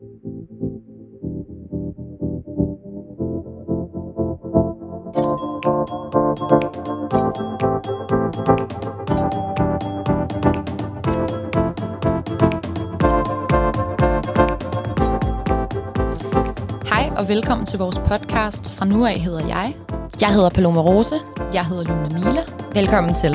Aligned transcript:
Hej 0.00 0.06
og 0.06 0.08
velkommen 17.28 17.66
til 17.66 17.78
vores 17.78 17.98
podcast. 17.98 18.70
Fra 18.70 18.84
nu 18.84 19.06
af 19.06 19.20
hedder 19.20 19.46
jeg. 19.46 19.76
Jeg 20.20 20.34
hedder 20.34 20.50
Paloma 20.50 20.80
Rose. 20.80 21.14
Jeg 21.54 21.66
hedder 21.66 21.84
Luna 21.84 22.08
Mila. 22.08 22.42
Velkommen 22.74 23.14
til. 23.14 23.32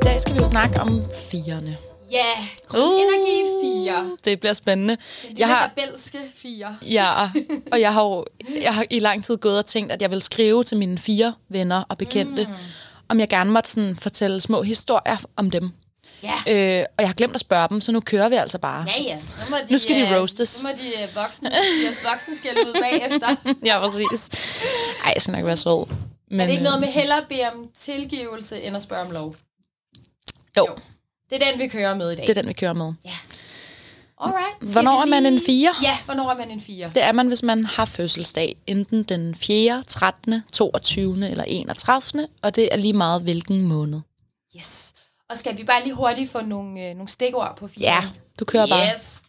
I 0.00 0.04
dag 0.04 0.20
skal 0.20 0.34
vi 0.34 0.38
jo 0.38 0.44
snakke 0.44 0.80
om 0.80 1.02
firene. 1.30 1.76
Ja, 2.16 2.48
grøn 2.66 2.82
uh, 2.82 3.00
energi 3.00 3.84
4. 3.84 4.16
Det 4.24 4.40
bliver 4.40 4.52
spændende. 4.52 4.96
Det 5.22 5.38
jeg 5.38 5.48
har 5.48 5.72
rebelske 5.76 6.18
4. 6.34 6.76
Ja, 6.82 7.30
og 7.72 7.80
jeg 7.80 7.94
har 7.94 8.04
jo 8.04 8.24
jeg 8.60 8.74
har 8.74 8.84
i 8.90 8.98
lang 8.98 9.24
tid 9.24 9.36
gået 9.36 9.58
og 9.58 9.66
tænkt, 9.66 9.92
at 9.92 10.02
jeg 10.02 10.10
vil 10.10 10.22
skrive 10.22 10.64
til 10.64 10.76
mine 10.76 10.98
fire 10.98 11.34
venner 11.48 11.82
og 11.88 11.98
bekendte, 11.98 12.44
mm. 12.44 12.52
om 13.08 13.20
jeg 13.20 13.28
gerne 13.28 13.50
måtte 13.50 13.70
sådan 13.70 13.96
fortælle 13.96 14.40
små 14.40 14.62
historier 14.62 15.16
om 15.36 15.50
dem. 15.50 15.70
Ja. 16.22 16.78
Øh, 16.80 16.84
og 16.98 17.02
jeg 17.02 17.08
har 17.08 17.14
glemt 17.14 17.34
at 17.34 17.40
spørge 17.40 17.68
dem, 17.68 17.80
så 17.80 17.92
nu 17.92 18.00
kører 18.00 18.28
vi 18.28 18.34
altså 18.34 18.58
bare. 18.58 18.86
Ja, 18.98 19.02
ja. 19.02 19.18
Så 19.26 19.50
må 19.50 19.56
de, 19.68 19.72
Nu 19.72 19.78
skal 19.78 19.96
de 19.96 20.00
øh, 20.00 20.16
roastes. 20.16 20.48
Så 20.48 20.66
må 20.66 20.72
de 20.72 21.02
øh, 21.02 21.16
voksne, 21.16 21.50
deres 21.50 22.06
voksne 22.10 22.36
skal 22.36 22.56
ud 22.66 22.82
bagefter. 22.82 23.36
ja, 23.68 23.80
præcis. 23.80 24.30
Ej, 25.04 25.12
jeg 25.14 25.22
skal 25.22 25.32
nok 25.32 25.44
være 25.44 25.56
sød. 25.56 25.86
Men, 26.30 26.40
er 26.40 26.44
det 26.44 26.52
ikke 26.52 26.64
noget 26.64 26.76
øh, 26.76 26.80
med 26.80 26.88
hellere 26.88 27.18
at 27.18 27.28
bede 27.28 27.50
om 27.54 27.68
tilgivelse, 27.74 28.60
end 28.60 28.76
at 28.76 28.82
spørge 28.82 29.02
om 29.02 29.10
lov? 29.10 29.34
Jo, 30.56 30.66
Det 31.30 31.42
er 31.42 31.50
den, 31.50 31.60
vi 31.60 31.68
kører 31.68 31.94
med 31.94 32.12
i 32.12 32.16
dag. 32.16 32.22
det 32.26 32.38
er 32.38 32.42
den, 32.42 32.48
vi 32.48 32.52
kører 32.52 32.72
med. 32.72 32.92
Alright. 34.20 34.56
Skal 34.56 34.72
Hvornår 34.72 35.04
vi 35.04 35.10
er 35.10 35.20
man 35.20 35.26
en 35.26 35.40
fire? 35.46 35.74
Ja, 35.82 35.98
hvornår 36.04 36.30
er 36.30 36.36
man 36.36 36.50
en 36.50 36.60
4? 36.60 36.88
Det 36.94 37.02
er 37.02 37.12
man, 37.12 37.28
hvis 37.28 37.42
man 37.42 37.64
har 37.64 37.84
fødselsdag. 37.84 38.56
Enten 38.66 39.02
den 39.02 39.34
4., 39.34 39.82
13., 39.86 40.42
22. 40.52 41.30
eller 41.30 41.44
31. 41.44 42.28
Og 42.42 42.54
det 42.56 42.68
er 42.72 42.76
lige 42.76 42.92
meget, 42.92 43.22
hvilken 43.22 43.62
måned. 43.62 44.00
Yes. 44.56 44.92
Og 45.30 45.36
skal 45.36 45.58
vi 45.58 45.64
bare 45.64 45.82
lige 45.82 45.94
hurtigt 45.94 46.30
få 46.30 46.40
nogle, 46.40 46.88
øh, 46.88 46.94
nogle 46.94 47.08
stikord 47.08 47.56
på 47.56 47.68
4? 47.68 47.82
Ja, 47.92 48.04
du 48.40 48.44
kører 48.44 48.66
bare. 48.66 48.86
Yes. 48.94 49.22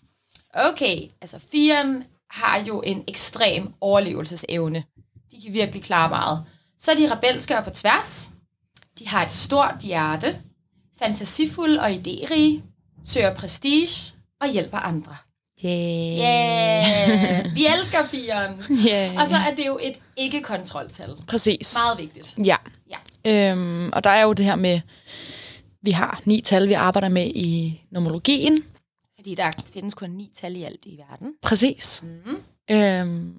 Okay, 0.53 0.97
altså 1.21 1.37
4'eren 1.37 2.03
har 2.29 2.63
jo 2.67 2.81
en 2.81 3.03
ekstrem 3.07 3.73
overlevelsesevne. 3.81 4.83
De 5.31 5.41
kan 5.41 5.53
virkelig 5.53 5.83
klare 5.83 6.09
meget. 6.09 6.43
Så 6.79 6.91
er 6.91 6.95
de 6.95 7.15
rebelske 7.15 7.57
og 7.57 7.63
på 7.63 7.69
tværs. 7.69 8.29
De 8.99 9.07
har 9.07 9.25
et 9.25 9.31
stort 9.31 9.75
hjerte. 9.81 10.39
Fantasifulde 10.99 11.79
og 11.79 11.89
idérige. 11.91 12.61
Søger 13.03 13.35
prestige 13.35 14.13
og 14.41 14.51
hjælper 14.51 14.77
andre. 14.77 15.15
Yeah. 15.65 16.17
Yeah! 16.19 17.55
Vi 17.55 17.65
elsker 17.79 17.97
4'eren. 17.99 18.71
yeah. 18.87 19.21
Og 19.21 19.27
så 19.27 19.35
er 19.35 19.55
det 19.55 19.67
jo 19.67 19.79
et 19.83 19.95
ikke-kontroltal. 20.17 21.09
Præcis. 21.27 21.77
Meget 21.85 21.97
vigtigt. 21.99 22.35
Ja. 22.45 22.55
Ja. 22.89 23.51
Øhm, 23.51 23.89
og 23.93 24.03
der 24.03 24.09
er 24.09 24.23
jo 24.23 24.33
det 24.33 24.45
her 24.45 24.55
med, 24.55 24.81
vi 25.81 25.91
har 25.91 26.21
ni 26.25 26.41
tal, 26.41 26.67
vi 26.67 26.73
arbejder 26.73 27.09
med 27.09 27.27
i 27.27 27.81
nomologien. 27.91 28.63
Fordi 29.15 29.35
der 29.35 29.51
findes 29.73 29.93
kun 29.93 30.09
ni 30.09 30.31
tal 30.35 30.55
i 30.55 30.63
alt 30.63 30.85
i 30.85 30.97
verden. 31.09 31.33
Præcis. 31.41 32.03
Mm. 32.03 32.37
Øhm. 32.71 33.33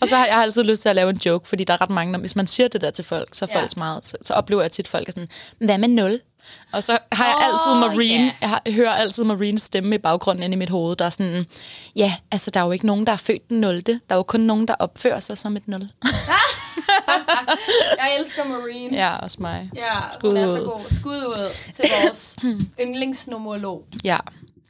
og 0.00 0.08
så 0.08 0.16
har 0.16 0.26
jeg 0.26 0.36
altid 0.36 0.62
lyst 0.64 0.82
til 0.82 0.88
at 0.88 0.96
lave 0.96 1.10
en 1.10 1.16
joke, 1.26 1.48
fordi 1.48 1.64
der 1.64 1.72
er 1.74 1.80
ret 1.80 1.90
mange, 1.90 2.12
når, 2.12 2.18
hvis 2.18 2.36
man 2.36 2.46
siger 2.46 2.68
det 2.68 2.80
der 2.80 2.90
til 2.90 3.04
folk, 3.04 3.28
så, 3.34 3.46
Ja. 3.54 3.60
folk 3.60 3.76
meget, 3.76 4.06
så, 4.06 4.16
så 4.22 4.34
oplever 4.34 4.62
jeg 4.62 4.72
tit, 4.72 4.84
at 4.84 4.88
folk 4.90 5.08
er 5.08 5.12
sådan, 5.12 5.28
hvad 5.58 5.78
med 5.78 5.88
nul? 5.88 6.20
Og 6.72 6.82
så 6.82 6.98
har 7.12 7.26
jeg 7.26 7.34
Åh, 7.36 7.46
altid 7.46 7.80
Marine, 7.88 8.24
ja. 8.24 8.32
jeg, 8.40 8.48
har, 8.48 8.62
jeg 8.66 8.74
hører 8.74 8.92
altid 8.92 9.24
Marines 9.24 9.62
stemme 9.62 9.94
i 9.94 9.98
baggrunden 9.98 10.42
inde 10.42 10.54
i 10.54 10.58
mit 10.58 10.70
hoved, 10.70 10.96
der 10.96 11.04
er 11.04 11.10
sådan, 11.10 11.46
ja, 11.96 12.14
altså 12.32 12.50
der 12.50 12.60
er 12.60 12.64
jo 12.64 12.70
ikke 12.70 12.86
nogen, 12.86 13.06
der 13.06 13.12
er 13.12 13.16
født 13.16 13.48
den 13.48 13.60
0. 13.60 13.80
Der 13.86 13.98
er 14.08 14.14
jo 14.16 14.22
kun 14.22 14.40
nogen, 14.40 14.68
der 14.68 14.74
opfører 14.78 15.20
sig 15.20 15.38
som 15.38 15.56
et 15.56 15.68
0. 15.68 15.80
Jeg 17.98 18.16
elsker 18.20 18.42
Marine. 18.44 18.96
ja, 18.96 19.16
også 19.16 19.36
mig. 19.40 19.70
Ja, 19.76 19.94
Skud 20.14 20.28
hun 20.28 20.36
er 20.36 20.48
ud. 20.48 20.56
så 20.56 20.62
god. 20.62 20.80
Skud 20.90 21.16
ud 21.16 21.50
til 21.74 21.84
vores 22.04 22.36
yndlingsnumerolog. 22.82 23.84
Ja. 24.04 24.18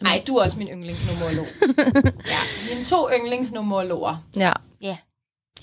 Nej, 0.03 0.23
du 0.27 0.37
er 0.37 0.43
også 0.43 0.59
min 0.59 0.69
yndlingsnumerolog. 0.69 1.47
ja, 2.27 2.39
mine 2.75 2.85
to 2.85 3.09
yndlingsnumerologer. 3.21 4.17
Ja. 4.37 4.53
Ja. 4.81 4.97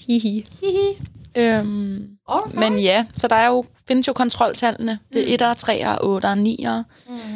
Hihi. 0.08 0.46
Hihi. 0.62 0.98
Øhm, 1.36 2.08
Alright. 2.28 2.56
men 2.56 2.80
ja, 2.80 3.06
så 3.16 3.28
der 3.28 3.36
er 3.36 3.48
jo, 3.48 3.66
findes 3.88 4.08
jo 4.08 4.14
kontroltallene. 4.14 5.00
Det 5.14 5.34
er 5.42 5.54
1'ere, 5.54 5.58
3'ere, 5.58 5.98
8'ere, 6.02 6.40
9'ere, 6.40 6.84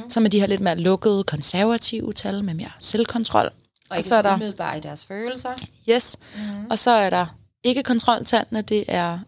mm. 0.04 0.10
som 0.10 0.26
er 0.26 0.30
de 0.30 0.40
her 0.40 0.48
lidt 0.48 0.62
mere 0.62 0.76
lukkede, 0.76 1.24
konservative 1.24 2.14
tal 2.14 2.44
med 2.44 2.54
mere 2.54 2.72
selvkontrol. 2.80 3.50
Og 3.90 3.98
ikke 3.98 4.10
så 4.10 4.16
er 4.16 4.22
der- 4.22 4.36
umiddelbare 4.36 4.78
i 4.78 4.82
deres 4.82 5.06
følelser. 5.06 5.50
Yes. 5.90 6.18
Mm. 6.36 6.66
Og 6.70 6.80
så 6.80 6.92
er 6.92 7.10
der 7.10 7.26
ikke 7.64 7.84
kontroltallene, 7.84 8.62
det 8.62 8.86
er 8.88 9.20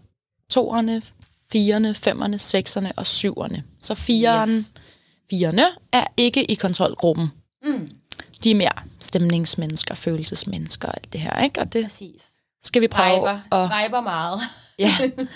2'erne, 0.53 1.01
4'erne, 1.55 1.89
5'erne, 2.07 2.35
6'erne 2.35 2.91
og 2.97 3.03
7'erne. 3.07 3.61
Så 3.81 3.93
4'eren, 3.93 4.49
Yes. 4.49 4.73
4'erne 5.33 5.61
er 5.93 6.05
ikke 6.17 6.51
i 6.51 6.55
kontrolgruppen. 6.55 7.27
Mm. 7.65 7.89
De 8.43 8.51
er 8.51 8.55
mere 8.55 8.71
stemningsmennesker, 8.99 9.95
følelsesmennesker 9.95 10.87
og 10.87 10.93
alt 10.97 11.13
det 11.13 11.21
her, 11.21 11.43
ikke? 11.43 11.59
Og 11.61 11.73
det 11.73 11.83
Præcis. 11.85 12.25
skal 12.63 12.81
vi 12.81 12.87
prøve 12.87 13.15
Viber. 13.15 13.39
at... 13.51 13.69
Viber 13.83 14.01
meget. 14.01 14.39
Ja, 14.79 14.95
det, 15.01 15.17
de 15.17 15.27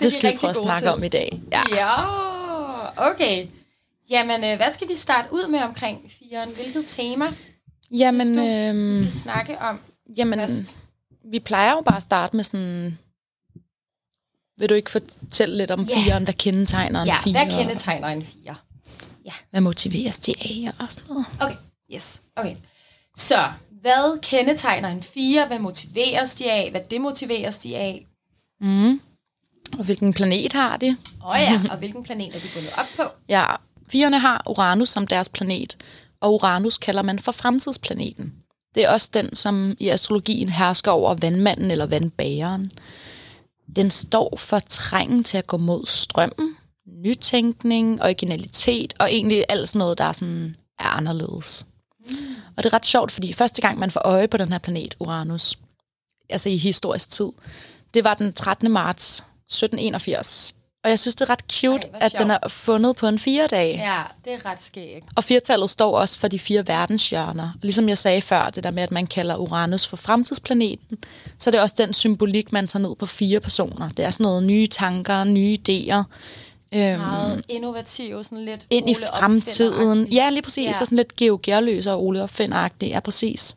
det 0.00 0.12
skal 0.12 0.32
vi 0.32 0.38
prøve 0.38 0.50
at 0.50 0.56
snakke 0.56 0.80
til. 0.80 0.88
om 0.88 1.04
i 1.04 1.08
dag. 1.08 1.40
Ja. 1.52 1.62
Ja, 1.72 3.10
okay. 3.10 3.46
Jamen, 4.10 4.44
øh, 4.44 4.56
hvad 4.56 4.72
skal 4.74 4.88
vi 4.88 4.94
starte 4.94 5.28
ud 5.32 5.48
med 5.48 5.60
omkring 5.60 6.10
firen? 6.18 6.48
Hvilket 6.54 6.84
tema 6.86 7.26
Jamen, 7.90 8.20
synes 8.20 8.36
du, 8.36 9.02
vi 9.02 9.08
skal 9.10 9.20
snakke 9.20 9.58
om 9.58 9.80
jamen 10.16 10.38
først? 10.38 10.76
vi 11.24 11.38
plejer 11.38 11.70
jo 11.72 11.80
bare 11.86 11.96
at 11.96 12.02
starte 12.02 12.36
med 12.36 12.44
sådan... 12.44 12.98
Vil 14.58 14.68
du 14.68 14.74
ikke 14.74 14.90
fortælle 14.90 15.56
lidt 15.56 15.70
om 15.70 15.80
Ja. 15.80 15.94
yeah. 15.94 16.04
firen? 16.04 16.24
Hvad 16.24 16.34
kendetegner 16.34 17.00
en 17.02 17.06
Ja, 17.06 17.16
fire? 17.24 17.32
hvad 17.44 17.58
kendetegner 17.58 18.08
en 18.08 18.24
fire? 18.24 18.54
Hvad 19.50 19.60
motiveres 19.60 20.18
de 20.18 20.34
af 20.40 20.72
og 20.78 20.86
sådan 20.92 21.08
noget? 21.08 21.26
Okay, 21.40 21.56
yes. 21.94 22.22
Okay. 22.36 22.56
Så, 23.16 23.52
hvad 23.80 24.20
kendetegner 24.22 24.88
en 24.88 25.02
fire? 25.02 25.46
Hvad 25.46 25.58
motiveres 25.58 26.34
de 26.34 26.50
af? 26.50 26.70
Hvad 26.70 26.80
demotiveres 26.90 27.58
de 27.58 27.76
af? 27.76 28.06
Mm. 28.60 29.00
Og 29.78 29.84
hvilken 29.84 30.12
planet 30.12 30.52
har 30.52 30.76
de? 30.76 30.96
Åh 31.24 31.30
oh 31.30 31.36
ja, 31.40 31.62
og 31.70 31.78
hvilken 31.78 32.02
planet 32.02 32.34
er 32.36 32.40
de 32.40 32.48
bundet 32.54 32.72
op 32.78 32.86
på? 32.96 33.02
Ja, 33.28 33.46
firerne 33.88 34.18
har 34.18 34.42
Uranus 34.48 34.88
som 34.88 35.06
deres 35.06 35.28
planet, 35.28 35.76
og 36.20 36.34
Uranus 36.34 36.78
kalder 36.78 37.02
man 37.02 37.18
for 37.18 37.32
fremtidsplaneten. 37.32 38.34
Det 38.74 38.84
er 38.84 38.90
også 38.90 39.10
den, 39.14 39.34
som 39.34 39.76
i 39.78 39.88
astrologien 39.88 40.48
hersker 40.48 40.90
over 40.90 41.14
vandmanden 41.14 41.70
eller 41.70 41.86
vandbageren. 41.86 42.72
Den 43.76 43.90
står 43.90 44.36
for 44.36 44.58
trængen 44.58 45.24
til 45.24 45.38
at 45.38 45.46
gå 45.46 45.56
mod 45.56 45.86
strømmen, 45.86 46.56
nytænkning, 46.86 48.02
originalitet 48.02 48.94
og 48.98 49.12
egentlig 49.12 49.44
alt 49.48 49.68
sådan 49.68 49.78
noget, 49.78 49.98
der 49.98 50.04
er, 50.04 50.12
sådan, 50.12 50.56
er 50.78 50.88
anderledes. 50.96 51.66
Og 52.56 52.64
det 52.64 52.72
er 52.72 52.74
ret 52.74 52.86
sjovt, 52.86 53.12
fordi 53.12 53.32
første 53.32 53.62
gang, 53.62 53.78
man 53.78 53.90
får 53.90 54.00
øje 54.04 54.28
på 54.28 54.36
den 54.36 54.52
her 54.52 54.58
planet, 54.58 54.94
Uranus, 54.98 55.58
altså 56.30 56.48
i 56.48 56.56
historisk 56.56 57.10
tid, 57.10 57.28
det 57.94 58.04
var 58.04 58.14
den 58.14 58.32
13. 58.32 58.70
marts 58.70 59.18
1781. 59.18 60.54
Og 60.84 60.90
jeg 60.90 60.98
synes, 60.98 61.14
det 61.14 61.24
er 61.24 61.30
ret 61.30 61.44
cute, 61.52 61.88
Ej, 61.88 61.98
at 62.00 62.14
den 62.18 62.30
er 62.30 62.38
fundet 62.48 62.96
på 62.96 63.08
en 63.08 63.18
fire-dag. 63.18 63.74
Ja, 63.76 64.02
det 64.24 64.32
er 64.32 64.50
ret 64.50 64.62
skægt. 64.62 65.04
Og 65.16 65.24
firtallet 65.24 65.70
står 65.70 65.98
også 65.98 66.18
for 66.18 66.28
de 66.28 66.38
fire 66.38 66.68
verdenshjørner. 66.68 67.50
Ligesom 67.62 67.88
jeg 67.88 67.98
sagde 67.98 68.22
før, 68.22 68.50
det 68.50 68.64
der 68.64 68.70
med, 68.70 68.82
at 68.82 68.90
man 68.90 69.06
kalder 69.06 69.36
Uranus 69.36 69.86
for 69.86 69.96
fremtidsplaneten, 69.96 70.98
så 71.38 71.50
er 71.50 71.52
det 71.52 71.60
også 71.60 71.74
den 71.78 71.94
symbolik, 71.94 72.52
man 72.52 72.68
tager 72.68 72.88
ned 72.88 72.96
på 72.96 73.06
fire 73.06 73.40
personer. 73.40 73.88
Det 73.88 74.04
er 74.04 74.10
sådan 74.10 74.24
noget 74.24 74.42
nye 74.42 74.66
tanker, 74.66 75.24
nye 75.24 75.58
idéer. 75.68 76.02
Øhm, 76.74 76.98
Meget 77.00 77.44
innovativ, 77.48 78.24
sådan 78.24 78.44
lidt 78.44 78.66
ind 78.70 78.90
i 78.90 78.94
fremtiden. 78.94 79.74
Opfinder-agtig. 79.74 80.12
Ja, 80.14 80.30
lige 80.30 80.42
præcis. 80.42 80.66
Ja. 80.66 80.72
Så 80.72 80.84
sådan 80.84 80.96
lidt 80.96 81.16
Georg 81.16 81.42
Gerløs 81.42 81.86
og 81.86 82.02
Ole 82.04 82.22
Opfinder-agtigt. 82.24 82.88
Ja, 82.90 83.00
præcis. 83.00 83.56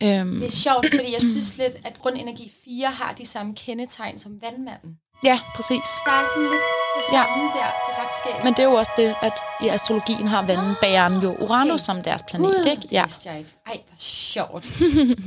Ja. 0.00 0.20
Øhm, 0.20 0.34
Det 0.38 0.46
er 0.46 0.50
sjovt, 0.50 0.86
fordi 0.94 1.12
jeg 1.12 1.22
synes 1.22 1.58
lidt, 1.58 1.76
at 1.84 1.98
grundenergi 1.98 2.52
4 2.64 2.86
har 2.86 3.12
de 3.18 3.26
samme 3.26 3.54
kendetegn 3.54 4.18
som 4.18 4.42
vandmanden. 4.42 4.96
Ja, 5.24 5.40
præcis. 5.54 5.86
Der 6.06 6.10
er 6.12 6.24
sådan 6.34 6.42
lidt 6.42 6.62
det 6.96 7.12
Ja. 7.12 7.18
der. 7.18 7.52
Det 7.54 7.96
er 7.96 8.02
ret 8.02 8.08
skægt. 8.20 8.44
Men 8.44 8.52
det 8.54 8.58
er 8.58 8.64
jo 8.64 8.72
også 8.72 8.92
det, 8.96 9.14
at 9.22 9.32
i 9.64 9.68
astrologien 9.68 10.26
har 10.28 10.42
vandbæreren 10.46 11.20
jo 11.22 11.36
Uranus 11.40 11.70
Okay. 11.72 11.78
som 11.84 12.02
deres 12.02 12.22
planet, 12.22 12.46
Gud, 12.46 12.64
ikke? 12.70 12.82
det 12.82 12.92
Ja. 12.92 13.02
vidste 13.04 13.28
jeg 13.30 13.38
ikke. 13.38 13.50
Ej, 13.66 13.72
hvor 13.88 13.96
sjovt. 13.98 14.64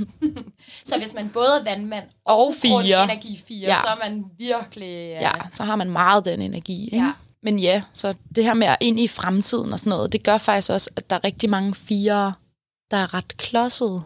så 0.90 0.98
hvis 0.98 1.14
man 1.14 1.30
både 1.30 1.48
er 1.60 1.64
vandmand 1.64 2.06
Og 2.26 2.54
fire. 2.62 3.04
energi 3.04 3.42
4, 3.48 3.60
Ja. 3.70 3.76
så 3.76 3.88
er 3.88 4.10
man 4.10 4.24
virkelig... 4.40 5.18
ja, 5.22 5.32
så 5.54 5.64
har 5.64 5.76
man 5.76 5.90
meget 5.92 6.26
den 6.26 6.42
energi. 6.42 6.84
Ikke? 6.86 6.98
Ja. 6.98 7.12
Men 7.44 7.60
ja, 7.60 7.82
så 7.94 8.14
det 8.36 8.44
her 8.44 8.54
med 8.54 8.68
at 8.68 8.78
ind 8.82 9.00
i 9.00 9.08
fremtiden 9.08 9.74
og 9.74 9.80
sådan 9.80 9.90
noget, 9.90 10.14
det 10.14 10.24
gør 10.24 10.38
faktisk 10.38 10.70
også, 10.72 10.90
at 10.98 11.10
der 11.10 11.16
er 11.16 11.24
rigtig 11.24 11.50
mange 11.50 11.76
fire, 11.76 12.34
der 12.92 12.98
er 12.98 13.14
ret 13.14 13.38
klodsede. 13.38 14.04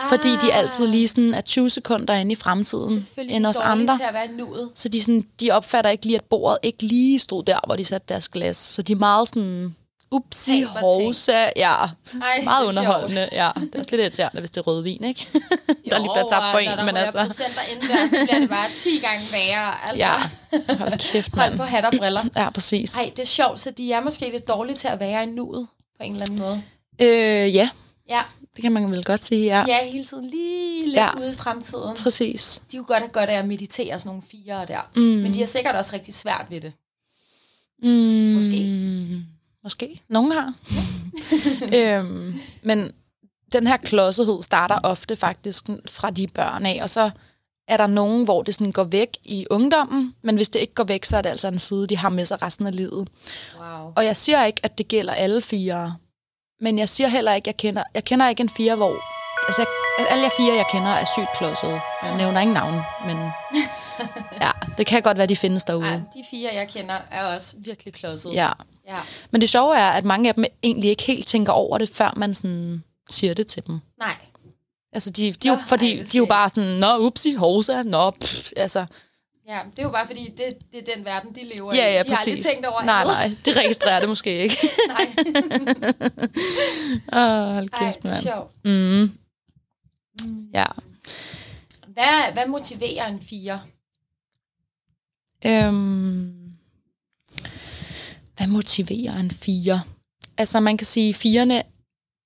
Ah. 0.00 0.08
Fordi 0.08 0.36
de 0.36 0.52
altid 0.52 0.86
lige 0.86 1.08
sådan 1.08 1.34
er 1.34 1.40
20 1.40 1.70
sekunder 1.70 2.14
inde 2.14 2.32
i 2.32 2.34
fremtiden 2.34 3.06
end 3.28 3.46
os 3.46 3.56
andre. 3.56 3.96
til 3.96 4.02
at 4.02 4.14
være 4.14 4.24
i 4.24 4.28
nuet. 4.36 4.70
Så 4.74 4.88
de, 4.88 5.00
sådan, 5.02 5.24
de 5.40 5.50
opfatter 5.50 5.90
ikke 5.90 6.06
lige, 6.06 6.16
at 6.16 6.24
bordet 6.24 6.58
ikke 6.62 6.82
lige 6.82 7.18
stod 7.18 7.44
der, 7.44 7.58
hvor 7.66 7.76
de 7.76 7.84
satte 7.84 8.06
deres 8.08 8.28
glas. 8.28 8.56
Så 8.56 8.82
de 8.82 8.92
er 8.92 8.96
meget 8.96 9.28
sådan 9.28 9.74
Upsi. 10.12 10.64
Rosa, 10.82 11.48
ja. 11.56 11.74
Ej, 11.74 11.88
Meget 12.44 12.64
er 12.64 12.68
underholdende, 12.68 13.28
ja. 13.32 13.50
Det 13.54 13.74
er 13.74 13.78
også 13.78 13.90
lidt 13.90 14.00
irriterende, 14.00 14.40
hvis 14.40 14.50
det 14.50 14.58
er 14.58 14.62
rødvin, 14.62 15.04
ikke? 15.04 15.26
der 15.90 15.98
lige 15.98 16.10
bliver 16.14 16.28
tabt 16.30 16.44
på 16.52 16.58
en, 16.58 16.68
når 16.68 16.76
der 16.76 16.84
men 16.84 16.94
ryger 16.94 17.02
altså... 17.04 17.24
procenter 17.26 17.60
indendørs, 17.72 18.10
så 18.10 18.16
bliver 18.26 18.40
det 18.40 18.48
bare 18.50 18.68
10 18.74 18.98
gange 18.98 19.22
værre. 19.32 19.72
Altså, 19.88 19.96
Ja, 19.96 20.14
hold 20.78 20.98
kæft, 21.12 21.30
hold 21.36 21.50
mand. 21.50 21.58
på 21.58 21.64
hat 21.64 21.84
og 21.84 21.92
briller. 21.98 22.24
Ja, 22.36 22.50
præcis. 22.50 22.98
Ej, 23.00 23.10
det 23.16 23.22
er 23.22 23.26
sjovt, 23.26 23.60
så 23.60 23.70
de 23.70 23.92
er 23.92 24.00
måske 24.00 24.30
lidt 24.30 24.48
dårlige 24.48 24.76
til 24.76 24.88
at 24.88 25.00
være 25.00 25.22
i 25.22 25.26
nuet 25.26 25.66
på 25.98 26.04
en 26.04 26.12
eller 26.12 26.26
anden 26.26 26.38
måde. 26.38 26.62
Øh, 27.00 27.54
ja, 27.54 27.68
Ja, 28.08 28.20
det 28.56 28.62
kan 28.62 28.72
man 28.72 28.90
vel 28.90 29.04
godt 29.04 29.24
sige, 29.24 29.44
ja. 29.58 29.64
de 29.66 29.72
er 29.72 29.84
hele 29.84 30.04
tiden 30.04 30.24
lige 30.24 30.84
lidt 30.86 30.96
Ja. 30.96 31.04
ja. 31.04 31.18
ude 31.20 31.30
i 31.30 31.34
fremtiden. 31.34 31.96
Præcis. 31.96 32.62
De 32.72 32.76
kunne 32.76 32.86
godt 32.86 32.98
have 32.98 33.08
godt 33.12 33.30
af 33.30 33.38
at 33.38 33.48
meditere 33.48 33.98
sådan 33.98 34.08
nogle 34.08 34.22
fire 34.30 34.66
der. 34.66 34.90
Mm. 34.96 35.02
Men 35.02 35.34
de 35.34 35.38
har 35.38 35.46
sikkert 35.46 35.74
også 35.74 35.90
rigtig 35.94 36.14
svært 36.14 36.46
ved 36.50 36.60
det. 36.60 36.72
Mm, 37.82 38.34
Måske. 38.34 39.22
Måske. 39.62 40.02
Nogen 40.08 40.32
har. 40.32 40.54
øhm, 41.76 42.34
men 42.62 42.92
den 43.52 43.66
her 43.66 43.76
klodsethed 43.76 44.42
starter 44.42 44.78
ofte 44.82 45.16
faktisk 45.16 45.64
fra 45.88 46.10
de 46.10 46.26
børn 46.26 46.66
af, 46.66 46.78
og 46.82 46.90
så 46.90 47.10
er 47.68 47.76
der 47.76 47.86
nogen, 47.86 48.24
hvor 48.24 48.42
det 48.42 48.54
sådan 48.54 48.72
går 48.72 48.84
væk 48.84 49.08
i 49.24 49.46
ungdommen, 49.50 50.14
men 50.22 50.36
hvis 50.36 50.48
det 50.48 50.60
ikke 50.60 50.74
går 50.74 50.84
væk, 50.84 51.04
så 51.04 51.16
er 51.16 51.22
det 51.22 51.28
altså 51.30 51.48
en 51.48 51.58
side, 51.58 51.86
de 51.86 51.96
har 51.96 52.08
med 52.08 52.24
sig 52.26 52.42
resten 52.42 52.66
af 52.66 52.76
livet. 52.76 53.08
Wow. 53.60 53.92
Og 53.96 54.04
jeg 54.04 54.16
siger 54.16 54.44
ikke, 54.44 54.60
at 54.62 54.78
det 54.78 54.88
gælder 54.88 55.12
alle 55.12 55.40
fire, 55.42 55.96
men 56.60 56.78
jeg 56.78 56.88
siger 56.88 57.08
heller 57.08 57.32
ikke, 57.32 57.44
at 57.44 57.46
jeg 57.46 57.56
kender, 57.56 57.82
jeg 57.94 58.04
kender 58.04 58.28
ikke 58.28 58.40
en 58.40 58.48
fire, 58.48 58.74
hvor... 58.74 58.96
Altså, 59.48 59.66
jeg, 59.98 60.06
alle 60.10 60.22
jeg 60.22 60.32
fire, 60.36 60.54
jeg 60.54 60.66
kender, 60.72 60.90
er 60.90 61.04
sygt 61.16 61.38
klodsede. 61.38 61.80
Jeg 62.02 62.16
nævner 62.16 62.40
ingen 62.40 62.54
navn, 62.54 62.80
men... 63.06 63.16
Ja, 64.40 64.50
det 64.78 64.86
kan 64.86 65.02
godt 65.02 65.18
være, 65.18 65.26
de 65.26 65.36
findes 65.36 65.64
derude. 65.64 65.88
Ja, 65.88 65.94
de 65.94 66.24
fire, 66.30 66.50
jeg 66.54 66.68
kender, 66.68 66.98
er 67.10 67.34
også 67.34 67.54
virkelig 67.58 67.94
klodset. 67.94 68.32
Ja. 68.34 68.50
ja. 68.88 68.96
Men 69.30 69.40
det 69.40 69.48
sjove 69.48 69.76
er, 69.76 69.88
at 69.90 70.04
mange 70.04 70.28
af 70.28 70.34
dem 70.34 70.44
egentlig 70.62 70.90
ikke 70.90 71.02
helt 71.02 71.26
tænker 71.26 71.52
over 71.52 71.78
det, 71.78 71.88
før 71.88 72.12
man 72.16 72.34
sådan 72.34 72.84
siger 73.10 73.34
det 73.34 73.46
til 73.46 73.66
dem. 73.66 73.80
Nej. 73.98 74.14
Altså, 74.92 75.10
de, 75.10 75.32
de, 75.32 75.48
jo, 75.48 75.58
fordi, 75.66 75.98
ej, 75.98 76.04
de 76.12 76.18
er 76.18 76.20
jo 76.20 76.26
bare 76.26 76.48
sådan, 76.48 76.78
nå, 76.78 76.98
upsi, 76.98 77.34
hosa, 77.34 77.82
nå, 77.82 78.10
pff, 78.10 78.50
altså. 78.56 78.86
Ja, 79.50 79.60
det 79.70 79.78
er 79.78 79.82
jo 79.82 79.90
bare 79.90 80.06
fordi, 80.06 80.32
det, 80.36 80.72
det 80.72 80.88
er 80.88 80.94
den 80.94 81.04
verden, 81.04 81.34
de 81.34 81.44
lever 81.54 81.74
Ja, 81.74 81.88
i. 81.88 81.92
ja, 81.92 82.02
de 82.02 82.08
har 82.08 82.16
aldrig 82.16 82.34
præcis. 82.34 82.46
tænkt 82.52 82.66
over 82.66 82.82
nej, 82.82 83.04
nej, 83.04 83.30
de 83.46 83.52
registrerer 83.60 84.00
det 84.00 84.08
måske 84.08 84.38
ikke. 84.42 84.56
nej. 84.94 85.06
Åh, 87.22 87.54
hold 87.54 87.68
Ej, 87.72 87.92
kæft, 87.92 88.04
mand. 88.04 88.22
sjovt. 88.22 88.64
Mm. 88.64 89.10
Ja. 90.54 90.64
Hvad, 91.86 92.32
hvad 92.32 92.46
motiverer 92.48 93.06
en 93.06 93.20
fire? 93.20 93.60
Øhm, 95.46 96.34
hvad 98.36 98.46
motiverer 98.46 99.16
en 99.16 99.30
fire? 99.30 99.82
Altså, 100.38 100.60
man 100.60 100.76
kan 100.76 100.86
sige, 100.86 101.08
at 101.08 101.14
firerne 101.16 101.62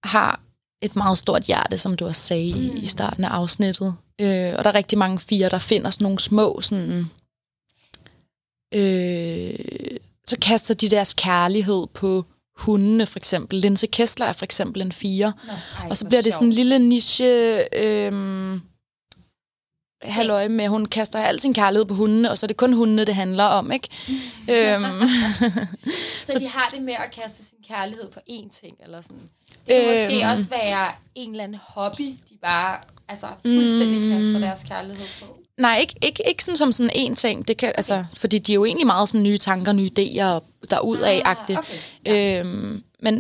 har 0.05 0.41
et 0.83 0.97
meget 0.97 1.19
stort 1.19 1.43
hjerte, 1.43 1.79
som 1.79 1.97
du 1.97 2.07
også 2.07 2.21
sagde 2.21 2.55
mm. 2.55 2.77
i 2.77 2.87
starten 2.87 3.25
af 3.25 3.29
afsnittet. 3.29 3.95
Øh, 4.21 4.55
og 4.59 4.65
der 4.65 4.71
er 4.71 4.75
rigtig 4.75 4.99
mange 4.99 5.19
fire, 5.19 5.49
der 5.49 5.59
finder 5.59 5.91
sådan 5.91 6.05
nogle 6.05 6.19
små 6.19 6.61
sådan... 6.61 7.07
Øh, 8.75 9.99
så 10.27 10.37
kaster 10.43 10.75
de 10.75 10.89
deres 10.89 11.15
kærlighed 11.15 11.87
på 11.95 12.25
hundene, 12.57 13.07
for 13.07 13.19
eksempel. 13.19 13.59
Linse 13.59 13.87
Kessler 13.87 14.27
er 14.27 14.33
for 14.33 14.45
eksempel 14.45 14.83
en 14.83 14.93
fire. 14.93 15.33
Nå, 15.47 15.53
ej, 15.53 15.89
Og 15.91 15.97
så 15.97 16.05
bliver 16.05 16.23
det 16.23 16.35
sådan 16.35 16.49
en 16.49 16.53
lille 16.53 16.79
niche... 16.79 17.75
Øh, 17.79 18.13
halløj 20.05 20.49
med, 20.49 20.69
hun 20.69 20.87
kaster 20.87 21.19
al 21.19 21.41
sin 21.41 21.55
kærlighed 21.55 21.85
på 21.85 21.95
hundene, 21.95 22.31
og 22.31 22.39
så 22.39 22.47
er 22.47 22.49
det 22.49 22.57
kun 22.57 22.73
hundene, 22.73 23.05
det 23.05 23.15
handler 23.15 23.45
om, 23.45 23.73
ikke? 23.73 23.89
øhm, 24.51 24.85
Så 26.31 26.39
de 26.39 26.49
har 26.49 26.69
det 26.75 26.83
med 26.83 26.95
at 26.95 27.11
kaste 27.23 27.45
sin 27.45 27.59
kærlighed 27.69 28.09
på 28.11 28.21
én 28.31 28.61
ting, 28.61 28.77
eller 28.85 29.01
sådan. 29.01 29.17
Det 29.49 29.67
kan 29.67 29.77
Øhm. 29.81 29.89
måske 29.89 30.27
også 30.31 30.49
være 30.49 30.89
en 31.15 31.31
eller 31.31 31.45
anden 31.45 31.61
hobby, 31.67 32.03
de 32.03 32.35
bare 32.43 32.79
altså, 33.09 33.27
fuldstændig 33.43 33.99
Mm. 34.01 34.09
kaster 34.11 34.39
deres 34.39 34.63
kærlighed 34.69 35.07
på. 35.23 35.39
nej, 35.59 35.79
ikke, 35.81 35.95
ikke, 36.03 36.23
ikke 36.29 36.45
sådan 36.45 36.57
som 36.57 36.73
sådan 36.73 36.91
en 36.95 37.15
ting. 37.17 37.49
Det 37.49 37.57
kan, 37.57 37.69
okay. 37.69 37.77
altså, 37.77 38.05
fordi 38.17 38.39
de 38.39 38.53
er 38.53 38.55
jo 38.55 38.65
egentlig 38.65 38.87
meget 38.87 39.09
sådan 39.09 39.23
nye 39.23 39.39
tanker, 39.39 39.73
nye 39.73 39.91
idéer, 39.99 40.41
derudad-agtigt. 40.71 41.59
Ah, 41.59 41.65
okay. 42.07 42.41
Øhm, 42.41 42.83
men 43.03 43.15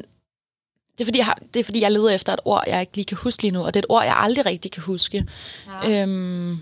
det 0.98 1.00
er, 1.00 1.04
fordi, 1.04 1.18
jeg 1.18 1.26
har, 1.26 1.38
det 1.54 1.60
er 1.60 1.64
fordi, 1.64 1.80
jeg 1.80 1.92
leder 1.92 2.08
efter 2.10 2.32
et 2.32 2.40
ord, 2.44 2.64
jeg 2.66 2.80
ikke 2.80 2.96
lige 2.96 3.04
kan 3.04 3.16
huske 3.22 3.42
lige 3.42 3.52
nu, 3.52 3.64
og 3.64 3.74
det 3.74 3.80
er 3.80 3.82
et 3.82 3.86
ord, 3.88 4.04
jeg 4.04 4.16
aldrig 4.16 4.46
rigtig 4.46 4.70
kan 4.72 4.82
huske. 4.82 5.24
Ja. 5.84 6.02
Øhm, 6.02 6.58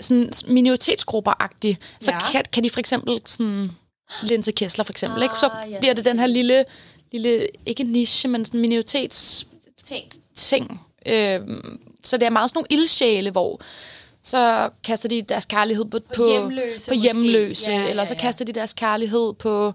sådan 0.00 0.30
minoritetsgrupper-agtigt, 0.46 1.76
så 2.00 2.10
Ja. 2.10 2.30
kan, 2.32 2.44
kan 2.52 2.64
de 2.64 2.70
for 2.70 2.80
eksempel 2.80 3.18
sådan... 3.24 3.70
Linse 4.22 4.52
Kessler 4.52 4.84
for 4.84 4.92
eksempel, 4.92 5.22
ikke? 5.22 5.34
så 5.40 5.46
Ah, 5.48 5.70
ja, 5.72 5.78
bliver 5.78 5.94
det 5.94 6.04
den 6.04 6.18
her 6.18 6.26
lille, 6.26 6.64
lille, 7.12 7.46
ikke 7.66 7.84
niche, 7.84 8.28
men 8.28 8.44
sådan 8.44 8.60
minoritets 8.60 9.46
Tænkt. 9.84 10.16
ting. 10.36 10.80
Øhm, 11.06 11.80
så 12.04 12.16
det 12.16 12.26
er 12.26 12.30
meget 12.30 12.50
sådan 12.50 12.58
nogle 12.58 12.80
ildsjæle, 12.82 13.30
hvor 13.30 13.60
så 14.22 14.70
kaster 14.84 15.08
de 15.08 15.22
deres 15.22 15.44
kærlighed 15.44 15.84
på, 15.84 15.98
på, 16.16 16.28
hjemløse 16.30 16.88
på 16.90 16.94
hjemløse 16.94 17.70
Ja, 17.70 17.78
ja, 17.80 17.88
eller 17.88 18.04
så 18.04 18.14
ja. 18.14 18.20
kaster 18.20 18.44
de 18.44 18.52
deres 18.52 18.72
kærlighed 18.72 19.32
på 19.34 19.72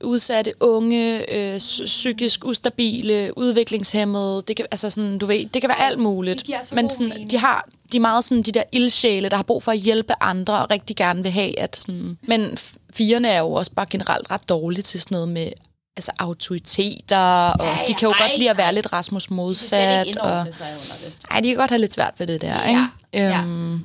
udsatte 0.00 0.52
unge, 0.60 1.34
øh, 1.36 1.56
psy- 1.56 1.84
psykisk 1.84 2.44
ustabile, 2.44 3.32
udviklingshemmede. 3.38 4.42
Det 4.48 4.56
kan, 4.56 4.66
altså 4.70 4.90
sådan, 4.90 5.18
du 5.18 5.26
ved, 5.26 5.46
det 5.46 5.62
kan 5.62 5.68
være 5.68 5.80
alt 5.82 5.98
muligt. 5.98 6.42
giver 6.44 6.62
så 6.62 6.74
Men 6.74 6.90
sådan, 6.90 7.08
mening. 7.08 7.30
de 7.30 7.38
har 7.38 7.68
de 7.92 7.96
er 7.96 8.00
meget 8.00 8.24
sådan 8.24 8.42
de 8.42 8.52
der 8.52 8.62
ildsjæle, 8.72 9.28
der 9.28 9.36
har 9.36 9.42
brug 9.42 9.62
for 9.62 9.72
at 9.72 9.78
hjælpe 9.78 10.14
andre 10.20 10.58
og 10.62 10.70
rigtig 10.70 10.96
gerne 10.96 11.22
vil 11.22 11.32
have, 11.32 11.58
at 11.58 11.76
sådan... 11.76 12.18
Men 12.22 12.50
f- 12.58 12.74
firerne 12.92 13.28
er 13.28 13.38
jo 13.38 13.52
også 13.52 13.72
bare 13.72 13.86
generelt 13.90 14.30
ret 14.30 14.48
dårlige 14.48 14.82
til 14.82 15.00
sådan 15.00 15.14
noget 15.14 15.28
med 15.28 15.50
altså 15.96 16.12
autoriteter, 16.18 17.18
og 17.48 17.66
Ja, 17.66 17.72
de 17.72 17.78
ja, 17.88 17.94
kan 17.98 18.06
jo 18.08 18.10
ej, 18.12 18.18
godt 18.20 18.38
lide 18.38 18.50
at 18.50 18.56
være 18.56 18.66
ej. 18.66 18.72
lidt 18.72 18.92
Rasmus 18.92 19.24
De 19.24 19.28
kan 19.28 19.36
modsat. 19.36 20.16
Og, 20.16 20.46
sig 20.52 20.66
under 20.66 20.94
det. 21.04 21.16
ej, 21.30 21.40
de 21.40 21.48
kan 21.48 21.56
godt 21.56 21.70
have 21.70 21.80
lidt 21.80 21.92
svært 21.92 22.14
ved 22.18 22.26
det 22.26 22.40
der, 22.40 22.62
Ja, 22.62 22.68
ikke? 22.68 22.86
ja. 23.12 23.42
Øhm, 23.42 23.84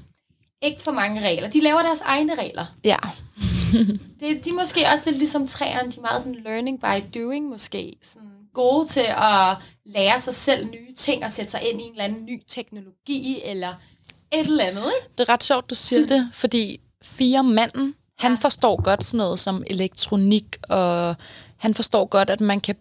Ikke 0.61 0.81
for 0.81 0.91
mange 0.91 1.21
regler. 1.27 1.49
De 1.49 1.61
laver 1.63 1.81
deres 1.81 2.01
egne 2.01 2.35
regler. 2.35 2.65
ja. 2.83 2.97
Det, 4.19 4.45
de 4.45 4.49
er 4.49 4.53
måske 4.53 4.85
også 4.93 5.03
lidt 5.07 5.17
ligesom 5.17 5.47
træerne. 5.47 5.91
De 5.91 5.97
er 5.97 6.01
meget 6.01 6.21
sådan 6.21 6.37
learning 6.45 6.81
by 6.81 7.19
doing 7.19 7.45
måske. 7.49 7.93
Sådan 8.03 8.29
gode 8.53 8.87
til 8.87 9.05
at 9.17 9.55
lære 9.85 10.19
sig 10.19 10.33
selv 10.33 10.65
nye 10.65 10.93
ting 10.97 11.23
og 11.25 11.31
sætte 11.31 11.51
sig 11.51 11.61
ind 11.71 11.81
i 11.81 11.83
en 11.83 11.91
eller 11.91 12.03
anden 12.03 12.25
ny 12.25 12.41
teknologi 12.47 13.41
eller 13.45 13.73
et 14.33 14.39
eller 14.39 14.63
andet, 14.63 14.83
ikke? 14.83 15.09
Det 15.17 15.29
er 15.29 15.33
ret 15.33 15.43
sjovt, 15.43 15.69
du 15.69 15.75
siger 15.75 16.05
det, 16.07 16.29
fordi 16.33 16.79
fire 17.03 17.43
manden, 17.43 17.95
han 18.17 18.37
forstår 18.37 18.81
godt 18.83 19.03
sådan 19.03 19.17
noget 19.17 19.39
som 19.39 19.63
elektronik, 19.67 20.57
og 20.69 21.15
han 21.57 21.73
forstår 21.73 22.05
godt, 22.05 22.29
at 22.29 22.41
man 22.41 22.59
kan 22.61 22.75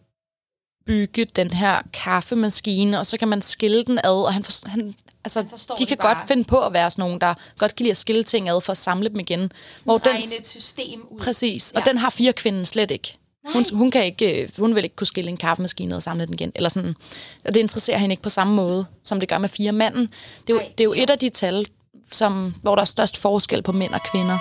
bygge 0.86 1.24
den 1.24 1.50
her 1.52 1.82
kaffemaskine, 1.92 2.98
og 2.98 3.06
så 3.06 3.16
kan 3.16 3.28
man 3.28 3.42
skille 3.42 3.82
den 3.84 3.98
ad, 3.98 4.10
og 4.24 4.32
han, 4.34 4.44
forstår, 4.44 4.68
han, 4.68 4.94
altså, 5.24 5.40
Han 5.40 5.50
forstår 5.50 5.74
de 5.76 5.86
kan 5.86 5.98
bare. 5.98 6.14
godt 6.14 6.28
finde 6.28 6.44
på 6.44 6.60
at 6.60 6.72
være 6.72 6.90
sådan 6.90 7.02
nogen, 7.02 7.20
der 7.20 7.34
godt 7.58 7.74
kan 7.76 7.84
lide 7.84 7.90
at 7.90 7.96
skille 7.96 8.22
ting 8.22 8.48
ad 8.48 8.60
for 8.60 8.70
at 8.70 8.76
samle 8.76 9.08
dem 9.08 9.20
igen. 9.20 9.52
Hvor 9.84 9.98
Sådan 9.98 10.12
den, 10.14 10.22
regne 10.22 10.38
et 10.40 10.46
system 10.46 11.06
ud. 11.10 11.18
præcis, 11.18 11.72
Ja. 11.74 11.80
og 11.80 11.86
den 11.86 11.98
har 11.98 12.10
fire 12.10 12.32
kvinden 12.32 12.64
slet 12.64 12.90
ikke. 12.90 13.17
Hun, 13.52 13.64
hun, 13.72 13.90
kan 13.90 14.04
ikke, 14.04 14.42
øh, 14.42 14.48
hun 14.58 14.74
vil 14.74 14.84
ikke 14.84 14.96
kunne 14.96 15.06
skille 15.06 15.30
en 15.30 15.36
kaffemaskine 15.36 15.96
og 15.96 16.02
samle 16.02 16.26
den 16.26 16.34
igen. 16.34 16.52
Eller 16.54 16.68
sådan. 16.68 16.96
Og 17.44 17.54
det 17.54 17.60
interesserer 17.60 17.98
hende 17.98 18.12
ikke 18.12 18.22
på 18.22 18.30
samme 18.30 18.54
måde, 18.54 18.86
som 19.04 19.20
det 19.20 19.28
gør 19.28 19.38
med 19.38 19.48
fire 19.48 19.72
manden. 19.72 20.06
Det 20.46 20.52
er 20.52 20.54
jo, 20.54 20.58
Ej, 20.58 20.72
det 20.78 20.80
er 20.80 20.84
jo 20.84 20.94
et 20.96 21.10
af 21.10 21.18
de 21.18 21.28
tal, 21.28 21.66
som, 22.12 22.54
hvor 22.62 22.74
der 22.74 22.82
er 22.82 22.86
størst 22.86 23.16
forskel 23.16 23.62
på 23.62 23.72
mænd 23.72 23.94
og 23.94 24.00
kvinder. 24.02 24.38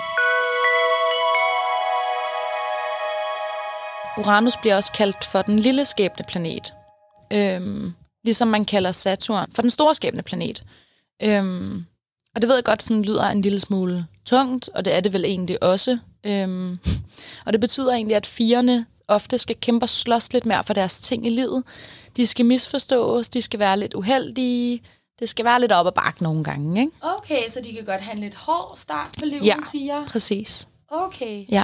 Uranus 4.20 4.56
bliver 4.56 4.76
også 4.76 4.92
kaldt 4.92 5.24
for 5.24 5.42
den 5.42 5.58
lille 5.58 5.84
skæbne 5.84 6.24
planet. 6.28 6.74
Øhm, 7.32 7.92
ligesom 8.24 8.48
man 8.48 8.64
kalder 8.64 8.92
Saturn 8.92 9.52
for 9.54 9.62
den 9.62 9.70
store 9.70 9.94
skæbne 9.94 10.22
planet. 10.22 10.64
Øhm, 11.22 11.84
og 12.34 12.42
det 12.42 12.48
ved 12.48 12.56
jeg 12.56 12.64
godt, 12.64 12.82
sådan 12.82 13.02
lyder 13.02 13.24
en 13.24 13.42
lille 13.42 13.60
smule 13.60 14.06
tungt, 14.26 14.68
og 14.74 14.84
det 14.84 14.96
er 14.96 15.00
det 15.00 15.12
vel 15.12 15.24
egentlig 15.24 15.62
også. 15.62 15.98
Øhm, 16.24 16.78
og 17.46 17.52
det 17.52 17.60
betyder 17.60 17.92
egentlig, 17.92 18.16
at 18.16 18.26
firerne 18.26 18.86
ofte 19.08 19.38
skal 19.38 19.56
kæmpe 19.60 19.84
og 19.84 19.88
slås 19.88 20.32
lidt 20.32 20.46
mere 20.46 20.64
for 20.64 20.74
deres 20.74 21.00
ting 21.00 21.26
i 21.26 21.30
livet. 21.30 21.64
De 22.16 22.26
skal 22.26 22.46
misforstås, 22.46 23.28
de 23.28 23.42
skal 23.42 23.60
være 23.60 23.78
lidt 23.78 23.94
uheldige, 23.94 24.80
det 25.18 25.28
skal 25.28 25.44
være 25.44 25.60
lidt 25.60 25.72
op 25.72 25.86
ad 25.86 25.92
bakke 25.92 26.22
nogle 26.22 26.44
gange, 26.44 26.80
ikke? 26.80 26.92
Okay, 27.00 27.48
så 27.48 27.60
de 27.64 27.72
kan 27.72 27.84
godt 27.84 28.00
have 28.00 28.14
en 28.14 28.20
lidt 28.20 28.34
hård 28.34 28.72
start 28.76 29.10
på 29.18 29.24
livet 29.24 29.46
Ja. 29.46 29.56
fire. 29.72 30.04
Præcis. 30.08 30.68
Okay. 30.90 31.44
Ja. 31.50 31.62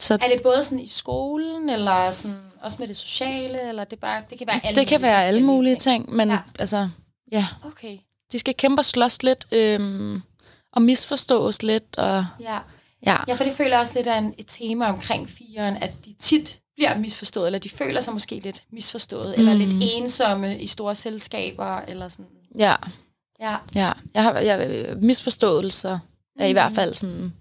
Så 0.00 0.14
Er 0.14 0.28
det 0.28 0.42
både 0.42 0.62
sådan 0.62 0.80
i 0.80 0.88
skolen, 0.88 1.70
eller 1.70 2.10
sådan, 2.10 2.36
også 2.62 2.76
med 2.80 2.88
det 2.88 2.96
sociale, 2.96 3.68
eller 3.68 3.84
det, 3.84 3.98
bare, 3.98 4.22
det 4.30 4.38
kan 4.38 4.46
være 4.46 4.60
alle 4.66 4.80
det 4.80 4.88
kan 4.88 5.02
være 5.02 5.24
alle 5.24 5.42
mulige 5.42 5.76
ting, 5.76 6.12
men 6.14 6.28
Ja. 6.28 6.34
ja. 6.34 6.40
altså, 6.58 6.88
ja, 7.32 7.46
Okay, 7.64 7.98
de 8.32 8.38
skal 8.38 8.54
kæmpe 8.54 8.80
og 8.80 8.84
slås 8.84 9.22
lidt, 9.22 9.46
øhm, 9.52 10.22
og 10.72 10.82
misforstås 10.82 11.62
lidt, 11.62 11.98
og 11.98 12.26
ja. 12.40 12.58
Ja, 13.06 13.16
Ja, 13.28 13.34
for 13.34 13.44
det 13.44 13.52
føler 13.52 13.70
jeg 13.70 13.80
også 13.80 13.92
lidt 13.96 14.06
af 14.06 14.18
en, 14.18 14.34
et 14.38 14.46
tema 14.48 14.88
omkring 14.88 15.28
firen, 15.28 15.76
at 15.76 15.92
de 16.04 16.12
tit 16.18 16.60
bliver 16.76 16.98
misforstået, 16.98 17.46
eller 17.46 17.58
de 17.58 17.68
føler 17.68 18.00
sig 18.00 18.12
måske 18.12 18.38
lidt 18.40 18.64
misforstået, 18.72 19.26
mm. 19.28 19.34
eller 19.40 19.54
lidt 19.54 19.74
ensomme 19.80 20.58
i 20.60 20.66
store 20.66 20.94
selskaber, 20.94 21.76
eller 21.78 22.08
sådan. 22.08 22.26
ja, 22.58 22.74
Ja, 23.40 23.56
ja. 23.74 23.92
Jeg 24.14 24.22
har 24.22 24.38
jeg, 24.38 24.86
misforståelser 25.02 25.98
er 26.38 26.46
i 26.46 26.52
hvert 26.52 26.72
fald 26.72 26.94
sådan 26.94 27.32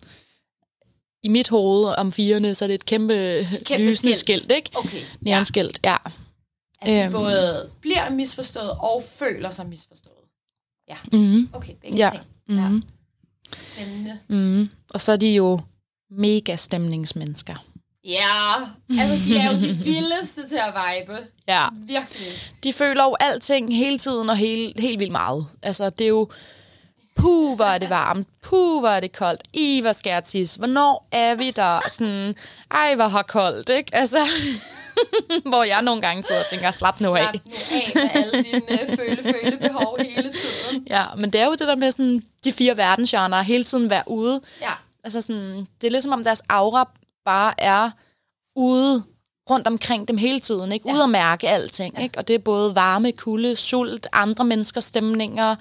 i 1.24 1.28
mit 1.30 1.50
hoved 1.50 1.86
om 1.98 2.12
firene, 2.12 2.56
så 2.56 2.66
er 2.66 2.68
det 2.68 2.76
et 2.76 2.86
kæmpe, 2.86 3.48
Kæmpe 3.66 3.86
lysende 3.86 4.14
skilt. 4.16 4.40
skilt, 4.40 4.52
ikke? 4.52 4.70
Okay. 4.74 5.00
Neonskilt, 5.22 5.80
ja. 5.84 5.96
At 6.82 6.88
de 6.88 7.04
Øhm. 7.04 7.12
både 7.12 7.70
bliver 7.82 8.10
misforstået 8.10 8.72
og 8.72 9.04
føler 9.16 9.50
sig 9.50 9.66
misforstået. 9.68 10.14
Ja. 10.90 10.96
Mm-hmm. 11.12 11.50
Okay, 11.54 11.74
begge 11.82 11.98
Ja. 11.98 12.10
ting. 12.14 12.24
Mm-hmm. 12.50 12.84
Spændende. 13.58 14.20
Mm. 14.28 14.70
Og 14.94 15.02
så 15.02 15.12
er 15.12 15.16
de 15.16 15.36
jo 15.36 15.60
mega 16.12 16.56
stemningsmennesker. 16.56 17.66
Ja, 18.04 18.56
altså 19.00 19.30
de 19.30 19.38
er 19.38 19.52
jo 19.52 19.60
de 19.60 19.74
vildeste 19.74 20.48
til 20.48 20.56
at 20.56 20.74
vibe. 20.74 21.18
Ja. 21.48 21.68
Virkelig. 21.80 22.28
De 22.64 22.74
føler 22.74 23.04
jo 23.04 23.16
alting 23.20 23.78
hele 23.78 23.98
tiden 23.98 24.30
og 24.30 24.38
helt, 24.38 24.80
helt 24.80 25.00
vildt 25.00 25.12
meget. 25.12 25.46
Altså, 25.62 25.90
det 25.90 26.06
er 26.06 26.10
jo... 26.10 26.30
Puh, 27.26 27.56
hvor 27.56 27.66
er 27.66 27.78
det 27.78 27.90
varmt. 27.90 28.28
Puh, 28.44 28.80
hvor 28.80 28.90
er 28.90 29.00
det 29.00 29.12
koldt. 29.12 29.42
I, 29.54 29.82
hvor 29.82 29.92
skal 29.92 30.10
jeg 30.10 30.24
tisse. 30.24 30.58
Hvornår 30.58 31.08
er 31.12 31.36
vi 31.36 31.52
der? 31.52 31.80
Sådan, 31.88 32.36
ej, 32.72 32.96
hvor 32.96 33.08
har 33.08 33.22
koldt, 33.22 33.70
ikke? 33.70 33.96
Altså, 33.96 34.20
hvor 35.50 35.64
jeg 35.64 35.82
nogle 35.82 36.02
gange 36.02 36.24
sidder 36.24 36.42
og 36.42 36.48
tænker, 36.48 36.72
slap 36.72 37.02
nu 37.02 37.16
af. 37.16 37.24
Slap 37.24 37.36
nu 37.36 37.52
af 37.78 37.92
med 37.96 38.10
alle 38.14 38.44
dine 38.44 38.82
øh, 38.82 38.98
føle-føle-behov 38.98 39.98
hele 40.00 40.34
tiden. 40.34 40.88
Ja, 40.90 41.06
men 41.18 41.32
det 41.32 41.42
er 41.42 41.46
jo 41.46 41.52
det 41.52 41.60
der 41.68 41.76
med 41.76 41.92
sådan, 41.92 42.24
de 42.44 42.52
fire 42.52 42.78
verdensgenrer, 42.78 43.42
hele 43.42 43.64
tiden 43.64 43.90
være 43.90 44.04
ude. 44.08 44.42
Ja. 44.62 44.72
Altså 45.04 45.22
sådan, 45.22 45.68
det 45.82 45.88
er 45.88 45.92
ligesom 45.92 46.12
om 46.12 46.24
deres 46.24 46.44
aura 46.50 46.90
bare 47.26 47.54
er 47.58 47.90
ude 48.56 49.04
rundt 49.50 49.68
omkring 49.68 50.08
dem 50.08 50.18
hele 50.18 50.40
tiden, 50.40 50.72
ikke? 50.72 50.90
Ude 50.90 51.04
at 51.04 51.10
mærke 51.10 51.50
alting, 51.50 52.02
ikke? 52.02 52.18
Og 52.18 52.28
det 52.28 52.34
er 52.34 52.40
både 52.40 52.76
varme, 52.76 53.12
kulde, 53.12 53.56
sult, 53.56 54.08
andre 54.14 54.46
menneskers 54.46 54.86
stemninger. 54.86 55.56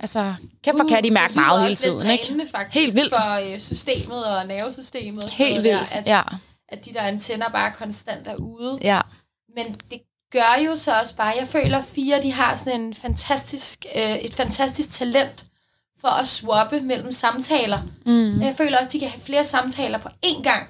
Altså, 0.00 0.34
kæft 0.64 0.76
for 0.76 0.88
kan 0.88 1.04
de 1.04 1.10
mærke 1.10 1.32
Uh, 1.32 1.36
meget 1.36 1.62
hele 1.62 1.74
tiden, 1.76 2.10
ikke? 2.10 2.48
faktisk, 2.50 2.74
Helt 2.74 2.94
vildt. 2.94 3.14
for 3.16 3.52
øh, 3.52 3.58
systemet 3.58 4.24
og 4.24 4.46
nervesystemet. 4.46 5.24
Og 5.24 5.30
Helt 5.30 5.62
vildt, 5.64 5.92
der, 5.92 5.98
at, 5.98 6.06
ja. 6.06 6.22
at 6.68 6.84
de 6.84 6.92
der 6.92 7.00
antenner 7.00 7.48
bare 7.48 7.72
konstant 7.72 8.26
er 8.28 8.34
ude. 8.34 8.78
Ja. 8.82 9.00
Men 9.56 9.76
det 9.90 10.00
gør 10.32 10.62
jo 10.66 10.76
så 10.76 11.00
også 11.00 11.16
bare, 11.16 11.34
jeg 11.40 11.48
føler, 11.48 11.78
at 11.78 11.84
fire 11.84 12.22
de 12.22 12.32
har 12.32 12.54
sådan 12.54 12.80
en 12.80 12.94
fantastisk, 12.94 13.86
øh, 13.96 14.16
et 14.16 14.34
fantastisk 14.34 14.90
talent 14.90 15.46
for 16.00 16.08
at 16.08 16.26
swappe 16.26 16.80
mellem 16.80 17.12
samtaler. 17.12 17.82
Mm. 18.06 18.40
Jeg 18.40 18.54
føler 18.56 18.78
også, 18.78 18.88
at 18.88 18.92
de 18.92 18.98
kan 18.98 19.08
have 19.08 19.20
flere 19.20 19.44
samtaler 19.44 19.98
på 19.98 20.08
én 20.26 20.42
gang. 20.42 20.68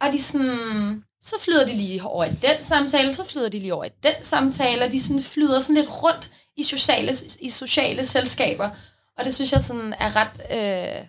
Og 0.00 0.12
de 0.12 0.22
sådan, 0.22 1.04
så 1.22 1.34
flyder 1.40 1.66
de 1.66 1.72
lige 1.72 2.02
over 2.02 2.24
i 2.24 2.30
den 2.30 2.62
samtale, 2.62 3.14
så 3.14 3.24
flyder 3.24 3.48
de 3.48 3.58
lige 3.58 3.74
over 3.74 3.84
i 3.84 3.90
den 4.02 4.14
samtale, 4.22 4.84
og 4.84 4.92
de 4.92 5.02
sådan 5.02 5.22
flyder 5.22 5.58
sådan 5.60 5.76
lidt 5.76 6.02
rundt 6.02 6.30
i 6.56 6.64
sociale, 6.64 7.12
i 7.40 7.50
sociale 7.50 8.04
selskaber. 8.04 8.70
Og 9.18 9.24
det 9.24 9.34
synes 9.34 9.52
jeg 9.52 9.60
sådan 9.60 9.94
er 10.00 10.16
ret 10.16 10.28
øh, 10.52 11.04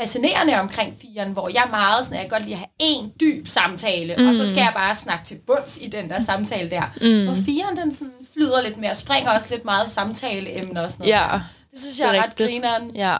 fascinerende 0.00 0.60
omkring 0.60 0.96
firen, 1.00 1.32
hvor 1.32 1.48
jeg 1.48 1.66
meget 1.70 2.04
sådan, 2.04 2.18
at 2.18 2.22
jeg 2.22 2.30
godt 2.30 2.42
lide 2.42 2.52
at 2.54 2.58
have 2.58 2.68
en 2.78 3.12
dyb 3.20 3.48
samtale, 3.48 4.14
mm. 4.18 4.28
og 4.28 4.34
så 4.34 4.46
skal 4.48 4.58
jeg 4.58 4.72
bare 4.74 4.94
snakke 4.94 5.24
til 5.24 5.38
bunds 5.46 5.78
i 5.82 5.86
den 5.86 6.10
der 6.10 6.20
samtale 6.20 6.70
der. 6.70 6.82
Mm. 7.00 7.24
Hvor 7.24 7.34
firen, 7.44 7.76
den 7.76 7.94
sådan 7.94 8.12
flyder 8.32 8.62
lidt 8.62 8.76
mere, 8.76 8.94
springer 8.94 9.30
også 9.30 9.46
lidt 9.50 9.64
meget 9.64 9.90
samtaleemner 9.90 10.82
og 10.82 10.90
sådan 10.90 11.06
noget. 11.08 11.20
Ja, 11.32 11.40
Det 11.72 11.80
synes 11.80 12.00
jeg 12.00 12.08
er, 12.16 12.20
er 12.20 12.24
ret 12.24 12.36
grineren. 12.36 12.96
Ja. 12.96 13.16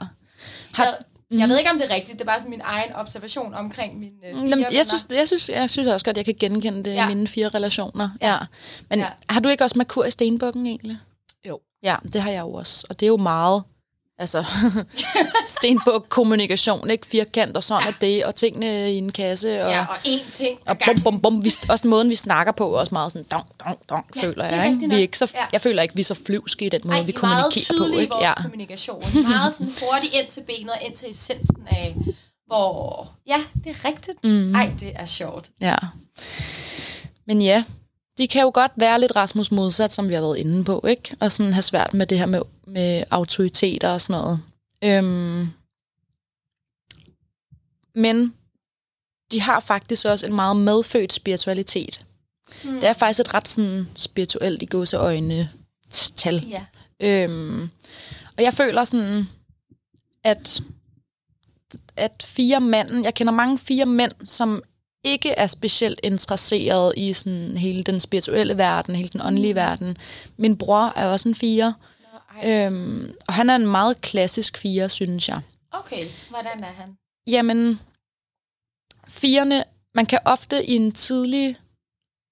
Har, 0.73 0.99
Jeg, 1.31 1.39
jeg 1.39 1.49
ved 1.49 1.59
ikke, 1.59 1.71
om 1.71 1.79
det 1.79 1.91
er 1.91 1.95
rigtigt. 1.95 2.13
Det 2.19 2.21
er 2.21 2.25
bare 2.27 2.39
sådan 2.39 2.51
min 2.51 2.61
egen 2.65 2.93
observation 2.95 3.55
omkring 3.55 3.99
mine 3.99 4.13
øh, 4.17 4.23
fire 4.23 4.31
Jamen, 4.37 4.51
venner. 4.51 4.69
jeg, 4.73 4.87
synes, 4.87 5.07
jeg, 5.13 5.27
synes, 5.27 5.49
jeg 5.49 5.71
synes 5.71 5.89
også 5.89 6.05
godt, 6.07 6.17
jeg 6.17 6.25
kan 6.25 6.35
genkende 6.41 6.83
det 6.85 6.95
Ja. 6.95 7.05
i 7.11 7.15
mine 7.15 7.29
fire 7.29 7.49
relationer. 7.49 8.11
Ja. 8.23 8.37
Men 8.91 8.99
Ja. 8.99 9.07
har 9.31 9.41
du 9.41 9.49
ikke 9.49 9.65
også 9.65 9.79
Merkur 9.79 10.05
i 10.05 10.11
stenbukken 10.11 10.67
egentlig? 10.67 10.99
Jo. 11.49 11.61
Ja, 11.83 11.97
det 12.13 12.21
har 12.23 12.31
jeg 12.31 12.41
jo 12.41 12.53
også. 12.53 12.87
Og 12.91 13.01
det 13.01 13.07
er 13.07 13.09
jo 13.09 13.17
meget, 13.17 13.63
altså, 14.19 14.45
stenbuk 15.57 16.07
kommunikation, 16.09 16.91
ikke? 16.91 17.07
Firkant 17.07 17.57
og 17.57 17.65
sådan 17.65 17.83
ja. 17.83 17.89
er 17.89 17.95
det, 18.01 18.25
og 18.25 18.35
tingene 18.35 18.93
i 18.93 18.97
en 18.97 19.13
kasse. 19.13 19.65
Og, 19.65 19.71
Ja, 19.71 19.81
og 19.81 19.95
én 20.07 20.31
ting 20.31 20.59
og 20.67 20.77
bum, 20.87 20.95
bum, 21.05 21.21
bum. 21.21 21.45
Vi, 21.45 21.53
også 21.69 21.89
måden, 21.89 22.09
vi 22.09 22.15
snakker 22.15 22.53
på, 22.53 22.69
også 22.71 22.95
meget 22.95 23.13
sådan, 23.13 23.27
dong, 23.33 23.45
dong, 23.65 23.79
dong, 23.91 24.05
Ja, 24.17 24.21
føler 24.23 24.45
er 24.45 24.63
jeg. 24.63 24.73
Ikke? 24.73 24.89
Vi 24.89 24.95
er 24.95 24.99
ikke 25.01 25.19
så, 25.19 25.31
Ja. 25.35 25.45
Jeg 25.53 25.61
føler 25.61 25.83
ikke, 25.83 25.95
vi 25.95 26.01
er 26.01 26.05
så 26.05 26.15
flyvske 26.27 26.67
i 26.67 26.69
den 26.69 26.81
måde, 26.85 26.97
Ej, 26.97 27.03
vi 27.05 27.13
er 27.13 27.19
kommunikerer 27.19 27.79
på. 27.79 27.85
i 27.85 28.01
Ikke? 28.01 28.13
vores 28.13 28.25
Ja. 28.25 28.43
kommunikation. 28.43 29.03
Meget 29.15 29.53
sådan 29.55 29.73
hurtigt 29.83 30.15
ind 30.15 30.27
til 30.29 30.41
benet 30.47 30.71
og 30.71 30.79
ind 30.87 30.95
til 30.95 31.11
essensen 31.11 31.67
af, 31.71 31.97
hvor... 32.47 33.09
Ja, 33.29 33.39
det 33.65 33.71
er 33.71 33.85
rigtigt. 33.89 34.25
Mm. 34.25 34.55
Ej, 34.55 34.71
det 34.81 34.93
er 34.95 35.05
sjovt. 35.05 35.51
Ja. 35.61 35.75
Men 37.27 37.43
ja, 37.43 37.65
de 38.19 38.29
kan 38.29 38.43
jo 38.43 38.51
godt 38.55 38.73
være 38.77 39.01
lidt 39.01 39.17
Rasmus 39.17 39.51
modsat, 39.51 39.93
som 39.93 40.09
vi 40.09 40.15
har 40.15 40.21
været 40.21 40.39
inde 40.39 40.65
på, 40.65 40.85
ikke? 40.89 41.17
Og 41.21 41.33
sådan 41.33 41.53
have 41.53 41.63
svært 41.63 41.95
med 41.95 42.07
det 42.07 42.19
her 42.19 42.27
med, 42.27 42.43
med 42.67 43.05
autoriteter 43.11 43.89
og 43.89 44.01
sådan 44.01 44.21
noget. 44.21 44.41
Øhm. 44.85 45.49
Men 47.95 48.35
de 49.33 49.41
har 49.41 49.61
faktisk 49.61 50.07
også 50.07 50.27
en 50.27 50.35
meget 50.35 50.57
medfødt 50.57 51.13
spiritualitet. 51.13 52.05
Mm. 52.65 52.75
Det 52.75 52.85
er 52.85 52.93
faktisk 52.93 53.21
et 53.21 53.35
ret 53.35 53.49
sådan 53.49 53.89
spirituelt 53.95 54.63
i 54.63 54.67
gåseøjne 54.67 55.51
tal. 56.17 56.47
Ja. 56.49 56.65
Øhm, 57.01 57.71
og 58.37 58.43
jeg 58.43 58.55
føler 58.55 58.85
sådan, 58.85 59.29
at, 60.25 60.63
at 61.97 62.23
fire 62.25 62.61
mænd, 62.61 63.05
jeg 63.05 63.15
kender 63.15 63.33
mange 63.33 63.59
fire 63.59 63.87
mænd, 63.87 64.13
som 64.25 64.63
ikke 65.09 65.31
er 65.31 65.47
specielt 65.47 66.01
interesseret 66.03 66.93
i 66.97 67.13
sådan 67.13 67.57
hele 67.57 67.83
den 67.83 68.01
spirituelle 68.01 68.59
verden, 68.59 68.97
hele 68.97 69.09
den 69.09 69.21
åndelige 69.21 69.55
verden. 69.55 69.97
Min 70.37 70.57
bror 70.57 70.93
er 70.97 71.07
også 71.07 71.29
en 71.29 71.35
fire, 71.35 71.75
Nå, 72.13 72.41
ej. 72.43 72.67
øhm, 72.67 73.15
og 73.29 73.35
han 73.35 73.51
er 73.51 73.57
en 73.57 73.67
meget 73.67 74.01
klassisk 74.01 74.59
fire, 74.59 74.89
synes 74.89 75.29
jeg. 75.29 75.41
Okay, 75.73 76.05
hvordan 76.31 76.65
er 76.65 76.73
han? 76.73 76.97
Jamen, 77.27 77.81
firene, 79.09 79.65
man 79.95 80.07
kan 80.07 80.19
ofte 80.25 80.67
i 80.67 80.77
en 80.77 80.93
tidlig 80.93 81.57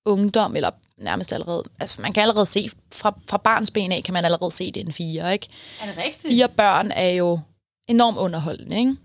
ungdom, 0.06 0.56
eller 0.56 0.70
nærmest 0.98 1.32
allerede, 1.32 1.64
altså 1.80 2.00
man 2.00 2.12
kan 2.12 2.22
allerede 2.22 2.46
se, 2.46 2.70
fra, 2.92 3.18
fra 3.28 3.36
barns 3.36 3.70
ben 3.70 3.92
af, 3.92 4.02
kan 4.04 4.14
man 4.14 4.24
allerede 4.24 4.50
se, 4.50 4.72
det 4.72 4.80
er 4.80 4.84
en 4.84 4.92
fire, 4.92 5.32
ikke? 5.32 5.48
Er 5.82 5.86
det 5.86 5.96
rigtigt? 5.96 6.28
Fire 6.32 6.48
børn 6.48 6.90
er 6.90 7.08
jo 7.08 7.40
enormt 7.88 8.18
underholdende, 8.18 8.78
ikke? 8.78 8.96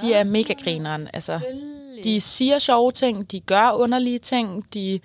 De 0.00 0.12
er 0.14 0.24
mega 0.24 0.52
grineren, 0.52 1.08
altså. 1.12 1.38
Selvfølgelig. 1.38 1.77
De 2.04 2.20
siger 2.20 2.58
sjove 2.58 2.90
ting, 2.90 3.30
de 3.30 3.40
gør 3.40 3.70
underlige 3.72 4.18
ting, 4.18 4.64
de 4.74 5.00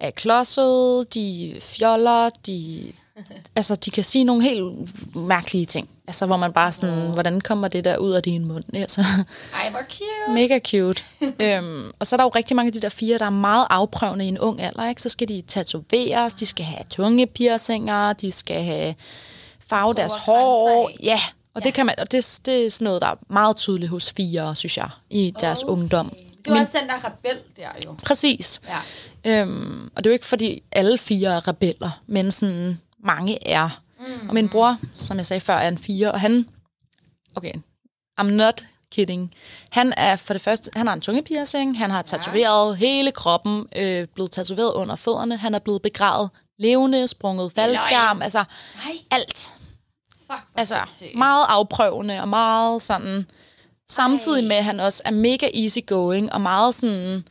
er 0.00 0.10
klodsede, 0.10 1.04
de 1.14 1.56
fjoller, 1.60 2.30
de, 2.46 2.92
altså, 3.56 3.74
de 3.74 3.90
kan 3.90 4.04
sige 4.04 4.24
nogle 4.24 4.42
helt 4.42 4.88
mærkelige 5.16 5.66
ting. 5.66 5.88
Altså, 6.06 6.26
hvor 6.26 6.36
man 6.36 6.52
bare 6.52 6.72
sådan, 6.72 7.10
hvordan 7.12 7.40
kommer 7.40 7.68
det 7.68 7.84
der 7.84 7.96
ud 7.96 8.12
af 8.12 8.22
din 8.22 8.44
mund? 8.44 8.64
Altså, 8.74 9.00
Ej, 9.54 9.70
hvor 9.70 9.80
cute. 9.80 10.34
mega 10.34 10.58
cute. 10.58 11.02
øhm, 11.56 11.90
og 11.98 12.06
så 12.06 12.14
er 12.14 12.16
der 12.16 12.24
jo 12.24 12.30
rigtig 12.34 12.56
mange 12.56 12.66
af 12.68 12.72
de 12.72 12.80
der 12.80 12.88
fire, 12.88 13.18
der 13.18 13.24
er 13.26 13.30
meget 13.30 13.66
afprøvende 13.70 14.24
i 14.24 14.28
en 14.28 14.38
ung 14.38 14.60
alder. 14.62 14.88
Ikke? 14.88 15.02
Så 15.02 15.08
skal 15.08 15.28
de 15.28 15.42
tatoveres, 15.46 16.34
de 16.34 16.46
skal 16.46 16.64
have 16.64 16.84
tungepiercinger, 16.90 18.12
de 18.12 18.32
skal 18.32 18.62
have 18.62 18.94
farve 19.66 19.94
deres 19.94 20.12
hår. 20.12 20.90
Ja, 21.02 21.20
og 21.54 21.64
det 21.64 21.74
kan 21.74 21.86
man, 21.86 21.94
og 21.98 22.12
det, 22.12 22.40
det 22.46 22.66
er 22.66 22.70
sådan 22.70 22.84
noget, 22.84 23.00
der 23.02 23.08
er 23.08 23.14
meget 23.30 23.56
tydeligt 23.56 23.90
hos 23.90 24.12
fire, 24.16 24.56
synes 24.56 24.76
jeg, 24.76 24.88
i 25.10 25.34
deres 25.40 25.62
Okay. 25.62 25.72
ungdom. 25.72 26.12
Det 26.44 26.52
var 26.52 26.58
også 26.58 26.78
den 26.80 26.88
der 26.88 27.04
rebel 27.04 27.38
der 27.56 27.68
jo. 27.86 27.94
Præcis. 28.06 28.60
Ja. 29.24 29.40
Øhm, 29.40 29.90
og 29.96 30.04
det 30.04 30.10
er 30.10 30.12
jo 30.12 30.14
ikke, 30.14 30.26
fordi 30.26 30.62
alle 30.72 30.98
fire 30.98 31.28
er 31.36 31.48
rebeller, 31.48 32.00
men 32.06 32.30
sådan 32.32 32.80
mange 32.98 33.48
er. 33.48 33.80
Mm. 33.98 34.28
Og 34.28 34.34
min 34.34 34.48
bror, 34.48 34.78
som 35.00 35.16
jeg 35.16 35.26
sagde 35.26 35.40
før, 35.40 35.54
er 35.56 35.68
en 35.68 35.78
fire, 35.78 36.12
og 36.12 36.20
han... 36.20 36.48
Okay, 37.36 37.52
I'm 38.20 38.24
not 38.24 38.64
kidding. 38.92 39.34
Han 39.70 39.94
er 39.96 40.16
for 40.16 40.32
det 40.34 40.42
første, 40.42 40.70
han 40.76 40.86
har 40.86 40.94
en 40.94 41.00
tungepiercing, 41.00 41.78
han 41.78 41.90
har 41.90 42.02
tatoveret 42.02 42.76
hele 42.76 43.12
kroppen, 43.12 43.66
øh, 43.76 44.06
blevet 44.14 44.30
tatoveret 44.32 44.72
under 44.72 44.96
fødderne, 44.96 45.36
han 45.36 45.54
er 45.54 45.58
blevet 45.58 45.82
begravet 45.82 46.30
levende, 46.58 47.08
sprunget 47.08 47.52
faldskærm, 47.52 48.22
altså 48.22 48.44
Nej, 48.84 48.94
alt. 49.10 49.52
fuck, 50.26 50.42
Altså 50.56 50.74
sindssygt. 50.88 51.18
meget 51.18 51.46
afprøvende 51.48 52.20
og 52.20 52.28
meget 52.28 52.82
sådan... 52.82 53.26
Samtidig 53.90 54.44
med, 54.44 54.56
at 54.56 54.64
han 54.64 54.80
også 54.80 55.02
er 55.04 55.10
mega 55.10 55.48
easygoing 55.54 56.32
og 56.32 56.40
meget 56.40 56.74
sådan... 56.74 57.24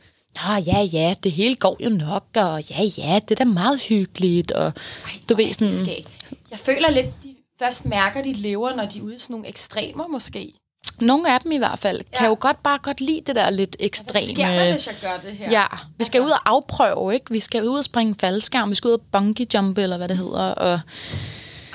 Nå, 0.46 0.52
ja, 0.66 0.80
ja, 0.92 1.14
det 1.24 1.32
hele 1.32 1.54
går 1.56 1.76
jo 1.84 1.88
nok, 1.88 2.24
og 2.36 2.62
ja, 2.70 2.82
ja, 2.98 3.14
det 3.28 3.30
er 3.30 3.34
da 3.34 3.44
meget 3.44 3.80
hyggeligt, 3.82 4.52
og 4.52 4.64
Ej, 4.66 5.10
du 5.28 5.34
ved 5.34 5.52
sådan... 5.52 5.70
skægt. 5.70 6.32
Jeg 6.50 6.58
føler 6.58 6.90
lidt, 6.90 7.06
de 7.22 7.34
først 7.58 7.86
mærker, 7.86 8.22
de 8.22 8.32
lever, 8.32 8.74
når 8.74 8.84
de 8.86 8.98
er 8.98 9.02
ude 9.02 9.14
i 9.14 9.18
sådan 9.18 9.34
nogle 9.34 9.48
ekstremer 9.48 10.06
måske. 10.08 10.52
Nogle 11.00 11.34
af 11.34 11.40
dem 11.40 11.52
i 11.52 11.56
hvert 11.56 11.78
fald 11.78 11.98
kan 12.12 12.22
Ja. 12.24 12.26
jo 12.26 12.36
godt 12.40 12.62
bare 12.62 12.78
godt 12.82 13.00
lide 13.00 13.20
det 13.26 13.36
der 13.36 13.50
lidt 13.50 13.76
Hvad 13.78 13.86
ekstreme... 13.86 14.26
sker 14.26 14.48
der, 14.48 14.70
hvis 14.72 14.86
jeg 14.86 14.94
gør 15.02 15.18
det 15.30 15.36
her? 15.38 15.50
Ja, 15.50 15.66
vi 15.98 16.04
skal 16.04 16.18
Altså- 16.18 16.26
ud 16.26 16.30
og 16.30 16.50
afprøve, 16.50 17.14
ikke? 17.14 17.26
Vi 17.30 17.40
skal 17.40 17.68
ud 17.68 17.78
og 17.78 17.84
springe 17.84 18.14
faldskærm, 18.20 18.70
vi 18.70 18.74
skal 18.74 18.88
ud 18.88 18.92
og 18.92 19.00
bungee 19.12 19.46
jump, 19.54 19.78
eller 19.78 19.96
hvad 19.96 20.08
det 20.08 20.16
hedder, 20.16 20.40
og 20.50 20.80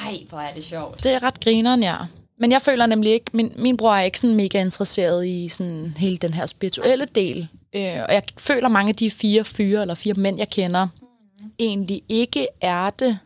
Ej, 0.06 0.18
hvor 0.30 0.40
er 0.40 0.54
det 0.54 0.64
sjovt. 0.64 1.04
det 1.04 1.12
er 1.14 1.24
ret 1.24 1.40
grineren, 1.44 1.84
ja. 1.84 1.96
Men 2.40 2.52
jeg 2.52 2.62
føler 2.62 2.86
nemlig 2.86 3.12
ikke, 3.12 3.26
min, 3.34 3.54
min 3.58 3.78
bror 3.78 3.96
er 3.96 4.02
ikke 4.02 4.20
sådan 4.20 4.36
mega 4.36 4.62
interesseret 4.62 5.28
i 5.28 5.48
sådan 5.48 5.94
hele 5.98 6.18
den 6.18 6.34
her 6.34 6.46
spirituelle 6.46 7.06
del. 7.06 7.48
Øh, 7.76 7.98
og 8.08 8.14
jeg 8.14 8.24
føler 8.38 8.70
mange 8.70 8.90
af 8.90 8.96
de 8.96 9.12
fire 9.12 9.44
fyre, 9.44 9.82
eller 9.82 9.96
fire 9.96 10.14
mænd, 10.14 10.38
jeg 10.38 10.50
kender, 10.50 10.86
mm. 10.86 11.52
egentlig 11.60 12.02
ikke 12.10 12.48
er 12.62 12.90
det. 12.90 13.20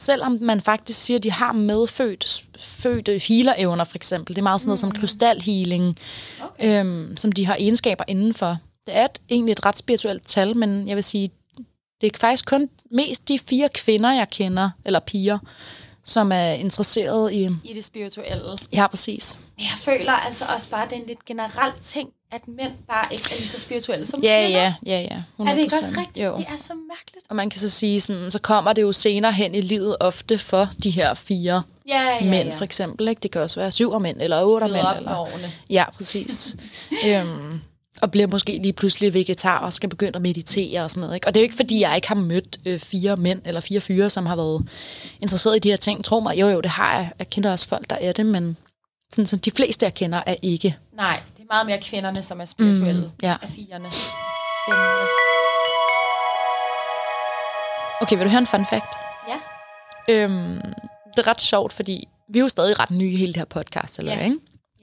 selvom 0.00 0.38
man 0.40 0.60
faktisk 0.60 1.00
siger, 1.00 1.18
at 1.18 1.22
de 1.22 1.30
har 1.30 1.52
medfødt 1.52 2.44
fødte 2.58 3.18
healer-evner, 3.18 3.84
for 3.84 3.96
eksempel. 3.96 4.34
Det 4.34 4.40
er 4.40 4.42
meget 4.42 4.60
sådan 4.60 4.68
noget 4.68 4.84
mm. 4.84 4.90
som 4.90 5.00
krystalhealing, 5.00 5.98
okay. 6.42 6.80
øhm, 6.80 7.16
som 7.16 7.32
de 7.32 7.46
har 7.46 7.56
egenskaber 7.58 8.04
indenfor. 8.08 8.58
Det 8.86 8.96
er 8.96 9.04
et, 9.04 9.20
egentlig 9.30 9.52
et 9.52 9.66
ret 9.66 9.78
spirituelt 9.78 10.26
tal, 10.26 10.56
men 10.56 10.88
jeg 10.88 10.96
vil 10.96 11.04
sige, 11.04 11.30
det 12.00 12.12
er 12.12 12.18
faktisk 12.18 12.46
kun 12.46 12.68
mest 12.90 13.28
de 13.28 13.38
fire 13.38 13.68
kvinder, 13.68 14.12
jeg 14.12 14.30
kender, 14.30 14.70
eller 14.84 15.00
piger, 15.00 15.38
som 16.06 16.32
er 16.32 16.50
interesseret 16.52 17.32
i... 17.32 17.48
I 17.64 17.72
det 17.74 17.84
spirituelle. 17.84 18.58
Ja, 18.72 18.86
præcis. 18.86 19.40
Jeg 19.58 19.66
føler 19.78 20.12
altså 20.12 20.44
også 20.54 20.70
bare, 20.70 20.82
at 20.84 20.90
det 20.90 20.96
er 20.96 21.00
en 21.00 21.06
lidt 21.06 21.24
generelt 21.24 21.82
ting, 21.82 22.08
at 22.32 22.48
mænd 22.48 22.72
bare 22.88 23.06
ikke 23.12 23.24
er 23.32 23.36
lige 23.36 23.48
så 23.48 23.60
spirituelle 23.60 24.06
som 24.06 24.20
Ja, 24.22 24.42
kvinder. 24.46 24.60
ja, 24.60 24.74
ja, 24.86 25.00
ja. 25.00 25.22
100%. 25.44 25.48
Er 25.50 25.54
det 25.54 25.62
ikke 25.62 25.74
også 25.82 25.94
rigtigt? 26.00 26.26
Jo. 26.26 26.36
Det 26.36 26.46
er 26.52 26.56
så 26.56 26.72
mærkeligt. 26.88 27.26
Og 27.30 27.36
man 27.36 27.50
kan 27.50 27.60
så 27.60 27.68
sige, 27.70 28.00
sådan, 28.00 28.30
så 28.30 28.38
kommer 28.38 28.72
det 28.72 28.82
jo 28.82 28.92
senere 28.92 29.32
hen 29.32 29.54
i 29.54 29.60
livet 29.60 29.96
ofte 30.00 30.38
for 30.38 30.68
de 30.82 30.90
her 30.90 31.14
fire 31.14 31.62
Ja, 31.88 32.02
ja, 32.20 32.30
mænd, 32.30 32.48
ja. 32.48 32.54
for 32.56 32.64
eksempel. 32.64 33.08
Ikke? 33.08 33.20
Det 33.20 33.30
kan 33.30 33.40
også 33.40 33.60
være 33.60 33.70
syv 33.70 33.98
mænd, 34.00 34.20
eller 34.20 34.42
otte 34.44 34.66
mænd. 34.66 34.76
Eller... 34.96 35.16
årene. 35.16 35.52
Ja, 35.70 35.90
præcis. 35.90 36.56
øhm, 37.06 37.60
og 38.02 38.10
bliver 38.10 38.26
måske 38.26 38.58
lige 38.62 38.72
pludselig 38.72 39.14
vegetar 39.14 39.58
og 39.58 39.72
skal 39.72 39.88
begynde 39.88 40.16
at 40.16 40.22
meditere 40.22 40.82
og 40.82 40.90
sådan 40.90 41.00
noget. 41.00 41.14
Ikke? 41.14 41.26
Og 41.26 41.34
det 41.34 41.40
er 41.40 41.42
jo 41.42 41.46
ikke, 41.46 41.56
fordi 41.56 41.80
jeg 41.80 41.96
ikke 41.96 42.08
har 42.08 42.14
mødt 42.14 42.58
øh, 42.66 42.80
fire 42.80 43.16
mænd 43.16 43.42
eller 43.44 43.60
fire 43.60 43.80
fyre, 43.80 44.10
som 44.10 44.26
har 44.26 44.36
været 44.36 44.68
interesseret 45.20 45.56
i 45.56 45.58
de 45.58 45.70
her 45.70 45.76
ting. 45.76 46.04
Tro 46.04 46.20
mig, 46.20 46.40
jo 46.40 46.48
jo, 46.48 46.60
det 46.60 46.70
har 46.70 46.94
jeg. 46.96 47.10
Jeg 47.18 47.30
kender 47.30 47.52
også 47.52 47.68
folk, 47.68 47.90
der 47.90 47.96
er 48.00 48.12
det, 48.12 48.26
men 48.26 48.56
sådan, 49.12 49.26
som 49.26 49.38
de 49.38 49.50
fleste, 49.50 49.84
jeg 49.84 49.94
kender, 49.94 50.22
er 50.26 50.34
ikke. 50.42 50.76
Nej, 50.96 51.20
det 51.36 51.42
er 51.42 51.46
meget 51.54 51.66
mere 51.66 51.78
kvinderne, 51.82 52.22
som 52.22 52.40
er 52.40 52.44
spirituelle 52.44 53.02
Mm, 53.02 53.10
ja. 53.22 53.36
af 53.42 53.48
firerne. 53.48 53.90
Spændende. 53.90 55.06
Okay, 58.00 58.16
vil 58.16 58.24
du 58.24 58.30
høre 58.30 58.38
en 58.40 58.46
fun 58.46 58.66
fact? 58.66 58.84
Ja. 59.28 59.34
Øhm, 60.14 60.60
det 61.16 61.18
er 61.18 61.26
ret 61.26 61.40
sjovt, 61.40 61.72
fordi 61.72 62.08
vi 62.28 62.38
er 62.38 62.42
jo 62.42 62.48
stadig 62.48 62.80
ret 62.80 62.90
nye 62.90 63.10
i 63.10 63.16
hele 63.16 63.32
det 63.32 63.36
her 63.36 63.44
podcast, 63.44 63.98
eller 63.98 64.12
Ja. 64.12 64.24
ikke? 64.24 64.36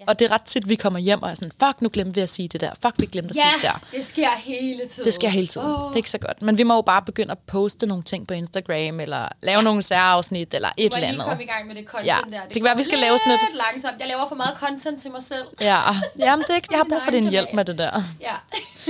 Ja. 0.03 0.07
Og 0.07 0.19
det 0.19 0.25
er 0.25 0.31
ret 0.31 0.41
tit, 0.41 0.69
vi 0.69 0.75
kommer 0.75 0.99
hjem 0.99 1.23
og 1.23 1.29
er 1.29 1.33
sådan, 1.35 1.51
fuck, 1.63 1.81
nu 1.81 1.89
glemte 1.93 2.15
vi 2.15 2.21
at 2.21 2.29
sige 2.29 2.47
det 2.47 2.61
der. 2.61 2.71
Fuck, 2.81 2.95
vi 2.99 3.05
glemte 3.05 3.29
at 3.29 3.35
sige 3.35 3.45
det 3.57 3.63
Ja, 3.63 3.67
der. 3.67 3.97
det 3.97 4.05
sker 4.05 4.29
hele 4.43 4.87
tiden. 4.87 5.05
Det 5.05 5.13
sker 5.13 5.29
hele 5.29 5.47
tiden. 5.47 5.67
Oh. 5.67 5.79
Det 5.87 5.91
er 5.93 5.97
ikke 5.97 6.09
så 6.09 6.17
godt. 6.17 6.41
Men 6.41 6.57
vi 6.57 6.63
må 6.63 6.75
jo 6.75 6.81
bare 6.81 7.01
begynde 7.01 7.31
at 7.31 7.37
poste 7.47 7.85
nogle 7.85 8.03
ting 8.03 8.27
på 8.27 8.33
Instagram, 8.33 8.99
eller 8.99 9.27
lave 9.43 9.57
ja. 9.57 9.61
nogle 9.63 9.81
særafsnit, 9.81 10.53
eller 10.53 10.69
et 10.77 10.91
Du 10.91 10.95
må 10.95 10.97
eller 10.97 11.09
lige 11.11 11.19
komme 11.19 11.31
andet. 11.33 11.43
i 11.43 11.47
gang 11.47 11.67
med 11.67 11.75
det 11.75 11.85
content 11.85 12.07
Ja, 12.07 12.17
der. 12.37 12.43
det 12.43 12.53
kan 12.53 12.63
være, 12.63 12.77
vi 12.77 12.83
skal 12.83 12.99
lave 12.99 13.17
sådan 13.19 13.33
et- 13.33 13.39
lidt 13.41 13.57
langsomt. 13.71 13.99
Jeg 13.99 14.07
laver 14.07 14.27
for 14.27 14.35
meget 14.35 14.57
content 14.57 15.01
til 15.01 15.11
mig 15.11 15.23
selv. 15.23 15.45
Ja, 15.61 15.79
Jamen, 16.19 16.43
det 16.43 16.49
er 16.49 16.55
ikke, 16.55 16.67
jeg 16.71 16.79
har 16.79 16.85
brug 16.89 17.01
for 17.03 17.11
din 17.11 17.29
hjælp 17.29 17.49
med 17.53 17.65
det 17.65 17.77
der. 17.77 18.03
Ja. 18.21 18.35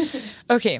Okay. 0.55 0.79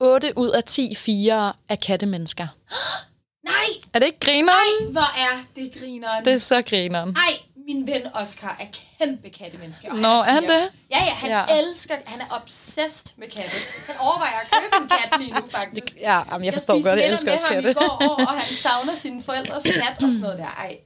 8 0.00 0.32
ud 0.36 0.48
af 0.50 0.64
10 0.64 0.94
fire 0.94 1.52
er 1.68 1.76
kattemennesker. 1.76 2.46
Nej, 3.50 3.54
Er 3.94 3.98
det 3.98 4.06
ikke 4.06 4.20
grineren? 4.20 4.92
hvor 4.92 5.00
er 5.18 5.36
det 5.56 5.70
grineren. 5.80 6.24
Det 6.24 6.32
er 6.32 6.38
så 6.38 6.62
grineren. 6.62 7.16
Ej, 7.16 7.32
min 7.68 7.86
ven 7.86 8.02
Oscar 8.14 8.56
er 8.60 8.64
kæmpe 8.98 9.28
kattemenneske. 9.30 9.88
Nå, 9.88 10.08
er 10.08 10.22
han 10.22 10.42
det? 10.42 10.68
Ja, 10.90 10.98
ja, 11.04 11.10
han 11.14 11.30
Ja. 11.30 11.44
elsker, 11.60 11.94
han 12.06 12.20
er 12.20 12.24
obsessed 12.42 13.06
med 13.16 13.28
katte. 13.28 13.56
Han 13.86 13.96
overvejer 14.00 14.32
at 14.42 14.46
købe 14.52 14.82
en 14.84 14.88
kat 14.88 15.20
lige 15.20 15.32
nu, 15.34 15.40
faktisk. 15.50 15.96
Ja, 16.00 16.22
jamen, 16.32 16.44
jeg 16.44 16.52
forstår 16.52 16.74
spiste 16.74 16.90
godt, 16.90 17.00
jeg 17.00 17.08
elsker 17.08 17.24
med 17.26 17.32
også 17.34 17.46
ham 17.46 17.54
katte. 17.54 17.70
i 17.70 17.74
går, 17.74 18.14
og 18.18 18.28
han 18.28 18.42
savner 18.42 18.94
sine 18.94 19.22
forældres 19.22 19.62
kat 19.62 20.02
og 20.02 20.08
sådan 20.08 20.20
noget 20.20 20.38
der. 20.38 20.44
Ej, 20.46 20.76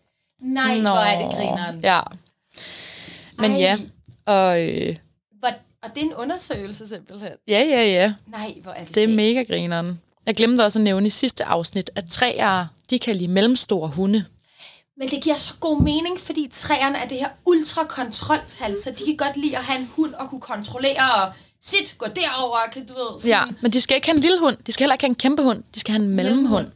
nej, 0.41 0.79
Nå. 0.79 0.89
hvor 0.91 0.99
er 0.99 1.19
det 1.23 1.37
grineren. 1.37 1.81
Ja. 1.81 2.01
Men 3.39 3.51
Ej. 3.51 3.59
ja, 3.59 3.79
og 4.27 4.63
øh, 4.69 4.97
Hvor, 5.39 5.49
og 5.83 5.91
det 5.95 6.03
er 6.03 6.07
en 6.07 6.15
undersøgelse 6.15 6.89
simpelthen. 6.89 7.31
ja, 7.49 7.59
ja, 7.61 7.85
ja. 7.85 8.13
Nej, 8.27 8.55
hvor 8.63 8.73
er 8.73 8.85
det 8.85 8.95
Det 8.95 9.03
er 9.05 9.09
mega 9.09 9.43
grineren. 9.43 10.01
Jeg 10.27 10.35
glemte 10.35 10.65
også 10.65 10.79
at 10.79 10.83
nævne 10.83 11.07
i 11.07 11.11
sidste 11.11 11.45
afsnit, 11.45 11.91
at 11.97 12.05
træer, 12.11 12.67
de 12.91 12.99
kan 12.99 13.17
lide 13.17 13.29
mellemstore 13.33 13.89
hunde. 13.89 14.25
Men 14.97 15.09
det 15.09 15.23
giver 15.23 15.37
så 15.37 15.55
god 15.61 15.81
mening, 15.83 16.21
fordi 16.21 16.49
træerne 16.53 16.99
er 16.99 17.09
det 17.09 17.19
her 17.19 17.29
ultrakontroltal, 17.47 18.77
så 18.83 18.91
de 18.91 19.05
kan 19.05 19.17
godt 19.17 19.37
lide 19.37 19.59
at 19.59 19.65
have 19.65 19.79
en 19.79 19.91
hund 19.97 20.15
og 20.15 20.31
kunne 20.31 20.41
kontrollere 20.41 21.15
og 21.23 21.33
sit, 21.65 21.95
gå 21.99 22.07
derover, 22.07 22.59
kan 22.73 22.87
du 22.87 22.93
ved, 22.95 23.21
sådan, 23.21 23.29
Ja, 23.31 23.45
men 23.61 23.71
de 23.71 23.81
skal 23.81 23.95
ikke 23.95 24.07
have 24.07 24.17
en 24.17 24.23
lille 24.23 24.39
hund. 24.41 24.57
De 24.67 24.73
skal 24.73 24.85
heller 24.85 24.95
ikke 24.95 25.05
have 25.05 25.09
en 25.11 25.15
kæmpe 25.15 25.43
hund. 25.43 25.63
De 25.75 25.81
skal 25.81 25.93
have 25.93 26.05
en 26.05 26.11
mellemhund. 26.11 26.67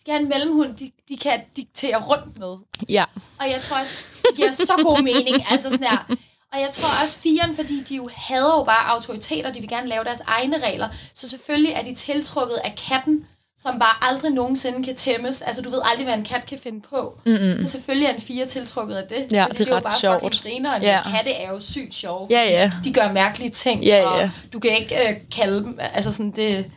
skal 0.00 0.12
have 0.12 0.22
en 0.22 0.28
mellemhund, 0.28 0.74
de, 0.76 0.90
de 1.08 1.16
kan 1.16 1.40
diktere 1.56 1.96
rundt 1.96 2.38
med. 2.38 2.56
Ja, 2.88 3.04
Og 3.40 3.50
jeg 3.50 3.60
tror 3.60 3.78
også, 3.80 4.16
det 4.28 4.36
giver 4.36 4.52
så 4.52 4.74
god 4.82 5.02
mening. 5.02 5.44
Altså 5.50 5.70
sådan 5.70 5.86
der. 5.86 6.16
Og 6.52 6.60
jeg 6.60 6.70
tror 6.72 7.02
også 7.02 7.18
firen, 7.18 7.54
fordi 7.54 7.82
de 7.82 7.94
jo 7.96 8.08
hader 8.16 8.56
jo 8.58 8.64
bare 8.64 8.88
autoriteter, 8.90 9.52
de 9.52 9.60
vil 9.60 9.68
gerne 9.68 9.88
lave 9.88 10.04
deres 10.04 10.20
egne 10.26 10.58
regler. 10.66 10.88
Så 11.14 11.28
selvfølgelig 11.28 11.72
er 11.72 11.82
de 11.82 11.94
tiltrukket 11.94 12.56
af 12.64 12.74
katten, 12.88 13.26
som 13.58 13.78
bare 13.78 14.10
aldrig 14.10 14.32
nogensinde 14.32 14.84
kan 14.84 14.96
tæmmes. 14.96 15.42
Altså 15.42 15.62
du 15.62 15.70
ved 15.70 15.80
aldrig, 15.84 16.06
hvad 16.06 16.14
en 16.14 16.24
kat 16.24 16.46
kan 16.46 16.58
finde 16.58 16.80
på. 16.80 17.20
Mm-mm. 17.26 17.58
Så 17.58 17.66
selvfølgelig 17.66 18.06
er 18.06 18.14
en 18.14 18.20
fire 18.20 18.46
tiltrukket 18.46 18.94
af 18.94 19.08
det. 19.08 19.32
Ja, 19.32 19.44
fordi 19.44 19.58
det 19.58 19.68
er 19.68 19.70
jo 19.70 19.76
ret 19.76 19.82
bare 19.82 20.00
sjovt. 20.00 20.22
fucking 20.22 20.42
grineren. 20.42 20.82
Ja. 20.82 21.02
Katte 21.02 21.32
er 21.32 21.50
jo 21.52 21.60
sygt 21.60 21.94
sjove. 21.94 22.26
Ja, 22.30 22.42
ja. 22.42 22.72
De 22.84 22.92
gør 22.92 23.12
mærkelige 23.12 23.50
ting. 23.50 23.84
Ja, 23.84 24.06
og 24.06 24.20
ja. 24.20 24.30
Du 24.52 24.58
kan 24.58 24.70
ikke 24.70 24.94
øh, 25.08 25.16
kalde 25.36 25.64
dem, 25.64 25.78
altså 25.80 26.12
sådan 26.12 26.30
det... 26.30 26.70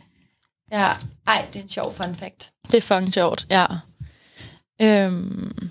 Ja, 0.72 0.88
ej, 1.26 1.46
det 1.52 1.58
er 1.58 1.62
en 1.62 1.68
sjov 1.68 1.92
fun 1.92 2.14
fact. 2.14 2.52
det 2.66 2.74
er 2.74 2.80
fucking 2.80 3.14
sjovt. 3.14 3.46
Ja. 3.50 3.66
Øhm. 4.82 5.70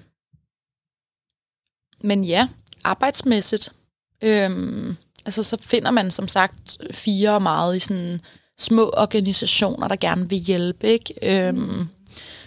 Men 2.03 2.23
ja, 2.25 2.47
arbejdsmæssigt, 2.83 3.73
øhm, 4.21 4.97
altså 5.25 5.43
så 5.43 5.57
finder 5.61 5.91
man 5.91 6.11
som 6.11 6.27
sagt 6.27 6.77
fire 6.91 7.39
meget 7.39 7.75
i 7.75 7.79
sådan 7.79 8.21
små 8.61 8.91
organisationer, 8.97 9.87
der 9.87 9.95
gerne 9.95 10.29
vil 10.29 10.39
hjælpe, 10.39 10.87
ikke? 10.87 11.13
Øhm, 11.21 11.87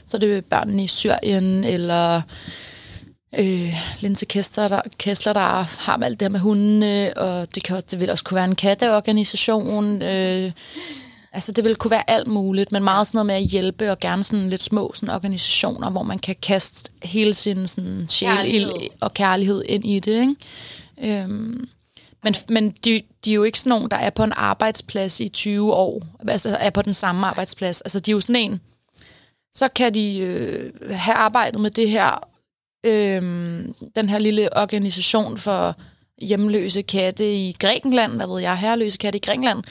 så 0.06 0.16
er 0.16 0.18
det 0.18 0.44
børnene 0.44 0.84
i 0.84 0.86
Syrien, 0.86 1.64
eller 1.64 2.22
øh, 3.38 3.74
Linse 4.00 4.26
Kessler 4.26 4.68
der, 4.68 4.80
Kessler, 4.98 5.32
der 5.32 5.40
har 5.80 5.98
alt 6.02 6.20
det 6.20 6.26
her 6.26 6.30
med 6.30 6.40
hundene, 6.40 7.12
og 7.16 7.54
det, 7.54 7.64
kan 7.64 7.76
også, 7.76 7.88
det 7.90 8.00
vil 8.00 8.10
også 8.10 8.24
kunne 8.24 8.36
være 8.36 8.44
en 8.44 8.54
katteorganisation. 8.54 10.02
Øh, 10.02 10.52
altså 11.32 11.52
det 11.52 11.64
vil 11.64 11.76
kunne 11.76 11.90
være 11.90 12.10
alt 12.10 12.26
muligt, 12.26 12.72
men 12.72 12.84
meget 12.84 13.06
sådan 13.06 13.16
noget 13.16 13.26
med 13.26 13.34
at 13.34 13.42
hjælpe, 13.42 13.90
og 13.90 14.00
gerne 14.00 14.22
sådan 14.22 14.50
lidt 14.50 14.62
små 14.62 14.92
sådan 14.94 15.10
organisationer, 15.14 15.90
hvor 15.90 16.02
man 16.02 16.18
kan 16.18 16.36
kaste 16.42 16.90
hele 17.02 17.34
sin 17.34 17.66
sådan, 17.66 18.06
sjæl 18.08 18.36
Kærlighed. 18.36 18.72
og 19.00 19.14
kærlighed 19.14 19.62
ind 19.68 19.86
i 19.86 20.00
det. 20.00 20.20
Ikke? 20.20 21.22
Øhm, 21.22 21.68
men 22.24 22.34
men 22.48 22.70
de, 22.70 23.02
de 23.24 23.30
er 23.30 23.34
jo 23.34 23.42
ikke 23.42 23.58
sådan 23.60 23.70
nogen, 23.70 23.90
der 23.90 23.96
er 23.96 24.10
på 24.10 24.24
en 24.24 24.32
arbejdsplads 24.36 25.20
i 25.20 25.28
20 25.28 25.74
år, 25.74 26.02
altså 26.28 26.56
er 26.60 26.70
på 26.70 26.82
den 26.82 26.94
samme 26.94 27.26
arbejdsplads. 27.26 27.80
Altså 27.80 28.00
de 28.00 28.10
er 28.10 28.12
jo 28.12 28.20
sådan 28.20 28.36
en, 28.36 28.60
så 29.54 29.68
kan 29.68 29.94
de 29.94 30.18
øh, 30.18 30.72
have 30.90 31.14
arbejdet 31.14 31.60
med 31.60 31.70
det 31.70 31.90
her, 31.90 32.28
øh, 32.86 33.22
den 33.96 34.08
her 34.08 34.18
lille 34.18 34.56
organisation 34.56 35.38
for 35.38 35.76
hjemløse 36.22 36.82
katte 36.82 37.34
i 37.34 37.56
Grækenland, 37.60 38.12
hvad 38.12 38.26
ved 38.26 38.40
jeg, 38.40 38.58
herreløse 38.58 38.98
katte 38.98 39.16
i 39.16 39.22
Grækenland, 39.26 39.62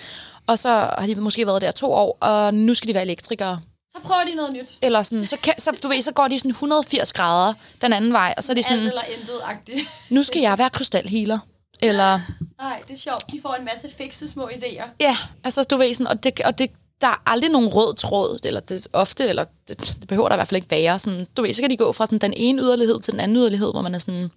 og 0.47 0.59
så 0.59 0.69
har 0.97 1.07
de 1.07 1.15
måske 1.15 1.47
været 1.47 1.61
der 1.61 1.71
to 1.71 1.93
år, 1.93 2.17
og 2.21 2.53
nu 2.53 2.73
skal 2.73 2.87
de 2.87 2.93
være 2.93 3.03
elektrikere. 3.03 3.59
Så 3.95 4.01
prøver 4.03 4.23
de 4.23 4.35
noget 4.35 4.53
nyt. 4.53 4.77
Eller 4.81 5.03
sådan, 5.03 5.25
så, 5.27 5.37
kan, 5.43 5.53
så, 5.57 5.79
du 5.83 5.87
ved, 5.87 6.01
så 6.01 6.11
går 6.11 6.27
de 6.27 6.39
sådan 6.39 6.51
180 6.51 7.13
grader 7.13 7.53
den 7.81 7.93
anden 7.93 8.13
vej, 8.13 8.33
og 8.37 8.43
så 8.43 8.51
er 8.51 8.53
de 8.53 8.59
Alt 8.59 8.65
sådan, 8.65 8.83
eller 8.83 9.01
intet-agtigt. 9.01 9.89
nu 10.09 10.23
skal 10.23 10.41
jeg 10.41 10.57
være 10.57 10.69
krystalhealer. 10.69 11.39
Eller, 11.83 12.19
Nej, 12.57 12.81
det 12.87 12.93
er 12.93 12.97
sjovt. 12.99 13.31
De 13.31 13.39
får 13.41 13.55
en 13.59 13.65
masse 13.65 13.89
fikse 13.97 14.27
små 14.27 14.47
idéer. 14.47 14.89
ja, 14.99 15.17
altså 15.43 15.63
du 15.63 15.77
ved 15.77 15.93
sådan, 15.93 16.07
og 16.07 16.23
det, 16.23 16.41
og 16.45 16.57
det, 16.59 16.71
der 17.01 17.07
er 17.07 17.21
aldrig 17.25 17.51
nogen 17.51 17.67
rød 17.67 17.95
tråd, 17.95 18.39
eller 18.43 18.59
det 18.59 18.87
ofte, 18.93 19.27
eller 19.27 19.45
det, 19.67 19.97
det 19.99 20.07
behøver 20.07 20.29
der 20.29 20.35
i 20.35 20.37
hvert 20.37 20.47
fald 20.47 20.61
ikke 20.61 20.71
være. 20.71 20.99
Sådan, 20.99 21.27
du 21.37 21.41
ved, 21.41 21.53
så 21.53 21.61
kan 21.61 21.69
de 21.69 21.77
gå 21.77 21.91
fra 21.91 22.05
sådan 22.05 22.19
den 22.19 22.33
ene 22.35 22.61
yderlighed 22.61 23.01
til 23.01 23.11
den 23.11 23.19
anden 23.19 23.37
yderlighed, 23.37 23.71
hvor 23.71 23.81
man 23.81 23.95
er 23.95 23.99
sådan, 23.99 24.31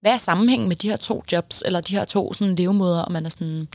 hvad 0.00 0.12
er 0.12 0.16
sammenhængen 0.16 0.68
med 0.68 0.76
de 0.76 0.90
her 0.90 0.96
to 0.96 1.22
jobs, 1.32 1.62
eller 1.66 1.80
de 1.80 1.96
her 1.96 2.04
to 2.04 2.32
sådan, 2.32 2.54
levemåder, 2.54 3.02
og 3.02 3.12
man 3.12 3.26
er 3.26 3.30
sådan, 3.30 3.68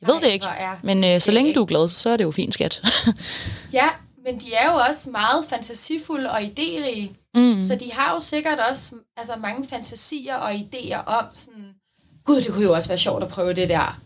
jeg 0.00 0.08
ved 0.08 0.14
Ej, 0.14 0.20
det 0.20 0.30
ikke, 0.30 0.46
men 0.82 1.04
øh, 1.04 1.20
så 1.20 1.32
længe 1.32 1.54
du 1.54 1.62
er 1.62 1.66
glad, 1.66 1.88
så 1.88 2.10
er 2.10 2.16
det 2.16 2.24
jo 2.24 2.30
fint, 2.30 2.54
skat. 2.54 2.84
Ja, 3.72 3.88
men 4.24 4.40
de 4.40 4.54
er 4.54 4.72
jo 4.72 4.78
også 4.88 5.10
meget 5.10 5.44
fantasifulde 5.44 6.30
og 6.30 6.40
idérige. 6.40 7.14
Mm. 7.34 7.64
Så 7.64 7.74
de 7.74 7.92
har 7.92 8.14
jo 8.14 8.20
sikkert 8.20 8.58
også 8.70 8.94
altså, 9.16 9.36
mange 9.36 9.68
fantasier 9.68 10.36
og 10.36 10.52
idéer 10.52 11.04
om 11.06 11.24
sådan, 11.32 11.74
gud, 12.24 12.42
det 12.42 12.52
kunne 12.52 12.64
jo 12.64 12.72
også 12.72 12.88
være 12.88 12.98
sjovt 12.98 13.22
at 13.22 13.28
prøve 13.28 13.52
det 13.54 13.68
der. 13.68 14.00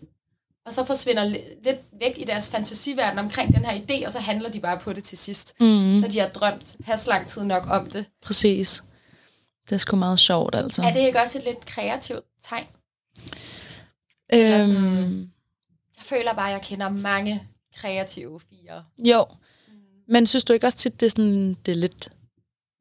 Og 0.67 0.73
så 0.73 0.85
forsvinder 0.85 1.25
li- 1.31 1.63
lidt 1.65 1.79
væk 2.01 2.15
i 2.19 2.25
deres 2.25 2.51
fantasiverden 2.51 3.19
omkring 3.19 3.55
den 3.55 3.65
her 3.65 3.81
idé, 3.81 4.07
og 4.07 4.13
så 4.13 4.19
handler 4.19 4.49
de 4.51 4.61
bare 4.61 4.79
på 4.79 4.93
det 4.93 5.05
til 5.05 5.19
sidst. 5.19 5.55
Mm. 5.61 5.67
Når 5.67 6.09
de 6.09 6.19
har 6.19 6.29
drømt 6.29 6.77
pas 6.85 7.07
lang 7.07 7.27
tid 7.29 7.43
nok 7.45 7.67
om 7.71 7.91
det. 7.91 8.05
Præcis. 8.23 8.83
Det 9.69 9.75
er 9.75 9.79
sgu 9.79 9.97
meget 9.97 10.19
sjovt, 10.19 10.55
altså. 10.57 10.83
Er 10.83 10.93
det 10.93 11.01
ikke 11.01 11.21
også 11.21 11.39
et 11.39 11.45
lidt 11.45 11.67
kreativt 11.67 12.25
tegn? 12.43 12.67
Øhm, 14.35 14.61
sådan- 14.61 15.33
Jeg 15.97 16.05
føler 16.05 16.33
bare, 16.35 16.47
at 16.49 16.53
jeg 16.53 16.63
kender 16.63 16.89
mange 16.89 17.43
kreative 17.77 18.41
fire. 18.41 18.85
Jo. 18.99 19.27
Men 20.09 20.27
synes 20.27 20.45
du 20.45 20.53
ikke 20.53 20.67
også 20.67 20.79
tit, 20.79 21.01
det 21.01 21.07
er, 21.07 21.11
sådan, 21.11 21.57
det 21.67 21.73
er 21.73 21.77
lidt, 21.77 22.09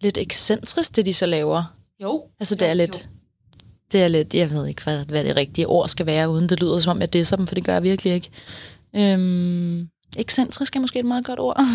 lidt 0.02 0.18
ekscentrisk, 0.18 0.96
det 0.96 1.06
de 1.06 1.14
så 1.14 1.26
laver? 1.26 1.76
Jo. 2.02 2.30
Altså, 2.40 2.56
det 2.56 2.66
er 2.68 2.72
jo, 2.72 2.78
lidt... 2.78 3.04
Jo. 3.04 3.15
Det 3.92 4.04
er 4.04 4.08
lidt, 4.08 4.34
jeg 4.34 4.50
ved 4.50 4.68
ikke, 4.68 4.84
hvad, 4.84 5.06
hvad 5.06 5.24
det 5.24 5.36
rigtige 5.36 5.68
ord 5.68 5.88
skal 5.88 6.06
være, 6.06 6.30
uden 6.30 6.50
det 6.50 6.60
lyder 6.60 6.80
som 6.80 6.92
om, 6.92 7.02
jeg 7.02 7.14
disser 7.14 7.36
dem, 7.38 7.48
for 7.48 7.56
det 7.56 7.64
gør 7.66 7.74
jeg 7.74 7.84
virkelig 7.84 8.14
ikke. 8.14 8.30
Øhm, 8.96 9.90
Ekscentrisk 10.18 10.76
er 10.76 10.80
måske 10.80 11.00
et 11.00 11.06
meget 11.06 11.26
godt 11.26 11.40
ord. 11.40 11.58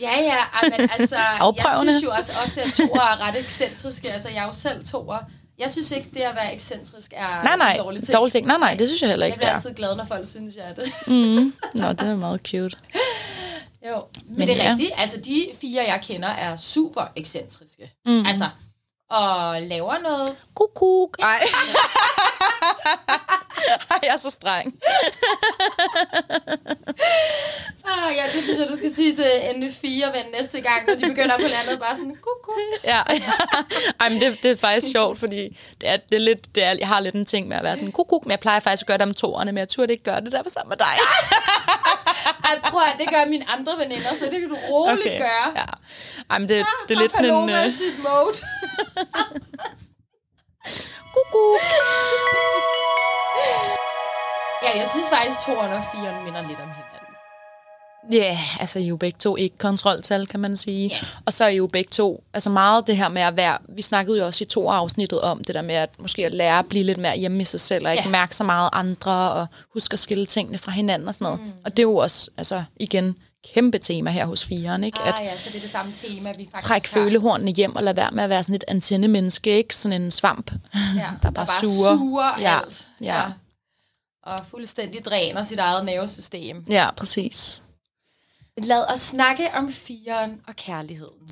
Ja, 0.00 0.10
ja, 0.20 0.36
men 0.78 0.88
altså, 0.98 1.16
jeg 1.16 1.78
synes 1.82 2.04
jo 2.04 2.10
også 2.10 2.32
ofte, 2.46 2.60
at 2.62 2.72
toer 2.76 3.00
er 3.00 3.20
ret 3.28 3.38
ekscentriske. 3.38 4.12
Altså, 4.12 4.28
jeg 4.28 4.38
er 4.42 4.46
jo 4.46 4.52
selv 4.52 4.84
toer. 4.84 5.18
Jeg 5.58 5.70
synes 5.70 5.90
ikke, 5.90 6.08
det 6.14 6.20
at 6.20 6.34
være 6.34 6.54
ekscentrisk 6.54 7.12
er 7.16 7.42
nej, 7.44 7.56
nej. 7.56 7.72
en 7.72 7.78
dårlig 7.78 8.02
ting. 8.02 8.16
Dårlig 8.16 8.32
ting. 8.32 8.46
Nej, 8.46 8.58
nej, 8.58 8.74
det 8.74 8.88
synes 8.88 9.02
jeg 9.02 9.10
heller 9.10 9.26
Jeg 9.26 9.32
ikke, 9.32 9.38
bliver 9.38 9.48
der. 9.50 9.56
altid 9.56 9.74
glad, 9.74 9.96
når 9.96 10.04
folk 10.04 10.26
synes, 10.26 10.56
jeg 10.56 10.64
er 10.70 10.74
det. 10.74 10.92
Mm. 11.06 11.54
Nå, 11.74 11.92
det 11.98 12.08
er 12.08 12.16
meget 12.16 12.40
cute. 12.50 12.76
Jo, 13.88 13.94
men, 14.14 14.24
men 14.28 14.38
Men 14.38 14.48
det 14.48 14.60
er 14.60 14.64
ja. 14.64 14.70
rigtigt. 14.70 14.90
Altså, 14.96 15.16
de 15.20 15.46
fire, 15.60 15.84
jeg 15.88 16.00
kender, 16.02 16.28
er 16.28 16.56
super 16.56 17.12
ekscentriske. 17.16 17.92
Mm. 18.06 18.26
Altså, 18.26 18.48
og 19.10 19.62
laver 19.62 19.98
noget. 19.98 20.36
Kukuk. 20.54 21.16
Ej. 21.22 21.40
Ej, 23.90 23.98
jeg 24.02 24.14
er 24.14 24.18
så 24.18 24.30
streng. 24.30 24.74
Ah, 27.84 28.16
ja, 28.16 28.22
det 28.24 28.42
synes 28.42 28.58
jeg, 28.58 28.68
du 28.68 28.76
skal 28.76 28.94
sige 28.94 29.14
til 29.16 29.24
NF4-ven 29.24 30.24
næste 30.38 30.60
gang, 30.60 30.86
når 30.86 30.94
de 30.94 31.00
begynder 31.08 31.36
på 31.36 31.42
landet. 31.42 31.80
Bare 31.80 31.96
sådan, 31.96 32.16
kuku. 32.16 32.52
Ja. 32.84 33.02
Ej, 34.00 34.08
men 34.08 34.20
det, 34.20 34.42
det 34.42 34.50
er 34.50 34.56
faktisk 34.56 34.92
sjovt, 34.92 35.18
fordi 35.18 35.58
det 35.80 35.88
er, 35.88 35.96
det 35.96 36.16
er 36.16 36.20
lidt, 36.20 36.54
det 36.54 36.62
er, 36.64 36.74
jeg 36.78 36.88
har 36.88 37.00
lidt 37.00 37.14
en 37.14 37.26
ting 37.26 37.48
med 37.48 37.56
at 37.56 37.62
være 37.62 37.76
sådan 37.76 37.92
kukuk, 37.92 38.24
men 38.24 38.30
jeg 38.30 38.40
plejer 38.40 38.60
faktisk 38.60 38.82
at 38.82 38.86
gøre 38.86 38.98
det 38.98 39.06
om 39.06 39.14
toerne, 39.14 39.52
men 39.52 39.58
jeg 39.58 39.68
turde 39.68 39.92
ikke 39.92 40.04
gøre 40.04 40.20
det 40.20 40.32
der 40.32 40.42
sammen 40.48 40.68
med 40.68 40.76
dig. 40.76 40.94
Ej, 42.50 42.60
prøv 42.70 42.80
at 42.92 42.98
det 42.98 43.08
gør 43.10 43.24
mine 43.24 43.50
andre 43.50 43.72
veninder, 43.78 44.08
så 44.18 44.24
det 44.30 44.40
kan 44.40 44.48
du 44.48 44.56
roligt 44.70 45.06
okay. 45.06 45.18
gøre. 45.18 45.46
Ja. 45.56 45.64
Ej, 46.30 46.38
men 46.38 46.48
det, 46.48 46.66
Så 46.66 46.70
det 46.88 46.94
er 46.96 47.00
lidt 47.00 47.12
sådan 47.12 47.30
en... 47.30 47.50
Uh, 47.50 47.70
sit 47.72 47.98
mode. 48.06 48.34
kukuk. 51.14 51.60
Ja, 54.62 54.78
jeg 54.78 54.88
synes 54.88 55.08
faktisk, 55.10 55.38
at 55.38 55.44
toeren 55.44 55.72
og 55.72 55.84
firen 55.92 56.24
minder 56.24 56.40
lidt 56.48 56.60
om 56.60 56.68
hinanden. 56.68 56.79
Ja, 58.12 58.16
yeah, 58.16 58.60
altså 58.60 58.78
I 58.78 58.82
er 58.82 58.86
jo 58.86 58.96
begge 58.96 59.16
to 59.18 59.36
ikke 59.36 59.58
kontroltal, 59.58 60.26
kan 60.26 60.40
man 60.40 60.56
sige. 60.56 60.88
Ja. 60.88 60.96
Og 61.26 61.32
så 61.32 61.44
er 61.44 61.48
I 61.48 61.56
jo 61.56 61.66
begge 61.66 61.88
to, 61.90 62.24
altså 62.34 62.50
meget 62.50 62.86
det 62.86 62.96
her 62.96 63.08
med 63.08 63.22
at 63.22 63.36
være, 63.36 63.58
vi 63.68 63.82
snakkede 63.82 64.18
jo 64.18 64.26
også 64.26 64.44
i 64.44 64.46
to 64.46 64.68
afsnittet 64.70 65.20
om 65.20 65.44
det 65.44 65.54
der 65.54 65.62
med 65.62 65.74
at 65.74 65.90
måske 65.98 66.26
at 66.26 66.34
lære 66.34 66.58
at 66.58 66.66
blive 66.66 66.84
lidt 66.84 66.98
mere 66.98 67.16
hjemme 67.18 67.40
i 67.40 67.44
sig 67.44 67.60
selv, 67.60 67.86
og 67.86 67.92
ikke 67.92 68.04
Ja. 68.04 68.10
mærke 68.10 68.36
så 68.36 68.44
meget 68.44 68.70
andre, 68.72 69.12
og 69.32 69.46
huske 69.74 69.92
at 69.92 69.98
skille 69.98 70.26
tingene 70.26 70.58
fra 70.58 70.72
hinanden 70.72 71.08
og 71.08 71.14
sådan 71.14 71.24
noget. 71.24 71.40
Mm. 71.40 71.52
Og 71.64 71.70
det 71.70 71.78
er 71.78 71.82
jo 71.82 71.96
også, 71.96 72.30
altså 72.36 72.64
igen, 72.76 73.16
kæmpe 73.54 73.78
tema 73.78 74.10
her 74.10 74.26
hos 74.26 74.44
firen, 74.44 74.84
ikke? 74.84 75.00
At 75.02 75.14
Ah 75.18 75.24
ja, 75.24 75.36
så 75.36 75.48
det 75.50 75.56
er 75.56 75.60
det 75.60 75.70
samme 75.70 75.92
tema, 75.92 76.32
vi 76.32 76.48
faktisk 76.52 76.66
trække 76.66 76.88
har. 76.94 77.02
følehornene 77.02 77.50
hjem 77.50 77.76
og 77.76 77.82
lade 77.82 77.96
være 77.96 78.10
med 78.12 78.24
at 78.24 78.30
være 78.30 78.42
sådan 78.42 78.54
et 78.54 78.64
antennemenneske, 78.68 79.56
ikke? 79.56 79.76
Sådan 79.76 80.02
en 80.02 80.10
svamp, 80.10 80.50
ja, 80.96 81.06
der 81.22 81.30
bare 81.30 81.46
suger. 81.46 81.96
suger 81.96 82.38
Ja, 82.40 82.58
alt. 82.64 82.88
ja. 83.02 83.22
Og 84.26 84.38
fuldstændig 84.50 85.04
dræner 85.04 85.42
sit 85.42 85.58
eget 85.58 85.84
nervesystem. 85.84 86.64
Ja, 86.68 86.90
præcis. 86.96 87.62
Lad 88.64 88.92
os 88.92 89.00
snakke 89.00 89.48
om 89.54 89.72
firen 89.72 90.40
og 90.46 90.56
kærligheden. 90.56 91.28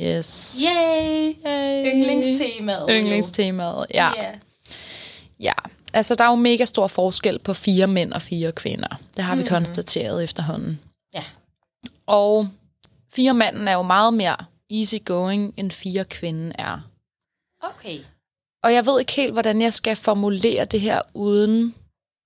Yes. 0.00 0.58
Yay! 0.62 1.34
Yay. 1.46 1.94
Yndlingstemaet. 1.94 2.86
Yndlingstemaet, 2.90 3.86
ja. 3.94 4.10
Ja. 4.16 4.32
Ja, 5.40 5.52
altså 5.92 6.14
der 6.14 6.24
er 6.24 6.28
jo 6.28 6.34
mega 6.34 6.64
stor 6.64 6.86
forskel 6.86 7.38
på 7.38 7.54
fire 7.54 7.86
mænd 7.86 8.12
og 8.12 8.22
fire 8.22 8.52
kvinder. 8.52 9.00
Det 9.16 9.24
har 9.24 9.36
vi 9.36 9.42
mm. 9.42 9.48
konstateret 9.48 10.24
efterhånden. 10.24 10.80
Ja. 11.14 11.24
Og 12.06 12.48
fire 13.12 13.34
manden 13.34 13.68
er 13.68 13.72
jo 13.72 13.82
meget 13.82 14.14
mere 14.14 14.36
easygoing, 14.70 15.54
end 15.56 15.70
fire 15.70 16.04
kvinden 16.04 16.52
er. 16.58 16.78
Okay. 17.62 17.98
Og 18.62 18.72
jeg 18.72 18.86
ved 18.86 19.00
ikke 19.00 19.12
helt, 19.12 19.32
hvordan 19.32 19.62
jeg 19.62 19.74
skal 19.74 19.96
formulere 19.96 20.64
det 20.64 20.80
her, 20.80 21.02
uden 21.14 21.74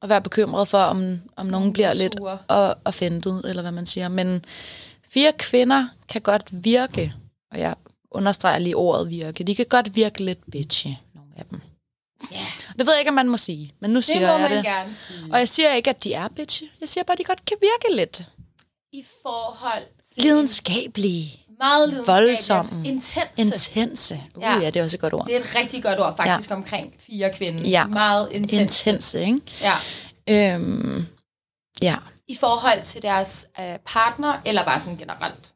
at 0.03 0.09
være 0.09 0.23
bekymret 0.23 0.69
for, 0.69 0.79
om, 0.83 1.21
om 1.37 1.47
nogen 1.47 1.73
bliver 1.73 1.95
lidt 1.95 2.21
og- 2.49 2.77
offended, 2.85 3.45
eller 3.45 3.63
hvad 3.63 3.73
man 3.73 3.87
siger. 3.87 4.09
Men 4.09 4.45
fire 5.09 5.33
kvinder 5.39 5.89
kan 6.09 6.21
godt 6.21 6.65
virke, 6.65 7.15
og 7.53 7.59
jeg 7.59 7.75
understreger 8.11 8.59
lige 8.59 8.77
ordet 8.77 9.11
virke, 9.11 9.45
de 9.45 9.55
kan 9.55 9.67
godt 9.69 9.97
virke 9.97 10.25
lidt 10.25 10.39
bitchy, 10.53 10.89
nogle 11.15 11.31
af 11.37 11.45
dem. 11.51 11.61
Ja, 12.33 12.37
Det 12.79 12.87
ved 12.87 12.93
jeg 12.93 12.99
ikke, 13.01 13.09
om 13.09 13.15
man 13.15 13.29
må 13.29 13.37
sige, 13.37 13.75
men 13.81 13.91
nu 13.91 13.97
det 13.97 14.05
siger 14.05 14.21
må 14.21 14.27
jeg 14.33 14.41
man 14.41 14.51
det. 14.51 14.65
gerne 14.65 14.95
sige. 14.95 15.33
Og 15.33 15.39
jeg 15.39 15.49
siger 15.49 15.73
ikke, 15.75 15.91
at 15.91 16.05
de 16.05 16.13
er 16.15 16.29
bitchy. 16.29 16.65
Jeg 16.81 16.89
siger 16.89 17.05
bare, 17.05 17.13
at 17.13 17.19
de 17.19 17.25
godt 17.25 17.45
kan 17.45 17.57
virke 17.61 17.97
lidt 17.97 18.23
I 18.93 19.05
forhold 19.23 19.83
til 20.15 20.23
lidenskabelige, 20.23 21.40
meget 21.61 22.07
voldsomme, 22.07 22.89
intense. 22.89 23.21
intense. 23.39 24.23
Uh, 24.37 24.43
Ja. 24.43 24.59
ja. 24.59 24.67
det 24.71 24.77
er 24.77 24.85
også 24.85 24.97
et 24.97 25.01
godt 25.01 25.15
ord. 25.15 25.27
Det 25.27 25.37
er 25.37 25.41
et 25.41 25.57
rigtig 25.59 25.83
godt 25.83 26.01
ord 26.01 26.17
faktisk 26.17 26.51
ja. 26.51 26.55
omkring 26.55 26.95
fire 26.99 27.33
kvinder. 27.33 27.69
Ja. 27.69 27.87
Meget 27.87 28.29
intense. 28.33 28.61
Intense, 28.91 29.21
ikke? 29.21 29.41
Ja. 29.63 30.55
Øhm, 30.55 31.07
ja. 31.83 31.97
I 32.29 32.37
forhold 32.41 32.83
til 32.85 33.03
deres 33.03 33.47
øh, 33.61 33.79
partner, 33.87 34.41
eller 34.45 34.65
bare 34.65 34.81
sådan 34.81 34.97
generelt? 34.99 35.53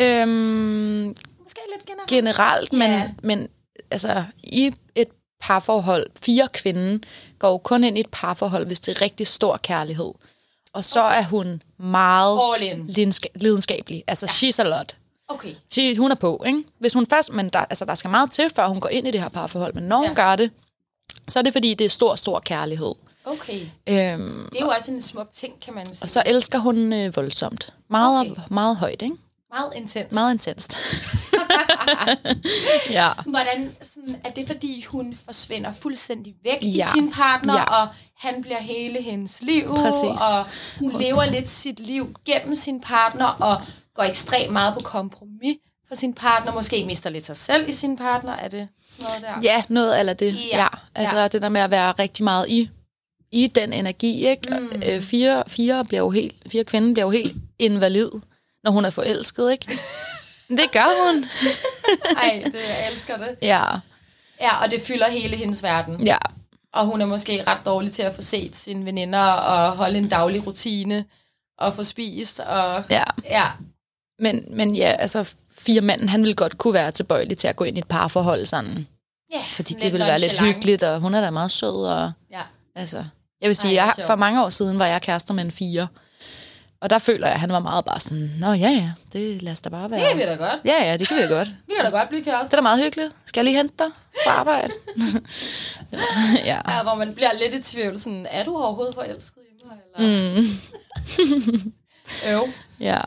Øhm, 0.00 1.14
Måske 1.42 1.60
lidt 1.72 1.86
generelt. 1.86 2.08
generelt, 2.10 2.72
men, 2.72 2.90
Ja. 2.90 3.10
men 3.22 3.48
altså, 3.90 4.24
i 4.42 4.72
et 4.94 5.08
parforhold, 5.40 6.06
fire 6.22 6.48
kvinden 6.52 7.04
går 7.38 7.58
kun 7.58 7.84
ind 7.84 7.96
i 7.96 8.00
et 8.00 8.08
parforhold, 8.12 8.66
hvis 8.66 8.80
det 8.80 8.96
er 8.96 9.02
rigtig 9.02 9.26
stor 9.26 9.56
kærlighed. 9.56 10.10
Og 10.74 10.84
så 10.84 11.02
okay. 11.04 11.18
er 11.18 11.22
hun 11.24 11.62
meget 11.78 12.38
lidenska- 12.88 13.32
lidenskabelig. 13.34 14.04
Altså, 14.06 14.26
ja. 14.42 14.48
she's 14.48 14.60
a 14.60 14.68
lot. 14.78 14.96
Okay. 15.34 15.54
She, 15.70 15.96
hun 15.98 16.10
er 16.10 16.14
på, 16.14 16.42
ikke? 16.46 16.62
Hvis 16.78 16.92
hun 16.92 17.06
først, 17.06 17.32
men 17.32 17.48
der, 17.48 17.58
altså, 17.58 17.84
der 17.84 17.94
skal 17.94 18.10
meget 18.10 18.30
til, 18.30 18.50
før 18.56 18.68
hun 18.68 18.80
går 18.80 18.88
ind 18.88 19.08
i 19.08 19.10
det 19.10 19.20
her 19.22 19.28
parforhold. 19.28 19.74
Men 19.74 19.84
når 19.84 19.96
hun 19.96 20.06
Ja. 20.06 20.14
gør 20.14 20.36
det, 20.36 20.50
så 21.28 21.38
er 21.38 21.42
det, 21.42 21.52
fordi 21.52 21.74
det 21.74 21.84
er 21.84 21.88
stor, 21.88 22.14
stor 22.16 22.40
kærlighed. 22.40 22.94
Okay. 23.24 23.60
Øhm, 23.86 24.48
Det 24.52 24.60
er 24.60 24.64
jo 24.64 24.68
også 24.78 24.90
en 24.90 25.02
smuk 25.02 25.28
ting, 25.34 25.60
kan 25.60 25.74
man 25.74 25.86
sige. 25.86 25.98
og 26.04 26.10
så 26.10 26.22
elsker 26.26 26.58
hun 26.58 26.92
øh, 26.92 27.16
voldsomt. 27.16 27.74
Meget, 27.90 28.20
Okay. 28.30 28.40
meget 28.50 28.76
højt, 28.76 29.02
ikke? 29.02 29.16
Meget 29.54 29.72
intens. 29.76 30.14
Meget 30.14 30.32
intenst. 30.32 30.76
ja. 32.90 33.10
Hvordan 33.26 33.76
sådan, 33.82 34.16
er 34.24 34.30
det, 34.30 34.46
fordi 34.46 34.84
hun 34.88 35.18
forsvinder 35.24 35.72
fuldstændig 35.72 36.34
væk 36.44 36.58
ja. 36.62 36.66
i 36.68 36.80
sin 36.94 37.12
partner, 37.12 37.54
Ja. 37.56 37.64
og 37.64 37.88
han 38.16 38.42
bliver 38.42 38.58
hele 38.60 39.02
hendes 39.02 39.42
liv, 39.42 39.74
Præcis. 39.76 40.04
og 40.36 40.44
hun 40.78 41.00
lever 41.00 41.24
lidt 41.24 41.48
sit 41.48 41.80
liv 41.80 42.14
gennem 42.26 42.54
sin 42.54 42.80
partner, 42.80 43.26
og 43.26 43.60
går 43.94 44.02
ekstremt 44.02 44.52
meget 44.52 44.74
på 44.74 44.80
kompromis 44.80 45.56
for 45.88 45.94
sin 45.94 46.14
partner, 46.14 46.52
måske 46.52 46.84
mister 46.84 47.10
lidt 47.10 47.26
sig 47.26 47.36
selv 47.36 47.68
i 47.68 47.72
sin 47.72 47.96
partner, 47.96 48.32
er 48.36 48.48
det 48.48 48.68
sådan 48.90 49.04
noget 49.04 49.22
der? 49.22 49.40
Ja, 49.50 49.62
noget 49.68 50.00
eller 50.00 50.12
det. 50.12 50.34
Ja. 50.52 50.58
Ja. 50.58 50.66
Altså 50.94 51.18
Ja. 51.18 51.28
det 51.28 51.42
der 51.42 51.48
med 51.48 51.60
at 51.60 51.70
være 51.70 51.92
rigtig 51.92 52.24
meget 52.24 52.48
i, 52.48 52.70
i 53.32 53.46
den 53.46 53.72
energi, 53.72 54.26
ikke? 54.28 54.58
Mm. 54.60 54.82
Øh, 54.86 55.02
fire, 55.02 55.42
fire, 55.48 55.84
bliver 55.84 56.00
jo 56.00 56.10
helt, 56.10 56.34
fire 56.52 56.64
kvinder 56.64 56.92
bliver 56.94 57.04
jo 57.06 57.10
helt 57.10 57.36
invalid, 57.58 58.10
når 58.64 58.70
hun 58.70 58.84
er 58.84 58.90
forelsket, 58.90 59.52
ikke? 59.52 59.66
det 60.58 60.70
gør 60.72 61.06
hun. 61.06 61.24
Ej, 62.22 62.42
det, 62.44 62.54
jeg 62.54 62.92
elsker 62.92 63.16
det. 63.18 63.36
Ja. 63.42 63.64
Ja, 64.40 64.62
og 64.64 64.70
det 64.70 64.80
fylder 64.82 65.08
hele 65.10 65.36
hendes 65.36 65.62
verden. 65.62 66.06
Ja. 66.06 66.18
Og 66.72 66.86
hun 66.86 67.00
er 67.00 67.06
måske 67.06 67.44
ret 67.46 67.60
dårlig 67.66 67.92
til 67.92 68.02
at 68.02 68.14
få 68.14 68.22
set 68.22 68.56
sine 68.56 68.84
veninder, 68.84 69.18
og 69.32 69.76
holde 69.76 69.98
en 69.98 70.08
daglig 70.08 70.46
rutine, 70.46 71.04
og 71.58 71.74
få 71.74 71.84
spist, 71.84 72.40
og 72.40 72.84
Ja. 72.90 73.04
ja, 73.24 73.44
Men, 74.22 74.44
men 74.50 74.76
ja, 74.76 74.94
altså 74.98 75.34
fire 75.58 75.80
manden, 75.80 76.08
han 76.08 76.20
ville 76.22 76.34
godt 76.34 76.58
kunne 76.58 76.74
være 76.74 76.90
tilbøjelig 76.90 77.38
til 77.38 77.48
at 77.48 77.56
gå 77.56 77.64
ind 77.64 77.76
i 77.76 77.80
et 77.80 77.88
parforhold 77.88 78.46
sådan. 78.46 78.86
ja 79.32 79.42
Fordi 79.54 79.68
sådan 79.72 79.82
det 79.82 79.92
ville 79.92 80.06
være 80.06 80.18
lidt 80.20 80.40
hyggeligt, 80.40 80.82
og 80.82 81.00
hun 81.00 81.14
er 81.14 81.20
da 81.20 81.30
meget 81.30 81.50
sød. 81.50 81.86
Og, 81.86 82.12
Ja. 82.32 82.40
altså, 82.76 83.04
jeg 83.40 83.48
vil 83.48 83.56
sige, 83.56 83.78
Ej, 83.78 83.84
hvor 83.86 83.94
jeg, 83.98 84.06
for 84.06 84.16
mange 84.16 84.44
år 84.44 84.48
siden 84.50 84.78
var 84.78 84.86
jeg 84.86 85.02
kærester 85.02 85.34
med 85.34 85.44
en 85.44 85.50
fire. 85.50 85.88
Og 86.80 86.90
der 86.90 86.98
føler 86.98 87.26
jeg, 87.26 87.34
at 87.34 87.40
han 87.40 87.52
var 87.52 87.58
meget 87.58 87.84
bare 87.84 88.00
sådan, 88.00 88.30
Nå 88.40 88.46
ja, 88.52 88.68
ja, 88.70 88.92
det 89.12 89.42
lad 89.42 89.52
os 89.52 89.62
da 89.62 89.68
bare 89.68 89.90
være. 89.90 90.00
Det 90.00 90.08
kan 90.08 90.16
vi 90.18 90.22
da 90.22 90.34
godt. 90.34 90.60
Ja, 90.64 90.84
ja, 90.90 90.96
det 90.96 91.08
kan 91.08 91.16
vi 91.16 91.22
da 91.22 91.28
godt. 91.28 91.48
Vi 91.48 91.72
kan 91.76 91.90
da 91.90 91.98
godt 91.98 92.08
blive 92.08 92.18
Det 92.24 92.32
kærester. 92.32 92.56
er 92.56 92.60
da 92.60 92.62
meget 92.62 92.84
hyggeligt. 92.84 93.12
Skal 93.26 93.40
jeg 93.40 93.44
lige 93.44 93.56
hente 93.56 93.74
dig 93.78 93.86
på 94.24 94.30
arbejde? 94.30 94.68
ja. 96.50 96.60
Ja, 96.68 96.82
hvor 96.82 96.94
man 96.94 97.14
bliver 97.14 97.30
lidt 97.42 97.54
i 97.54 97.72
tvivl, 97.76 97.98
sådan, 97.98 98.26
er 98.30 98.44
du 98.44 98.56
overhovedet 98.56 98.94
forelsket 98.94 99.42
i 99.50 99.64
mig? 99.66 99.76
Eller? 99.98 100.40
Mm. 100.40 100.46
Øv. 102.32 102.42
ja. 102.80 102.98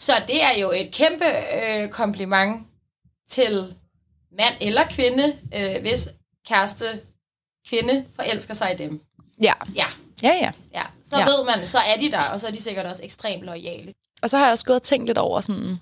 Så 0.00 0.12
det 0.26 0.42
er 0.42 0.58
jo 0.60 0.70
et 0.70 0.90
kæmpe 0.90 1.24
øh, 1.54 1.88
kompliment 1.88 2.66
til 3.28 3.74
mand 4.38 4.54
eller 4.60 4.84
kvinde, 4.90 5.38
øh, 5.56 5.80
hvis 5.80 6.08
kæreste 6.46 6.84
kvinde 7.68 8.04
forelsker 8.16 8.54
sig 8.54 8.72
i 8.74 8.76
dem. 8.76 9.00
Ja. 9.42 9.52
Ja, 9.74 9.86
Ja, 10.22 10.34
ja. 10.40 10.52
ja. 10.74 10.82
Så 11.04 11.18
ja. 11.18 11.24
Ved 11.24 11.44
man, 11.44 11.68
så 11.68 11.78
er 11.78 11.96
de 11.96 12.10
der, 12.10 12.30
og 12.32 12.40
så 12.40 12.46
er 12.46 12.50
de 12.50 12.60
sikkert 12.60 12.86
også 12.86 13.04
ekstremt 13.04 13.42
lojale. 13.42 13.94
Og 14.22 14.30
så 14.30 14.38
har 14.38 14.44
jeg 14.44 14.52
også 14.52 14.64
gået 14.64 14.76
og 14.76 14.82
tænkt 14.82 15.06
lidt 15.06 15.18
over 15.18 15.40
sådan 15.40 15.76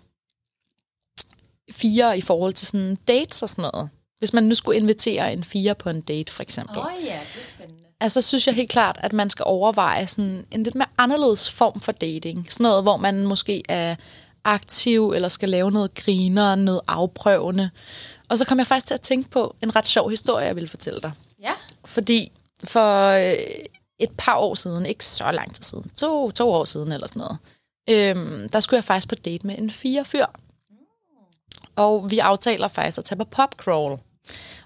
fire 1.70 2.18
i 2.18 2.20
forhold 2.20 2.52
til 2.52 2.66
sådan 2.66 2.96
dates 3.09 3.42
og 3.42 3.48
sådan 3.48 3.70
noget. 3.72 3.90
Hvis 4.18 4.33
man 4.33 4.44
nu 4.44 4.54
skulle 4.54 4.81
invitere 4.81 5.33
en 5.33 5.44
fire 5.44 5.74
på 5.74 5.90
en 5.90 6.00
date, 6.00 6.33
for 6.33 6.42
eksempel. 6.42 6.78
Åh 6.78 6.85
oh, 6.85 7.04
ja, 7.04 7.20
det. 7.35 7.57
Altså, 8.00 8.20
synes 8.20 8.46
jeg 8.46 8.54
helt 8.54 8.70
klart, 8.70 8.98
at 9.00 9.12
man 9.12 9.30
skal 9.30 9.42
overveje 9.46 10.06
sådan 10.06 10.46
en 10.50 10.62
lidt 10.62 10.74
mere 10.74 10.88
anderledes 10.98 11.50
form 11.50 11.80
for 11.80 11.92
dating. 11.92 12.52
Sådan 12.52 12.64
noget, 12.64 12.82
hvor 12.82 12.96
man 12.96 13.26
måske 13.26 13.62
er 13.68 13.94
aktiv, 14.44 15.11
eller 15.11 15.28
skal 15.28 15.48
lave 15.48 15.70
noget 15.70 15.94
griner, 15.94 16.54
noget 16.54 16.80
afprøvende. 16.88 17.70
Og 18.28 18.38
så 18.38 18.44
kom 18.44 18.58
jeg 18.58 18.66
faktisk 18.66 18.87
til 18.87 18.94
at 18.94 19.00
tænke 19.00 19.30
på 19.30 19.56
en 19.62 19.76
ret 19.76 19.87
sjov 19.87 20.11
historie, 20.11 20.46
jeg 20.46 20.54
ville 20.54 20.68
fortælle 20.68 21.00
dig. 21.00 21.12
Ja, 21.42 21.52
Fordi 21.84 22.32
for 22.64 23.08
øh, 23.08 23.34
et 23.98 24.11
par 24.18 24.37
år 24.37 24.54
siden, 24.54 24.87
ikke 24.87 25.04
så 25.04 25.32
lang 25.32 25.54
tid 25.54 25.62
siden, 25.62 25.90
to, 25.96 26.30
to 26.30 26.50
år 26.50 26.64
siden 26.64 26.92
eller 26.92 27.06
sådan 27.06 27.20
noget, 27.20 27.38
øhm, 27.90 28.48
der 28.48 28.61
skulle 28.61 28.78
jeg 28.78 28.84
faktisk 28.84 29.08
på 29.08 29.14
date 29.14 29.46
med 29.46 29.58
en 29.58 29.70
fire 29.70 30.04
fyr. 30.04 30.26
Og 31.76 32.11
vi 32.11 32.18
aftaler 32.18 32.68
faktisk 32.68 32.98
at 32.98 33.04
tage 33.04 33.18
på 33.18 33.24
popcrawl. 33.24 33.98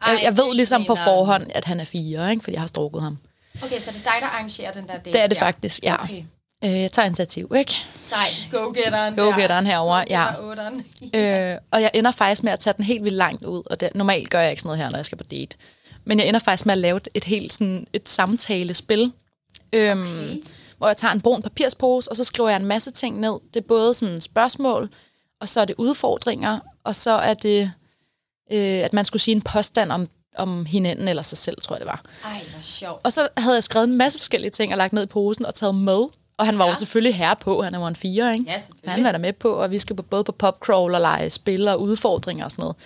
Ej, 0.03 0.19
Jeg, 0.23 0.37
ved 0.37 0.55
ligesom 0.55 0.85
på 0.85 0.95
forhånd, 0.95 1.47
at 1.55 1.65
han 1.65 1.81
er 1.81 1.85
fire, 1.85 2.31
ikke? 2.31 2.43
fordi 2.43 2.55
jeg 2.55 2.61
har 2.63 2.67
strukket 2.67 3.03
ham. 3.03 3.19
Okay, 3.65 3.79
så 3.81 3.91
det 3.91 3.99
er 4.07 4.11
dig, 4.11 4.21
der 4.21 4.27
arrangerer 4.27 4.73
den 4.73 4.87
der 4.87 4.93
date 4.99 5.13
Det 5.13 5.21
er 5.21 5.27
det 5.27 5.35
der. 5.39 5.45
faktisk, 5.47 5.83
ja. 5.83 6.03
Okay. 6.03 6.25
Øh, 6.65 6.81
jeg 6.81 6.93
tager 6.93 7.07
initiativ, 7.07 7.53
ikke? 7.59 7.75
Sej, 8.01 8.29
go-getteren 8.51 9.17
Go-getteren 9.17 9.67
herovre, 9.67 10.05
ja. 10.11 10.25
Go-getter-otteren. 10.25 10.85
Øh, 11.15 11.59
og 11.71 11.83
jeg 11.83 11.91
ender 11.95 12.11
faktisk 12.11 12.43
med 12.45 12.53
at 12.53 12.59
tage 12.59 12.75
den 12.77 12.85
helt 12.85 13.05
vildt 13.05 13.17
langt 13.17 13.43
ud, 13.45 13.63
og 13.67 13.81
det, 13.81 13.91
normalt 13.95 14.31
gør 14.31 14.41
jeg 14.41 14.51
ikke 14.51 14.63
sådan 14.63 14.69
noget 14.69 14.79
her, 14.85 14.91
når 14.91 14.99
jeg 14.99 15.07
skal 15.07 15.19
på 15.19 15.25
date. 15.25 15.57
Men 16.05 16.19
jeg 16.19 16.29
ender 16.29 16.41
faktisk 16.41 16.67
med 16.67 16.73
at 16.73 16.79
lave 16.79 16.97
et, 16.97 17.09
et 17.15 17.25
helt 17.25 17.53
sådan, 17.53 17.87
et 17.93 18.09
samtalespil, 18.09 19.13
øhm, 19.73 20.01
Okay. 20.01 20.37
hvor 20.79 20.87
jeg 20.87 20.97
tager 20.97 21.13
en 21.13 21.21
brun 21.21 21.43
papirspose, 21.43 22.11
og 22.11 22.17
så 22.17 22.25
skriver 22.25 22.49
jeg 22.49 22.57
en 22.57 22.67
masse 22.67 22.91
ting 22.91 23.21
ned. 23.21 23.33
Det 23.55 23.61
er 23.63 23.67
både 23.69 23.95
sådan 23.95 24.21
spørgsmål, 24.21 24.91
og 25.41 25.49
så 25.49 25.61
er 25.61 25.65
det 25.65 25.75
udfordringer, 25.79 26.59
og 26.85 26.95
så 26.95 27.11
er 27.11 27.35
det, 27.35 27.73
øh, 28.53 28.85
at 28.85 28.93
man 28.93 29.05
skulle 29.05 29.23
sige 29.23 29.35
en 29.35 29.43
påstand 29.43 29.93
om, 29.93 30.09
om 30.37 30.67
hinanden 30.67 31.09
eller 31.09 31.23
sig 31.23 31.39
selv, 31.39 31.57
tror 31.63 31.77
jeg 31.77 31.81
det 31.81 31.87
var. 31.87 32.03
Ej, 32.25 32.41
hvor 32.53 32.61
sjovt. 32.61 33.01
Og 33.05 33.13
så 33.13 33.29
havde 33.37 33.55
jeg 33.55 33.65
skrevet 33.65 33.89
en 33.89 33.97
masse 33.97 34.19
forskellige 34.19 34.51
ting 34.51 34.73
og 34.73 34.79
lagt 34.79 34.93
ned 34.93 35.03
i 35.03 35.07
posen 35.07 35.47
og 35.47 35.55
taget 35.55 35.75
med. 35.75 36.05
Og 36.39 36.47
han 36.47 36.59
var 36.59 36.65
ja. 36.65 36.71
Jo 36.71 36.75
selvfølgelig 36.75 37.15
herre 37.17 37.37
på, 37.37 37.63
han 37.63 37.75
er 37.75 37.79
jo 37.79 37.87
en 37.87 37.97
fire, 37.97 38.33
ikke? 38.33 38.45
Ja, 38.51 38.61
han 38.91 39.05
var 39.05 39.13
der 39.13 39.19
med 39.19 39.33
på, 39.33 39.49
og 39.49 39.71
vi 39.71 39.79
skal 39.79 39.97
på, 39.97 40.03
både 40.03 40.25
på 40.25 40.33
popcrawl 40.33 40.95
og 40.95 41.01
lege 41.01 41.31
spil 41.31 41.69
og 41.69 41.81
udfordringer 41.81 42.45
og 42.45 42.51
sådan 42.51 42.63
noget. 42.63 42.77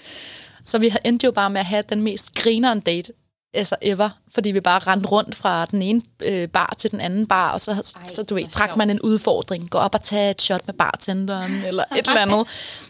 Så 0.64 0.78
vi 0.78 0.94
endte 1.04 1.24
jo 1.24 1.30
bare 1.30 1.50
med 1.50 1.60
at 1.60 1.66
have 1.66 1.82
den 1.88 2.02
mest 2.02 2.34
grineren 2.34 2.80
date 2.80 3.12
altså 3.56 3.76
ever, 3.82 4.10
fordi 4.34 4.50
vi 4.50 4.60
bare 4.60 4.78
rendte 4.78 5.08
rundt 5.08 5.34
fra 5.34 5.64
den 5.64 5.82
ene 5.82 6.02
øh, 6.22 6.48
bar 6.48 6.74
til 6.78 6.90
den 6.90 7.00
anden 7.00 7.26
bar, 7.26 7.50
og 7.52 7.60
så, 7.60 7.70
Ej, 7.72 8.08
så 8.08 8.22
du 8.22 8.34
ved, 8.34 8.46
trak 8.46 8.76
man 8.76 8.90
en 8.90 9.00
udfordring, 9.00 9.70
gå 9.70 9.78
op 9.78 9.94
og 9.94 10.02
tage 10.02 10.30
et 10.30 10.42
shot 10.42 10.66
med 10.66 10.74
bartenderen, 10.74 11.52
eller 11.66 11.84
et 11.98 12.06
eller 12.06 12.20
andet. 12.20 12.46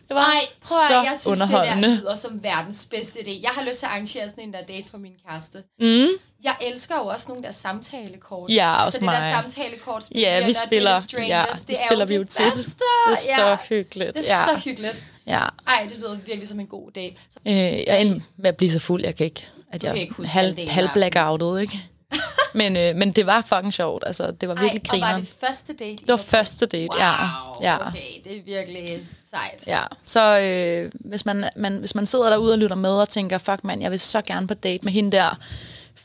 Det 0.08 0.14
var 0.14 0.20
Ej, 0.20 0.40
prøv 0.64 0.78
at, 0.78 0.86
så 0.88 0.94
jeg 0.94 1.12
synes, 1.20 1.38
det 1.40 1.48
der 1.48 1.56
underholdende. 1.56 1.96
lyder 1.96 2.14
som 2.14 2.42
verdens 2.42 2.86
bedste 2.90 3.18
idé. 3.18 3.42
Jeg 3.42 3.50
har 3.50 3.62
lyst 3.62 3.78
til 3.78 3.86
at 3.86 3.92
arrangere 3.92 4.28
sådan 4.28 4.44
en 4.44 4.52
der 4.52 4.62
date 4.68 4.90
for 4.90 4.98
min 4.98 5.12
kæreste. 5.28 5.62
Mm. 5.80 6.08
Jeg 6.44 6.54
elsker 6.60 6.94
jo 6.96 7.06
også 7.06 7.26
nogle 7.28 7.42
der 7.42 7.50
samtalekort. 7.50 8.50
Ja, 8.50 8.72
altså 8.72 8.84
også 8.86 8.98
det 8.98 9.04
mig. 9.04 9.20
der 9.20 9.40
samtalekort. 9.40 10.04
Ja, 10.14 10.46
vi 10.46 10.52
spiller, 10.66 10.90
ja, 11.28 11.44
det 11.68 11.76
spiller 11.86 12.04
vi 12.06 12.14
jo 12.14 12.24
til. 12.24 12.44
Det 12.44 12.50
er 13.12 13.16
så 13.36 13.46
ja. 13.46 13.56
hyggeligt. 13.68 14.14
Det 14.16 14.30
er 14.30 14.34
ja. 14.50 14.54
så 14.58 14.64
hyggeligt. 14.64 15.02
ja. 15.26 15.40
Ej, 15.66 15.86
det 15.88 15.96
lyder 15.98 16.14
virkelig 16.26 16.48
som 16.48 16.60
en 16.60 16.66
god 16.66 16.90
date. 16.94 17.14
Så, 17.30 17.38
Øh, 17.46 17.54
jeg 17.54 18.00
endte 18.00 18.22
med 18.36 18.48
at 18.48 18.56
blive 18.56 18.70
så 18.70 18.78
fuld, 18.78 19.04
jeg 19.04 19.16
kan 19.16 19.24
ikke, 19.24 19.46
at 19.84 19.94
jeg 19.94 20.02
ikke 20.02 20.14
huske 20.14 20.32
halv, 20.32 20.68
halv 20.68 20.88
blackoutet, 20.94 21.60
ikke? 21.60 21.80
men, 22.60 22.76
øh, 22.76 22.96
men 22.96 23.12
det 23.12 23.26
var 23.26 23.40
fucking 23.40 23.74
sjovt, 23.74 24.04
altså 24.06 24.30
det 24.30 24.48
var 24.48 24.54
virkelig 24.54 24.82
Ej, 24.88 25.08
og 25.08 25.12
var 25.12 25.18
det 25.18 25.34
første 25.40 25.72
date? 25.72 25.96
Det 25.96 26.08
var 26.08 26.16
første 26.16 26.66
date, 26.66 26.88
ja. 26.98 27.12
Wow, 27.12 27.62
ja. 27.62 27.86
okay, 27.86 27.98
det 28.24 28.36
er 28.36 28.42
virkelig 28.44 29.00
sejt. 29.30 29.64
Ja, 29.66 29.82
så 30.04 30.38
øh, 30.38 30.90
hvis, 30.94 31.26
man, 31.26 31.44
man, 31.56 31.78
hvis 31.78 31.94
man 31.94 32.06
sidder 32.06 32.30
derude 32.30 32.52
og 32.52 32.58
lytter 32.58 32.76
med 32.76 32.90
og 32.90 33.08
tænker, 33.08 33.38
fuck 33.38 33.64
mand, 33.64 33.82
jeg 33.82 33.90
vil 33.90 34.00
så 34.00 34.22
gerne 34.22 34.46
på 34.46 34.54
date 34.54 34.84
med 34.84 34.92
hende 34.92 35.12
der 35.12 35.38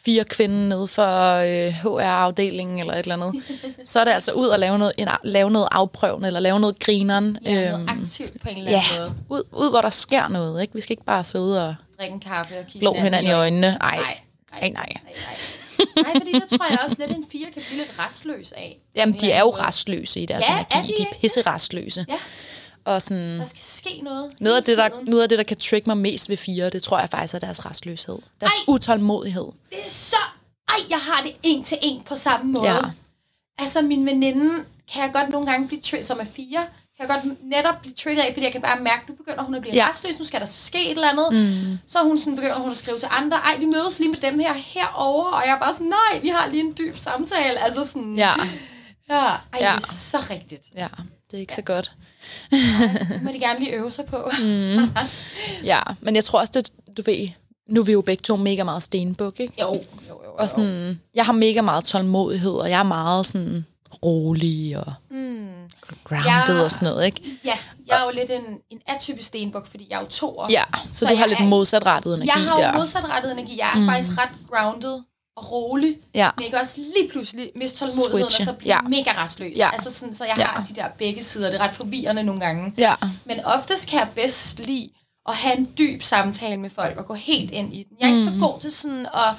fire 0.06 0.24
kvinden 0.24 0.70
nede 0.70 0.88
for 0.88 1.36
øh, 1.36 1.74
HR-afdelingen 1.74 2.80
eller 2.80 2.94
et 2.94 3.00
eller 3.00 3.16
andet, 3.16 3.44
så 3.90 4.00
er 4.00 4.04
det 4.04 4.12
altså 4.12 4.32
ud 4.32 4.48
og 4.48 4.60
lave 4.60 4.80
noget, 4.80 4.94
en, 4.98 5.08
lave 5.24 5.52
noget 5.52 5.68
afprøvende 5.72 6.28
eller 6.28 6.40
lave 6.40 6.60
noget 6.60 6.80
grineren. 6.80 7.38
Ja, 7.46 7.72
noget 7.72 7.90
aktivt 7.90 8.42
på 8.42 8.50
en 8.50 8.58
eller 8.58 8.72
ja, 8.72 8.84
anden 8.92 9.14
måde. 9.30 9.40
ud, 9.40 9.44
ud, 9.52 9.70
hvor 9.70 9.82
der 9.82 9.90
sker 9.90 10.28
noget. 10.28 10.62
Ikke? 10.62 10.74
Vi 10.74 10.82
skal 10.82 10.94
ikke 10.94 11.06
bare 11.06 11.24
sidde 11.24 11.68
og 11.68 11.76
Drikke 12.02 12.14
en 12.14 12.20
kaffe 12.20 12.60
og 12.60 12.66
kigge 12.66 12.80
glå 12.80 12.94
hinanden 12.94 13.32
i 13.32 13.34
øjnene. 13.34 13.68
Ej, 13.82 13.96
Nej, 13.98 14.20
nej, 14.52 14.70
nej. 14.70 14.86
Nej, 15.04 15.14
nej. 16.04 16.14
fordi 16.14 16.32
der 16.32 16.58
tror 16.58 16.66
jeg 16.70 16.80
også 16.84 16.96
lidt, 17.00 17.12
en 17.12 17.26
fire 17.32 17.46
kan 17.54 17.62
blive 17.68 17.78
lidt 17.78 18.00
restløs 18.00 18.52
af. 18.52 18.80
Jamen, 18.96 19.20
de 19.20 19.32
er 19.32 19.40
jo 19.40 19.50
restløse 19.50 20.20
i 20.20 20.26
deres 20.26 20.50
Ja, 20.50 20.54
energi. 20.54 20.78
er 20.78 20.82
de 20.82 20.94
de 20.98 21.02
er 21.16 21.20
pisse 21.22 21.42
restløse. 21.42 22.06
Ja. 22.10 22.16
Og 22.86 23.02
sådan, 23.02 23.40
Der 23.40 23.46
skal 23.46 23.62
ske 23.62 24.02
noget. 24.04 24.32
noget, 24.40 24.58
af 24.58 24.64
det, 24.64 24.78
der, 24.78 24.90
tiden. 24.90 25.06
noget 25.08 25.24
af 25.24 25.30
det, 25.30 25.38
der 25.38 25.44
kan 25.44 25.58
trigge 25.58 25.90
mig 25.90 25.98
mest 25.98 26.30
ved 26.30 26.38
fire, 26.38 26.70
det 26.70 26.84
tror 26.84 27.00
jeg 27.00 27.10
faktisk 27.10 27.34
er 27.34 27.40
deres 27.40 27.66
restløshed. 27.66 28.18
Deres 28.42 28.54
Ej! 28.54 28.64
utålmodighed. 28.68 29.48
Det 29.70 29.78
er 29.86 29.90
så... 29.90 30.16
Ej, 30.70 30.76
jeg 30.90 30.98
har 30.98 31.24
det 31.24 31.32
en 31.44 31.64
til 31.64 31.78
en 31.82 32.02
på 32.04 32.16
samme 32.16 32.52
måde. 32.52 32.70
Ja. 32.74 32.80
Altså, 33.60 33.82
min 33.82 34.06
veninde 34.06 34.64
kan 34.94 35.04
jeg 35.04 35.12
godt 35.14 35.30
nogle 35.30 35.48
gange 35.52 35.68
blive 35.68 35.82
trigget, 35.82 36.06
som 36.08 36.20
er 36.20 36.26
fire, 36.26 36.66
kan 37.02 37.10
jeg 37.10 37.22
godt 37.24 37.38
netop 37.50 37.82
blive 37.82 37.94
trigget 37.94 38.24
af, 38.24 38.34
fordi 38.34 38.44
jeg 38.46 38.52
kan 38.52 38.62
bare 38.62 38.80
mærke, 38.80 39.02
nu 39.10 39.16
begynder 39.16 39.44
hun 39.44 39.56
at 39.56 39.62
blive 39.62 39.76
Ja. 39.76 39.84
ja. 39.84 39.90
restløs, 39.90 40.20
nu 40.20 40.26
skal 40.26 40.40
der 40.40 40.46
ske 40.46 40.86
et 40.86 40.92
eller 40.92 41.10
andet. 41.10 41.28
Mm. 41.34 41.78
Så 41.88 42.00
hun 42.04 42.18
sådan, 42.18 42.36
begynder 42.36 42.56
hun 42.60 42.72
at 42.72 42.78
skrive 42.78 42.98
til 42.98 43.08
andre, 43.12 43.38
ej, 43.38 43.58
vi 43.60 43.66
mødes 43.66 44.00
lige 44.00 44.12
med 44.12 44.20
dem 44.20 44.40
her 44.40 44.54
herover 44.54 45.26
og 45.26 45.42
jeg 45.46 45.54
er 45.56 45.60
bare 45.60 45.74
sådan, 45.74 45.88
nej, 45.88 46.20
vi 46.22 46.28
har 46.28 46.48
lige 46.50 46.64
en 46.64 46.74
dyb 46.78 46.98
samtale. 46.98 47.64
Altså 47.64 47.84
sådan, 47.84 48.16
Ja, 48.16 48.34
ja 49.10 49.16
ej, 49.16 49.38
Ja. 49.60 49.72
det 49.76 49.84
er 49.84 49.88
så 49.88 50.18
rigtigt. 50.30 50.64
ja, 50.76 50.88
det 51.32 51.38
er 51.38 51.42
ikke 51.42 51.56
så 51.56 51.62
godt. 51.62 51.92
Det 52.52 53.24
må 53.24 53.32
de 53.32 53.40
gerne 53.40 53.60
lige 53.60 53.74
øve 53.74 53.92
sig 53.92 54.06
på. 54.06 54.18
Mm. 54.42 54.90
Ja, 55.64 55.82
men 56.02 56.16
jeg 56.16 56.24
tror 56.24 56.40
også, 56.40 56.52
det, 56.56 56.70
du 56.98 57.02
ved, 57.06 57.30
nu 57.72 57.82
er 57.82 57.86
vi 57.86 57.92
jo 57.92 58.02
begge 58.02 58.22
to 58.22 58.36
mega 58.36 58.64
meget 58.64 58.84
stenbuk, 58.84 59.40
ikke? 59.40 59.54
jo, 59.62 59.68
jo, 59.74 59.82
jo, 60.10 60.22
jo. 60.26 60.32
Og 60.38 60.50
sådan, 60.50 61.00
jeg 61.16 61.26
har 61.26 61.34
mega 61.34 61.62
meget 61.62 61.84
tålmodighed, 61.84 62.52
og 62.52 62.70
jeg 62.70 62.80
er 62.80 62.84
meget 62.84 63.26
sådan 63.26 63.66
rolig 64.06 64.78
og 64.78 64.94
mm. 65.12 65.48
grounded 66.04 66.56
Ja. 66.58 66.64
og 66.64 66.72
sådan 66.72 66.88
noget, 66.88 67.06
ikke? 67.06 67.22
Ja, 67.46 67.54
jeg 67.88 68.00
er 68.02 68.04
jo 68.06 68.12
lidt 68.14 68.32
en, 68.32 68.58
en 68.70 68.80
atypisk 68.88 69.28
stenbuk, 69.28 69.68
fordi 69.68 69.88
jeg 69.90 69.96
er 69.98 70.02
jo 70.02 70.08
toer. 70.08 70.48
Ja, 70.50 70.64
så, 70.94 71.00
Så 71.00 71.06
du 71.06 71.16
har 71.16 71.22
jeg 71.22 71.30
lidt 71.30 71.40
er- 71.40 71.44
modsatrettet 71.46 72.14
energi 72.14 72.32
Jeg 72.36 72.44
har 72.50 72.56
jo 72.56 72.62
der. 72.62 72.74
modsatrettet 72.74 73.32
energi. 73.32 73.58
Jeg 73.60 73.72
er 73.76 73.80
mm. 73.80 73.86
faktisk 73.86 74.12
ret 74.18 74.30
grounded 74.52 75.00
og 75.38 75.52
rolig. 75.52 75.98
Ja. 76.16 76.30
Men 76.38 76.44
jeg 76.44 76.52
kan 76.52 76.60
også 76.60 76.78
lige 76.78 77.10
pludselig 77.12 77.52
miste 77.56 77.78
tålmodigheden, 77.80 78.24
og 78.24 78.32
så 78.32 78.54
blive 78.54 78.74
Ja. 78.74 78.80
ja. 78.84 78.88
mega 78.90 79.24
restløs. 79.24 79.58
Ja. 79.58 79.70
Altså 79.74 79.92
sådan, 79.92 80.16
så 80.16 80.26
jeg 80.26 80.34
Ja. 80.38 80.44
har 80.46 80.64
de 80.64 80.76
der 80.76 80.86
begge 80.98 81.24
sider. 81.24 81.50
Det 81.52 81.60
er 81.62 81.64
ret 81.64 81.76
forvirrende 81.76 82.24
nogle 82.24 82.42
gange. 82.42 82.74
Ja, 82.78 82.96
Men 83.26 83.46
oftest 83.46 83.88
kan 83.88 84.00
jeg 84.00 84.08
bedst 84.16 84.66
lide 84.68 84.90
at 85.30 85.36
have 85.36 85.58
en 85.58 85.70
dyb 85.78 86.02
samtale 86.04 86.58
med 86.58 86.70
folk 86.70 86.98
og 86.98 87.06
gå 87.06 87.14
helt 87.14 87.52
ind 87.52 87.74
i 87.74 87.84
den. 87.90 87.98
Jeg 88.00 88.06
er 88.06 88.10
ikke 88.16 88.30
Mm. 88.32 88.40
så 88.40 88.46
god 88.46 88.60
til 88.60 88.72
sådan 88.72 89.06
at... 89.14 89.34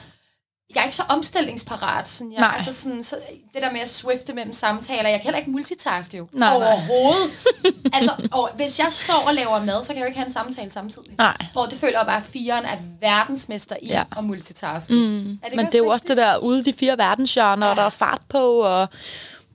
Jeg 0.75 0.81
er 0.81 0.85
ikke 0.85 0.97
så 0.97 1.03
omstillingsparat. 1.09 2.09
Sådan, 2.09 2.33
jeg, 2.33 2.41
Nej. 2.41 2.53
Altså 2.55 2.73
sådan, 2.73 3.03
så 3.03 3.17
det 3.55 3.63
der 3.63 3.73
med 3.73 3.81
at 3.81 3.89
swifte 3.89 4.33
mellem 4.33 4.53
samtaler. 4.53 5.09
Jeg 5.09 5.19
kan 5.19 5.23
heller 5.25 5.39
ikke 5.39 5.51
multitaske 5.51 6.17
jo. 6.17 6.29
Nej, 6.33 6.59
nej. 6.59 6.67
Overhovedet. 6.73 7.31
altså, 7.95 8.13
og 8.33 8.51
hvis 8.57 8.79
jeg 8.79 8.87
står 8.93 9.25
og 9.29 9.35
laver 9.35 9.65
mad, 9.65 9.83
så 9.83 9.89
kan 9.89 9.97
jeg 9.97 10.03
jo 10.03 10.07
ikke 10.07 10.19
have 10.19 10.27
en 10.27 10.33
samtale 10.33 10.71
samtidig. 10.71 11.15
nej. 11.19 11.37
Hvor 11.53 11.67
det 11.67 11.79
føler 11.79 11.99
jeg 11.99 12.07
bare, 12.07 12.17
at 12.17 12.23
firen 12.23 12.65
er 12.65 12.77
verdensmester 13.01 13.77
i 13.83 13.87
Ja. 13.87 13.95
ja. 13.95 14.05
at 14.19 14.25
multitaske. 14.25 14.95
Mm. 14.95 15.31
Er 15.33 15.57
Men 15.57 15.67
det 15.67 15.75
er 15.75 15.79
jo 15.79 15.89
også 15.89 16.05
det 16.09 16.17
der 16.17 16.37
ude 16.37 16.61
i 16.61 16.63
de 16.63 16.73
fire 16.79 16.99
verdensgenrer, 16.99 17.69
og 17.69 17.77
der 17.77 17.83
er 17.83 17.91
fart 17.91 18.21
på, 18.29 18.39
og 18.59 18.89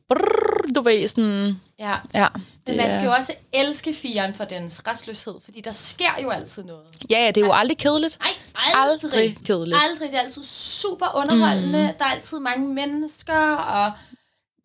brrr, 0.09 0.73
du 0.75 0.81
ved, 0.81 1.07
sådan... 1.07 1.61
Ja. 1.79 1.95
Ja, 2.13 2.27
Men 2.67 2.77
man 2.77 2.91
skal 2.91 3.05
jo 3.05 3.11
også 3.11 3.33
elske 3.53 3.93
firen 3.93 4.33
for 4.33 4.43
dens 4.43 4.81
restløshed, 4.87 5.33
fordi 5.45 5.61
der 5.61 5.71
sker 5.71 6.21
jo 6.23 6.29
altid 6.29 6.63
noget. 6.63 6.85
Ja, 7.09 7.19
ja, 7.19 7.27
det 7.27 7.37
er 7.37 7.45
jo 7.45 7.51
aldrig 7.53 7.77
kedeligt. 7.77 8.19
Nej, 8.19 8.29
aldrig. 8.75 9.13
Aldrig 9.13 9.37
kedeligt. 9.45 9.77
Aldrig. 9.89 10.11
Det 10.11 10.17
er 10.17 10.21
altid 10.21 10.43
super 10.43 11.15
underholdende. 11.15 11.87
Mm. 11.87 11.97
Der 11.97 12.05
er 12.05 12.09
altid 12.09 12.39
mange 12.39 12.67
mennesker, 12.67 13.55
og 13.55 13.91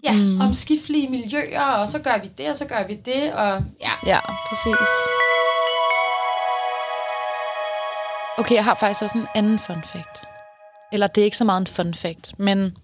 ja, 0.04 0.12
mm. 0.12 0.40
omskiftelige 0.40 1.08
miljøer, 1.08 1.64
og 1.64 1.88
så 1.88 1.98
gør 1.98 2.18
vi 2.18 2.30
det, 2.38 2.48
og 2.48 2.54
så 2.56 2.64
gør 2.64 2.86
vi 2.86 2.94
det, 2.94 3.32
og 3.32 3.64
ja. 3.80 3.92
Ja, 4.06 4.20
præcis. 4.48 4.88
Okay, 8.38 8.54
jeg 8.54 8.64
har 8.64 8.74
faktisk 8.74 9.02
også 9.02 9.18
en 9.18 9.26
anden 9.34 9.58
fun 9.58 9.82
fact. 9.84 10.24
Eller 10.92 11.06
det 11.06 11.20
er 11.20 11.24
ikke 11.24 11.36
så 11.36 11.44
meget 11.44 11.60
en 11.60 11.66
fun 11.66 11.94
fact, 11.94 12.38
men 12.38 12.76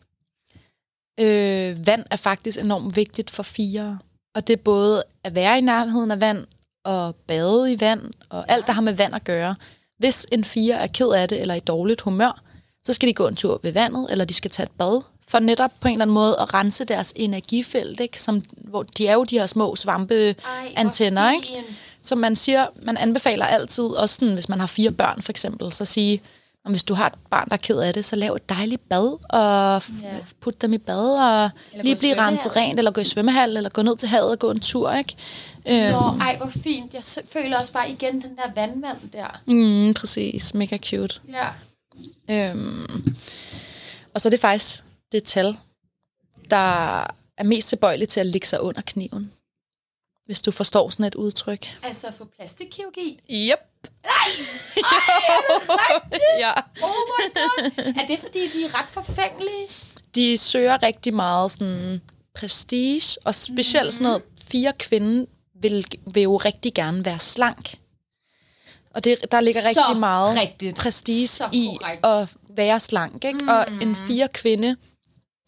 øh, 1.19 1.87
vand 1.87 2.05
er 2.11 2.17
faktisk 2.17 2.59
enormt 2.59 2.97
vigtigt 2.97 3.31
for 3.31 3.43
fire. 3.43 3.99
Og 4.35 4.47
det 4.47 4.53
er 4.53 4.63
både 4.63 5.05
at 5.25 5.35
være 5.35 5.59
i 5.59 5.61
nærheden 5.61 6.11
af 6.11 6.21
vand, 6.21 6.47
og 6.85 7.15
bade 7.17 7.73
i 7.73 7.81
vand, 7.81 8.01
og 8.29 8.45
alt, 8.49 8.67
der 8.67 8.73
har 8.73 8.83
med 8.83 8.93
vand 8.93 9.15
at 9.15 9.25
gøre. 9.25 9.55
Hvis 9.99 10.27
en 10.33 10.45
fire 10.45 10.75
er 10.75 10.87
ked 10.87 11.09
af 11.09 11.29
det, 11.29 11.41
eller 11.41 11.55
i 11.55 11.61
dårligt 11.61 12.01
humør, 12.01 12.43
så 12.85 12.93
skal 12.93 13.09
de 13.09 13.15
gå 13.15 13.29
en 13.29 13.37
tur 13.37 13.61
ved 13.63 13.73
vandet, 13.73 14.07
eller 14.11 14.25
de 14.25 14.35
skal 14.35 14.51
tage 14.51 14.65
et 14.65 14.73
bad, 14.79 15.03
for 15.29 15.39
netop 15.39 15.71
på 15.81 15.89
en 15.89 15.93
eller 15.93 16.05
anden 16.05 16.15
måde 16.15 16.37
at 16.41 16.55
rense 16.55 16.85
deres 16.85 17.13
energifelt, 17.17 18.01
ikke? 18.01 18.21
Som, 18.21 18.43
hvor 18.51 18.83
de 18.83 19.07
er 19.07 19.13
jo 19.13 19.25
de 19.25 19.39
her 19.39 19.47
små 19.47 19.77
svampeantenner, 19.77 21.33
ikke? 21.33 21.65
Så 22.03 22.17
man 22.17 22.37
siger, 22.37 22.67
man 22.83 22.97
anbefaler 22.97 23.47
altid, 23.47 23.85
også 23.85 24.15
sådan, 24.15 24.35
hvis 24.35 24.49
man 24.49 24.61
har 24.61 24.67
fire 24.67 24.91
børn 24.91 25.23
for 25.23 25.33
eksempel, 25.33 25.73
så 25.73 25.85
sige, 25.85 26.21
om 26.65 26.73
hvis 26.73 26.85
du 26.85 26.95
har 26.95 27.07
et 27.07 27.15
barn, 27.31 27.49
der 27.49 27.53
er 27.57 27.61
ked 27.61 27.79
af 27.79 27.95
det, 27.95 28.05
så 28.05 28.17
lav 28.17 28.33
et 28.35 28.49
dejligt 28.49 28.89
bad, 28.89 29.19
og 29.31 29.83
Ja. 30.03 30.19
put 30.41 30.63
dem 30.63 30.73
i 30.73 30.79
bad, 30.79 31.19
og 31.19 31.51
gå 31.77 31.83
lige 31.83 31.97
blive 31.97 32.19
renset 32.19 32.57
rent, 32.57 32.79
eller 32.79 32.91
gå 32.91 33.01
i 33.01 33.05
svømmehal, 33.05 33.57
eller 33.57 33.71
gå 33.71 33.83
ned 33.83 33.97
til 33.97 34.09
havet 34.09 34.31
og 34.31 34.39
gå 34.39 34.51
en 34.51 34.61
tur, 34.61 34.93
ikke? 34.93 35.17
Øhm, 35.69 35.91
Nå, 35.93 35.99
ej, 36.21 36.37
hvor 36.37 36.49
fint. 36.49 36.95
Jeg 36.95 37.03
føler 37.33 37.59
også 37.59 37.73
bare 37.73 37.91
igen 37.91 38.23
den 38.23 38.37
der 38.37 38.53
vandmand 38.55 38.99
der. 39.13 39.41
mm, 39.47 39.95
præcis, 39.95 40.55
mega 40.55 40.79
cute. 40.79 41.21
Ja. 41.29 41.49
Øhm, 42.31 43.17
og 44.15 44.21
så 44.21 44.29
er 44.29 44.31
det 44.31 44.41
faktisk 44.41 44.85
det 45.13 45.25
tal, 45.25 45.57
der 46.51 47.01
er 47.37 47.43
mest 47.45 47.69
tilbøjelig 47.69 48.09
til 48.09 48.21
at 48.21 48.27
ligge 48.27 48.47
sig 48.47 48.61
under 48.61 48.81
kniven. 48.87 49.33
Hvis 50.27 50.43
du 50.43 50.51
forstår 50.51 50.91
sådan 50.91 51.05
et 51.07 51.15
udtryk. 51.15 51.67
Altså 51.83 52.13
for 52.13 52.29
plastikkirurgi. 52.37 53.21
Yep. 53.31 53.59
Ja. 56.39 56.53
Oh 56.83 57.01
my 57.09 57.25
god. 57.35 57.95
er 58.03 58.07
det 58.07 58.19
fordi, 58.21 58.39
de 58.49 58.65
er 58.65 58.81
ret 58.83 58.89
forfængelige? 58.89 59.67
de 60.15 60.39
søger 60.39 60.83
rigtig 60.83 61.15
meget 61.15 61.51
sådan 61.51 62.01
prestige, 62.35 63.17
og 63.25 63.35
specielt 63.35 63.93
sådan 63.93 64.05
noget 64.05 64.23
fire 64.51 64.73
kvinde 64.79 65.27
vil, 65.63 65.85
vil 66.15 66.23
jo 66.23 66.37
rigtig 66.37 66.75
gerne 66.75 67.05
være 67.05 67.19
slank. 67.19 67.75
Og 68.95 69.05
det, 69.05 69.33
der 69.33 69.41
ligger 69.41 69.61
Så 69.61 69.69
rigtig 69.81 70.01
meget 70.01 70.39
rigtigt. 70.39 70.77
prestige 70.77 71.29
Så 71.29 71.49
i 71.53 71.77
korrekt. 71.81 72.07
at 72.07 72.29
være 72.57 72.81
slank. 72.81 73.25
Ikke? 73.25 73.39
Mm. 73.39 73.49
Og 73.49 73.67
en 73.83 73.97
fire 73.97 74.29
kvinde, 74.29 74.77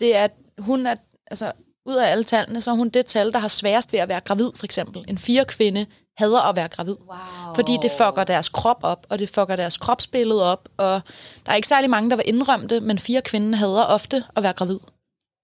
det 0.01 0.16
er, 0.16 0.29
hun 0.59 0.87
er, 0.87 0.95
altså 1.27 1.53
ud 1.87 1.95
af 1.95 2.11
alle 2.11 2.25
tallene, 2.25 2.61
så 2.61 2.71
er 2.71 2.75
hun 2.75 2.88
det 2.88 3.07
tal, 3.07 3.33
der 3.33 3.38
har 3.38 3.49
sværest 3.49 3.93
ved 3.93 4.01
at 4.01 4.09
være 4.09 4.21
gravid, 4.21 4.51
for 4.55 4.64
eksempel. 4.64 5.05
En 5.09 5.19
fire 5.19 5.45
kvinde 5.45 5.87
hader 6.20 6.40
at 6.40 6.56
være 6.56 6.68
gravid. 6.68 6.96
Wow. 7.09 7.54
Fordi 7.54 7.78
det 7.83 7.90
fucker 7.90 8.24
deres 8.24 8.48
krop 8.48 8.78
op, 8.83 9.06
og 9.09 9.18
det 9.18 9.28
fucker 9.28 9.56
deres 9.56 9.78
kropsbillede 9.78 10.52
op, 10.52 10.68
og 10.76 11.00
der 11.46 11.52
er 11.52 11.56
ikke 11.56 11.68
særlig 11.68 11.90
mange, 11.90 12.11
der 12.11 12.16
vil 12.16 12.24
indrømme 12.28 12.66
det, 12.66 12.83
men 12.83 12.98
fire 12.98 13.22
kvinder 13.22 13.59
hader 13.59 13.85
ofte 13.85 14.24
at 14.37 14.42
være 14.42 14.52
gravid. 14.52 14.78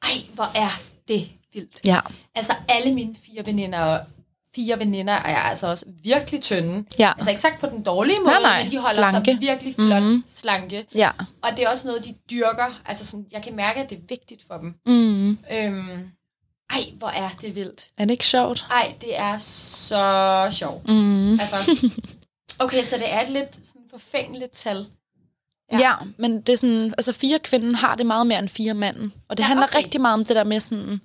Ej, 0.03 0.11
hvor 0.35 0.51
er 0.55 0.81
det 1.09 1.29
vildt. 1.55 1.81
Ja. 1.85 2.01
Altså, 2.35 2.53
alle 2.69 2.95
mine 2.95 3.15
fire 3.27 3.47
veninder, 3.47 3.99
fire 4.55 4.79
veninder 4.79 5.13
er 5.13 5.37
altså 5.37 5.67
også 5.67 5.85
virkelig 6.03 6.41
tynde. 6.43 6.85
Ja. 6.99 7.13
Altså 7.17 7.31
ikke 7.31 7.41
sagt 7.41 7.61
på 7.61 7.67
den 7.67 7.83
dårlige 7.83 8.19
måde, 8.19 8.31
Nej, 8.31 8.43
nej. 8.43 8.63
men 8.63 8.71
de 8.73 8.77
holder 8.77 9.11
Slanke. 9.11 9.31
sig 9.31 9.41
virkelig 9.41 9.75
flot 9.75 10.03
mm-hmm. 10.03 10.25
slanke. 10.27 10.87
Ja. 10.95 11.11
Og 11.43 11.51
det 11.57 11.65
er 11.65 11.71
også 11.71 11.87
noget, 11.87 12.05
de 12.05 12.15
dyrker. 12.31 12.81
Altså 12.87 13.07
sådan, 13.07 13.27
jeg 13.33 13.43
kan 13.43 13.57
mærke, 13.57 13.81
at 13.81 13.91
det 13.91 13.99
er 13.99 14.03
vigtigt 14.09 14.43
for 14.49 14.57
dem. 14.59 14.75
Mm. 14.87 15.39
Øhm, 15.53 16.11
ej, 16.71 16.85
hvor 16.99 17.09
er 17.09 17.29
det 17.41 17.55
vildt. 17.55 17.89
Er 17.99 18.05
det 18.05 18.11
ikke 18.11 18.27
sjovt? 18.27 18.67
Ej, 18.71 18.95
det 19.01 19.19
er 19.19 19.39
så 19.39 20.47
sjovt. 20.51 20.89
Mm. 20.91 21.33
Altså, 21.41 21.57
okay, 22.65 22.83
så 22.83 22.97
det 22.97 23.13
er 23.15 23.21
et 23.21 23.31
lidt 23.31 23.55
sådan 23.55 23.83
forfængeligt 23.91 24.53
tal. 24.53 24.87
Ja. 25.73 25.79
ja, 25.79 25.93
men 26.19 26.41
det 26.41 26.53
er 26.53 26.57
sådan, 26.57 26.95
altså 26.99 27.13
fire 27.13 27.39
kvinden 27.39 27.75
har 27.75 27.95
det 27.95 28.07
meget 28.07 28.27
mere 28.27 28.39
end 28.39 28.49
fire 28.49 28.75
manden. 28.75 29.13
Og 29.29 29.37
det 29.37 29.43
Ja, 29.43 29.47
handler 29.47 29.67
okay. 29.67 29.79
rigtig 29.79 30.01
meget 30.01 30.15
om 30.15 30.25
det 30.25 30.37
der 30.37 30.45
med 30.45 30.61
sådan, 30.61 31.01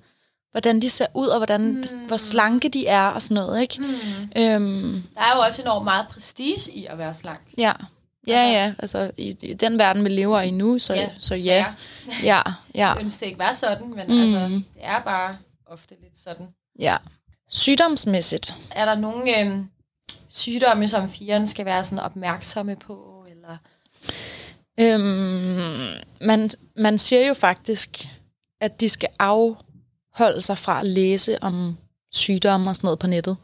hvordan 0.52 0.80
de 0.82 0.90
ser 0.90 1.06
ud, 1.14 1.28
og 1.28 1.38
hvordan, 1.40 1.62
mm. 1.62 1.84
hvor 2.08 2.18
slanke 2.18 2.70
de 2.70 2.88
er, 2.88 3.04
og 3.04 3.22
sådan 3.22 3.36
noget, 3.36 3.62
ikke? 3.62 3.82
Mm. 3.82 4.42
Øhm, 4.42 5.04
Der 5.16 5.22
er 5.22 5.36
jo 5.36 5.42
også 5.42 5.62
enormt 5.62 5.84
meget 5.84 6.08
prestige 6.08 6.72
i 6.74 6.86
at 6.86 6.98
være 6.98 7.14
slank. 7.14 7.40
ja. 7.58 7.74
Ja, 8.28 8.34
Altså- 8.38 8.58
ja, 8.58 8.74
altså 8.80 9.12
i, 9.18 9.36
i 9.42 9.54
den 9.54 9.80
verden, 9.80 10.06
vi 10.06 10.10
lever 10.10 10.42
i 10.42 10.52
nu, 10.52 10.80
så 10.80 10.94
ja, 10.94 11.10
så 11.20 11.36
ja. 11.36 11.66
Ja, 12.24 12.42
ja, 12.76 12.88
Jeg 12.94 12.98
ønsker 13.02 13.20
det 13.20 13.28
ikke 13.28 13.40
være 13.40 13.54
sådan, 13.54 13.90
men 13.96 14.08
mm. 14.08 14.22
altså, 14.22 14.38
det 14.40 14.64
er 14.82 15.00
bare 15.02 15.38
ofte 15.72 15.96
lidt 16.02 16.18
sådan. 16.18 16.48
ja. 16.80 16.98
Sygdomsmæssigt. 17.50 18.56
Er 18.72 18.86
der 18.86 18.96
nogle 18.96 19.40
øhm, 19.40 19.66
sygdomme, 20.30 20.88
som 20.88 21.10
firen 21.10 21.48
skal 21.48 21.66
være 21.66 21.84
sådan 21.84 22.00
opmærksomme 22.06 22.76
på? 22.76 23.26
Eller? 23.30 23.58
Øhm, 24.80 25.94
man, 26.22 26.50
man 26.78 26.98
siger 26.98 27.28
jo 27.28 27.34
faktisk, 27.34 28.06
at 28.62 28.82
de 28.82 28.90
skal 28.90 29.10
afholde 29.20 30.42
sig 30.42 30.58
fra 30.58 30.80
at 30.80 30.88
læse 30.88 31.44
om 31.44 31.78
sygdomme 32.12 32.70
og 32.70 32.76
sådan 32.76 32.86
noget 32.88 33.00
på 33.00 33.08
nettet. 33.08 33.38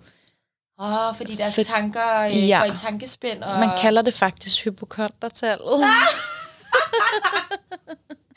Åh, 0.80 1.08
oh, 1.10 1.16
fordi 1.16 1.36
deres 1.36 1.56
For- 1.56 1.64
tanker 1.64 2.20
øh, 2.20 2.48
Ja. 2.48 2.60
går 2.66 2.74
i 2.74 2.76
tankespænd. 2.76 3.44
Og... 3.44 3.60
Man 3.60 3.78
kalder 3.78 4.02
det 4.02 4.14
faktisk 4.14 4.64
hypokontertallet. 4.66 5.80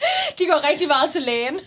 De 0.39 0.47
går 0.47 0.71
rigtig 0.71 0.89
meget 0.89 1.11
til 1.11 1.23
lægen. 1.23 1.55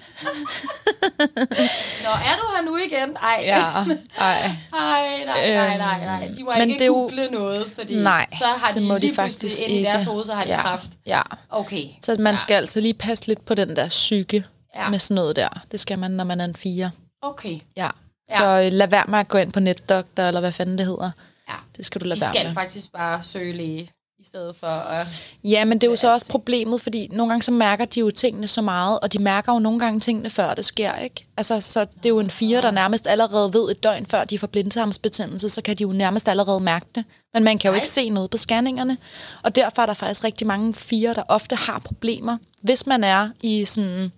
Nå, 2.06 2.10
er 2.30 2.36
du 2.41 2.46
her 2.56 2.62
nu 2.65 2.78
igen? 2.78 3.17
Ej, 3.22 3.41
Ja, 3.43 3.60
ej. 3.60 4.52
Ej, 4.74 5.24
nej, 5.26 5.50
nej, 5.54 5.78
nej, 5.78 6.06
nej. 6.06 6.32
De 6.38 6.43
må 6.43 6.52
Øhm, 6.52 6.60
men 6.60 6.69
ikke 6.69 6.80
det 6.80 6.86
er 6.86 6.86
jo- 6.88 6.93
google 6.93 7.30
noget, 7.32 7.72
fordi 7.76 7.96
Nej, 7.96 8.26
så 8.38 8.46
har 8.46 8.72
de, 8.72 8.80
det 8.80 8.88
må 8.88 8.96
de 8.96 9.00
lige 9.00 9.15
faktisk 9.15 9.39
pludselig 9.39 9.69
ind 9.69 9.80
i 9.80 9.84
deres 9.84 10.04
hoved, 10.06 10.26
så 10.26 10.34
har 10.34 10.43
de 10.46 10.52
ja, 10.52 10.62
kraft. 10.62 10.89
Ja, 11.06 11.22
Okay. 11.50 11.84
så 12.02 12.15
man 12.19 12.34
Ja. 12.34 12.38
skal 12.38 12.54
altså 12.56 12.80
lige 12.80 12.93
passe 12.93 13.28
lidt 13.28 13.46
på 13.46 13.54
den 13.56 13.76
der 13.76 13.89
psyke 13.89 14.43
Ja. 14.76 14.89
med 14.89 15.00
sådan 15.00 15.15
noget 15.15 15.36
der. 15.36 15.62
Det 15.72 15.80
skal 15.80 16.00
man, 16.00 16.12
når 16.12 16.24
man 16.24 16.41
er 16.41 16.46
en 16.46 16.56
fire. 16.56 16.91
Okay. 17.22 17.60
Ja. 17.78 17.89
Ja. 18.32 18.36
Så 18.38 18.46
øh, 18.65 18.72
lad 18.74 18.88
være 18.88 19.06
med 19.08 19.19
at 19.19 19.28
gå 19.28 19.38
ind 19.38 19.52
på 19.52 19.60
netdoktor, 19.60 20.24
eller 20.24 20.39
hvad 20.39 20.52
fanden 20.52 20.78
det 20.78 20.86
hedder. 20.86 21.12
Ja. 21.50 21.54
Det 21.78 21.86
skal 21.86 22.02
du 22.02 22.06
lade 22.06 22.15
De 22.19 22.22
være 22.22 22.30
skal 22.30 22.46
med. 22.46 22.54
faktisk 22.54 22.91
bare 22.93 23.24
søge 23.24 23.54
læge, 23.54 23.91
i 24.23 24.25
stedet 24.25 24.55
for 24.55 24.67
at... 24.67 25.36
Ja, 25.43 25.65
men 25.65 25.77
det 25.81 25.88
er 25.88 25.91
jo 25.91 25.95
så 25.95 26.13
også 26.13 26.27
problemet, 26.29 26.81
fordi 26.81 27.07
nogle 27.12 27.29
gange 27.29 27.43
så 27.43 27.51
mærker 27.51 27.86
de 27.86 27.99
jo 27.99 28.09
tingene 28.09 28.47
så 28.47 28.62
meget, 28.62 28.99
og 28.99 29.13
de 29.13 29.19
mærker 29.19 29.53
jo 29.53 29.59
nogle 29.59 29.79
gange 29.79 29.99
tingene, 29.99 30.29
før 30.29 30.53
det 30.53 30.65
sker, 30.65 30.95
ikke? 30.95 31.27
Altså, 31.38 31.62
så 31.62 31.79
det 31.79 32.05
er 32.05 32.09
jo 32.09 32.19
en 32.19 32.29
fire, 32.29 32.62
der 32.62 32.71
nærmest 32.71 33.07
allerede 33.07 33.53
ved 33.53 33.71
et 33.71 33.83
døgn, 33.83 34.05
før 34.05 34.23
de 34.23 34.39
får 34.39 34.47
blindtarmsbetændelse, 34.47 35.49
så 35.49 35.62
kan 35.62 35.75
de 35.77 35.81
jo 35.81 35.91
nærmest 35.91 36.27
allerede 36.27 36.59
mærke 36.59 36.86
det. 36.95 37.05
Men 37.33 37.43
man 37.43 37.57
kan 37.57 37.69
jo 37.69 37.71
Nej. 37.71 37.77
ikke 37.77 37.89
se 37.89 38.09
noget 38.09 38.29
på 38.29 38.38
scanningerne, 38.38 38.97
og 39.41 39.55
derfor 39.55 39.81
er 39.81 39.86
der 39.86 39.93
faktisk 39.93 40.23
rigtig 40.23 40.47
mange 40.47 40.73
fire, 40.73 41.13
der 41.13 41.23
ofte 41.27 41.55
har 41.55 41.79
problemer. 41.79 42.38
Hvis 42.62 42.88
man 42.88 43.03
er 43.03 43.29
i 43.41 43.65
sådan 43.65 44.12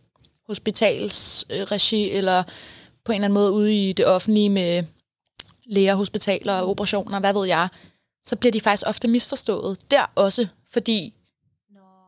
hospitalsregi, 0.48 2.12
eller 2.12 2.44
på 3.06 3.12
en 3.12 3.16
eller 3.16 3.26
anden 3.26 3.34
måde 3.34 3.52
ude 3.52 3.90
i 3.90 3.94
det 3.94 4.06
offentlige 4.06 4.50
med 4.50 4.84
læger, 5.66 5.96
hospitaler 5.96 6.54
og 6.54 6.70
operationer, 6.70 7.20
hvad 7.20 7.34
ved 7.34 7.48
jeg, 7.48 7.68
så 8.26 8.36
bliver 8.36 8.52
de 8.52 8.62
faktisk 8.62 8.84
ofte 8.88 9.08
misforstået. 9.08 9.92
Der 9.92 10.06
også, 10.16 10.48
fordi 10.74 11.14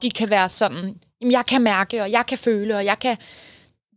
de 0.01 0.11
kan 0.11 0.29
være 0.29 0.49
sådan, 0.49 0.95
jamen 1.21 1.31
jeg 1.31 1.45
kan 1.45 1.61
mærke, 1.61 2.01
og 2.01 2.11
jeg 2.11 2.25
kan 2.25 2.37
føle, 2.37 2.75
og 2.75 2.85
jeg 2.85 2.99
kan... 2.99 3.17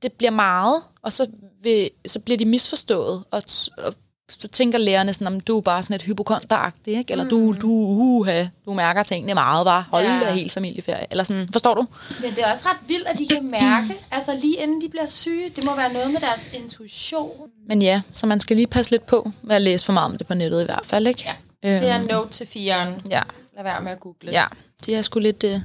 Det 0.02 0.12
bliver 0.12 0.30
meget, 0.30 0.83
og 1.02 1.12
så, 1.12 1.26
vil, 1.62 1.90
så 2.06 2.20
bliver 2.20 2.38
de 2.38 2.44
misforstået, 2.44 3.24
og, 3.30 3.42
og 3.78 3.94
så 4.30 4.48
tænker 4.48 4.78
lærerne 4.78 5.14
sådan, 5.14 5.26
om 5.26 5.40
du 5.40 5.56
er 5.56 5.61
bare 5.61 5.83
sådan 5.83 5.96
et 5.96 6.02
hypokonteragtigt, 6.02 6.98
ikke? 6.98 7.12
Eller 7.12 7.28
du, 7.28 7.54
du, 7.61 7.68
uha, 7.70 8.46
du 8.66 8.74
mærker 8.74 9.02
tingene 9.02 9.35
meget, 9.35 9.64
var 9.64 9.88
hold 9.90 10.04
ja. 10.04 10.20
da 10.20 10.33
helt 10.33 10.52
familieferie. 10.52 11.06
Eller 11.11 11.24
sådan, 11.24 11.48
forstår 11.52 11.74
du? 11.74 11.87
Men 12.20 12.30
det 12.30 12.44
er 12.44 12.50
også 12.52 12.68
ret 12.68 12.88
vildt, 12.88 13.06
at 13.06 13.18
de 13.18 13.26
kan 13.26 13.50
mærke, 13.50 13.94
altså 14.11 14.33
lige 14.40 14.56
inden 14.56 14.80
de 14.80 14.88
bliver 14.88 15.06
syge, 15.06 15.50
det 15.56 15.64
må 15.64 15.76
være 15.76 15.92
noget 15.92 16.11
med 16.12 16.20
deres 16.20 16.52
intuition. 16.52 17.50
Men 17.66 17.83
ja, 17.83 18.02
så 18.12 18.26
man 18.26 18.40
skal 18.40 18.56
lige 18.56 18.66
passe 18.66 18.90
lidt 18.90 19.06
på 19.06 19.30
med 19.42 19.56
at 19.56 19.62
læse 19.62 19.85
for 19.85 19.92
meget 19.92 20.11
om 20.11 20.18
det 20.18 20.26
på 20.26 20.35
nettet 20.35 20.62
i 20.62 20.64
hvert 20.64 20.87
fald, 20.87 21.06
ikke? 21.06 21.22
Ja. 21.26 21.33
Øhm, 21.64 21.81
Det 21.81 21.88
er 21.90 21.96
en 21.96 22.07
note 22.07 22.31
til 22.33 22.46
firen. 22.46 23.03
ja, 23.11 23.23
Lad 23.57 23.64
være 23.64 23.81
med 23.81 23.92
at 23.92 24.01
google. 24.01 24.31
ja. 24.33 24.44
De 24.87 24.94
er 24.94 25.03
sgu 25.03 25.18
lidt, 25.18 25.44
øh, 25.44 25.61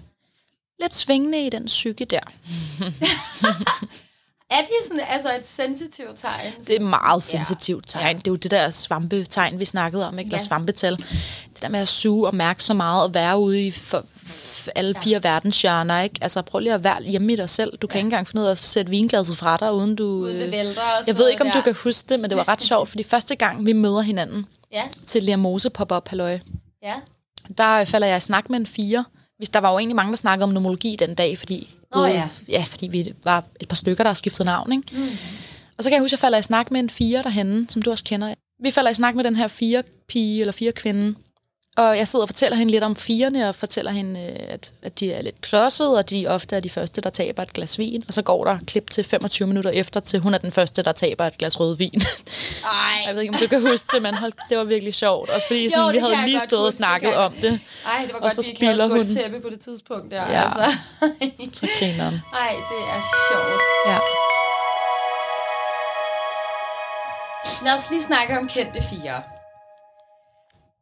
lidt 0.81 0.95
svingende 0.95 1.45
i 1.45 1.49
den 1.49 1.65
psyke 1.65 2.05
der. 2.05 2.19
Er 4.49 4.61
de 4.61 4.87
sådan, 4.87 5.01
altså 5.09 5.29
et 5.39 5.47
sensitivt 5.47 6.17
tegn? 6.17 6.53
Det 6.67 6.75
er 6.75 6.79
meget 6.79 7.23
sensitivt 7.23 7.83
tegn. 7.87 8.05
Ja. 8.05 8.13
Det 8.13 8.27
er 8.27 8.31
jo 8.31 8.35
det 8.35 8.51
der 8.51 8.69
svampetegn, 8.69 9.59
vi 9.59 9.65
snakkede 9.65 10.07
om, 10.07 10.19
ikke? 10.19 10.27
Eller 10.29 10.35
Yes. 10.41 10.41
svampetal. 10.47 10.97
Det 11.53 11.61
der 11.61 11.69
med 11.69 11.79
at 11.79 11.89
suge 11.89 12.27
og 12.27 12.35
mærke 12.35 12.63
så 12.63 12.73
meget 12.73 13.03
og 13.03 13.13
være 13.13 13.37
ude 13.39 13.61
i 13.61 13.71
for, 13.71 14.05
alle 14.75 14.95
fire 15.03 15.23
verdenshjørner, 15.23 16.01
ikke? 16.01 16.15
Altså 16.21 16.41
prøv 16.41 16.59
lige 16.59 16.73
at 16.73 16.83
være 16.83 17.03
hjemme 17.03 17.33
i 17.33 17.35
dig 17.35 17.49
selv. 17.49 17.77
Du 17.77 17.87
kan 17.87 17.97
ikke 17.97 18.05
engang 18.05 18.27
finde 18.27 18.41
ud 18.41 18.47
af 18.47 18.51
at 18.51 18.57
sætte 18.57 18.89
vinglasset 18.89 19.37
fra 19.37 19.57
dig, 19.57 19.73
uden 19.73 19.95
du... 19.95 20.03
Uden 20.05 20.35
det 20.35 20.45
øh, 20.45 20.51
vælter 20.51 20.81
og 20.81 21.07
Jeg 21.07 21.17
ved 21.17 21.29
ikke, 21.29 21.41
om 21.41 21.47
noget 21.47 21.53
du 21.53 21.59
der. 21.59 21.63
kan 21.73 21.75
huske 21.83 22.09
det, 22.09 22.19
men 22.19 22.29
det 22.29 22.37
var 22.37 22.47
ret 22.47 22.61
sjovt, 22.61 22.89
fordi 22.89 23.03
første 23.03 23.35
gang, 23.35 23.65
vi 23.65 23.73
møder 23.73 24.01
hinanden 24.01 24.45
Ja, 24.75 24.83
til 25.05 25.23
Lermose 25.23 25.69
pop-up 25.69 26.07
halløj, 26.07 26.39
ja. 26.83 26.95
der 27.57 27.85
falder 27.85 28.07
jeg 28.07 28.17
i 28.17 28.19
snak 28.19 28.49
med 28.49 28.59
en 28.59 28.65
fire. 28.65 29.05
Hvis 29.37 29.49
der 29.49 29.59
var 29.59 29.71
jo 29.71 29.77
egentlig 29.77 29.95
mange, 29.95 30.11
der 30.11 30.17
snakkede 30.17 30.43
om 30.43 30.49
nomologi 30.49 30.95
den 30.95 31.15
dag, 31.15 31.37
fordi, 31.37 31.69
Nå 31.95 32.05
ja. 32.05 32.29
ja, 32.49 32.63
fordi 32.67 32.87
vi 32.87 33.13
var 33.23 33.43
et 33.59 33.67
par 33.67 33.75
stykker, 33.75 34.03
der 34.03 34.09
har 34.09 34.15
skiftet 34.15 34.45
navn. 34.45 34.71
Ikke? 34.71 34.87
Mm. 34.91 35.09
Og 35.77 35.83
så 35.83 35.89
kan 35.89 35.95
jeg 35.95 36.01
huske, 36.01 36.09
at 36.09 36.11
jeg 36.11 36.19
falder 36.19 36.37
i 36.37 36.43
snak 36.43 36.71
med 36.71 36.79
en 36.79 36.89
fire 36.89 37.23
derhenne, 37.23 37.69
som 37.69 37.81
du 37.81 37.91
også 37.91 38.03
kender. 38.03 38.33
Vi 38.63 38.71
falder 38.71 38.91
i 38.91 38.93
snak 38.93 39.15
med 39.15 39.23
den 39.23 39.35
her 39.35 39.47
fire 39.47 39.83
pige 40.07 40.39
eller 40.41 40.51
fire 40.51 40.71
kvinde. 40.71 41.15
Og 41.77 41.97
jeg 41.97 42.07
sidder 42.07 42.23
og 42.23 42.29
fortæller 42.29 42.57
hende 42.57 42.71
lidt 42.71 42.83
om 42.83 42.95
firene, 42.95 43.49
og 43.49 43.55
fortæller 43.55 43.91
hende, 43.91 44.19
øh, 44.19 44.35
at, 44.53 44.73
at 44.83 44.99
de 44.99 45.13
er 45.13 45.21
lidt 45.21 45.41
klodsede, 45.41 45.97
og 45.97 46.09
de 46.09 46.27
ofte 46.27 46.55
er 46.55 46.59
de 46.59 46.69
første, 46.69 47.01
der 47.01 47.09
taber 47.09 47.43
et 47.43 47.53
glas 47.53 47.79
vin. 47.79 48.03
Og 48.07 48.13
så 48.13 48.21
går 48.21 48.43
der 48.45 48.57
klip 48.67 48.89
til 48.89 49.03
25 49.03 49.47
minutter 49.47 49.69
efter, 49.71 49.99
til 49.99 50.19
hun 50.19 50.33
er 50.33 50.37
den 50.37 50.51
første, 50.51 50.83
der 50.83 50.91
taber 50.91 51.25
et 51.25 51.37
glas 51.37 51.59
rødvin. 51.59 52.01
Ej, 52.65 52.71
jeg 53.07 53.15
ved 53.15 53.21
ikke, 53.21 53.33
om 53.33 53.39
du 53.39 53.47
kan 53.47 53.61
huske 53.69 53.87
det, 53.93 54.01
men 54.01 54.13
hold, 54.13 54.31
det 54.49 54.57
var 54.57 54.63
virkelig 54.63 54.93
sjovt. 54.93 55.29
Også 55.29 55.47
fordi 55.47 55.69
sådan, 55.69 55.81
Jo, 55.83 55.87
vi 55.87 55.93
det 55.93 56.01
kan 56.01 56.15
havde 56.15 56.29
lige 56.29 56.39
stået 56.39 56.65
og 56.65 56.73
snakket 56.73 57.09
det 57.09 57.17
om 57.17 57.33
det. 57.33 57.59
Ej, 57.85 58.01
det 58.01 58.09
var 58.13 58.15
Og 58.15 58.21
godt, 58.21 58.33
så 58.35 58.41
vi 58.41 58.47
ikke 58.51 58.65
havde 58.65 58.81
hun. 58.87 58.97
gulvtæppe 58.97 59.39
på 59.39 59.49
det 59.49 59.59
tidspunkt 59.59 60.11
der. 60.11 60.31
Ja. 60.31 60.43
Altså. 60.45 60.77
Så 61.59 61.67
griner 61.79 62.09
hun. 62.09 62.19
Ej, 62.33 62.55
det 62.71 62.81
er 62.95 63.01
sjovt. 63.31 63.61
Ja. 63.87 63.97
Lad 67.65 67.73
os 67.73 67.89
lige 67.89 68.01
snakke 68.01 68.39
om 68.39 68.47
kendte 68.47 68.81
fire. 68.89 69.21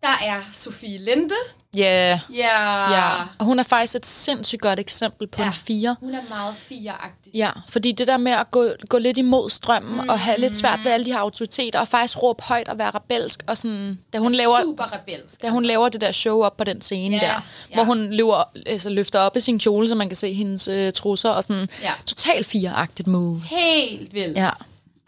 Der 0.04 0.28
er 0.28 0.40
Sofie 0.54 0.98
Linde. 0.98 1.36
Ja, 1.78 2.20
Ja. 2.34 2.92
ja. 2.92 3.10
Og 3.40 3.46
hun 3.46 3.60
er 3.60 3.64
faktisk 3.64 3.96
et 3.96 4.06
sindssygt 4.06 4.62
godt 4.62 4.80
eksempel 4.80 5.28
på 5.28 5.42
Ja. 5.42 5.48
en 5.48 5.54
fire. 5.54 5.96
Hun 6.00 6.14
er 6.16 6.20
meget 6.30 6.56
fireagtig. 6.58 7.34
Ja, 7.34 7.50
fordi 7.70 7.92
det 7.92 8.08
der 8.08 8.18
med 8.18 8.32
at 8.32 8.52
gå, 8.52 8.68
gå 8.90 8.98
lidt 8.98 9.18
imod 9.18 9.50
strømmen 9.50 10.02
mm. 10.02 10.10
og 10.10 10.20
have 10.20 10.40
lidt 10.40 10.56
svært 10.58 10.80
ved 10.84 10.92
alle 10.92 11.06
de 11.06 11.12
her 11.12 11.20
autoriteter 11.20 11.80
og 11.80 11.88
faktisk 11.88 12.24
råbe 12.24 12.44
højt 12.44 12.68
og 12.70 12.78
være 12.80 12.92
rebelsk 12.96 13.44
og 13.48 13.58
sådan, 13.58 14.00
da 14.14 14.18
hun 14.18 14.32
laver 14.32 14.62
Super 14.64 14.94
rebelsk. 14.94 15.42
da 15.42 15.50
hun 15.50 15.66
laver 15.66 15.90
det 15.90 16.02
der 16.02 16.12
show 16.12 16.44
op 16.44 16.58
på 16.58 16.64
den 16.64 16.82
scene 16.82 17.16
Ja, 17.18 17.22
der, 17.22 17.42
ja. 17.70 17.76
hvor 17.76 17.84
hun 17.84 18.12
løber, 18.14 18.44
altså, 18.66 18.90
løfter 18.90 19.20
op 19.20 19.38
i 19.38 19.40
sin 19.40 19.60
kjole, 19.60 19.88
så 19.90 19.96
man 19.96 20.10
kan 20.10 20.16
se 20.16 20.34
hendes 20.34 20.68
øh, 20.68 20.94
trusser 20.94 21.30
og 21.30 21.44
sådan 21.44 21.70
Ja. 21.82 21.92
total 22.06 22.44
fireagtigt 22.44 23.08
move. 23.08 23.42
Helt 23.46 24.14
vildt. 24.14 24.38
Ja. 24.38 24.50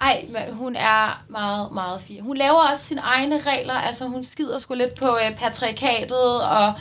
Ej, 0.06 0.26
men 0.30 0.54
hun 0.54 0.76
er 0.76 1.26
meget, 1.30 1.72
meget 1.72 2.02
fin. 2.02 2.24
Hun 2.24 2.38
laver 2.38 2.70
også 2.70 2.84
sine 2.84 3.02
egne 3.02 3.38
regler. 3.38 3.74
Altså, 3.74 4.08
hun 4.08 4.24
skider 4.24 4.60
sgu 4.60 4.74
lidt 4.74 4.96
på 4.96 5.08
øh, 5.08 5.38
patriarkatet, 5.38 6.42
og, 6.44 6.74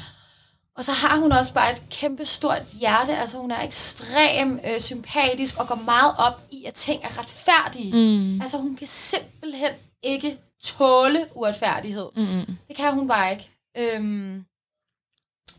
og 0.76 0.84
så 0.84 0.92
har 0.92 1.16
hun 1.16 1.32
også 1.32 1.54
bare 1.54 1.72
et 1.72 1.82
kæmpe 1.90 2.24
stort 2.24 2.62
hjerte. 2.80 3.16
Altså, 3.16 3.38
hun 3.38 3.50
er 3.50 3.62
ekstrem 3.62 4.60
øh, 4.68 4.80
sympatisk 4.80 5.56
og 5.58 5.66
går 5.66 5.74
meget 5.74 6.14
op 6.18 6.42
i, 6.50 6.64
at 6.64 6.74
ting 6.74 7.04
er 7.04 7.18
retfærdige. 7.18 7.92
Mm. 7.92 8.40
Altså, 8.40 8.58
hun 8.58 8.76
kan 8.76 8.86
simpelthen 8.86 9.70
ikke 10.02 10.38
tåle 10.62 11.26
uretfærdighed. 11.34 12.08
Mm-hmm. 12.16 12.56
Det 12.68 12.76
kan 12.76 12.94
hun 12.94 13.08
bare 13.08 13.32
ikke. 13.32 13.50
Øhm, 13.76 14.44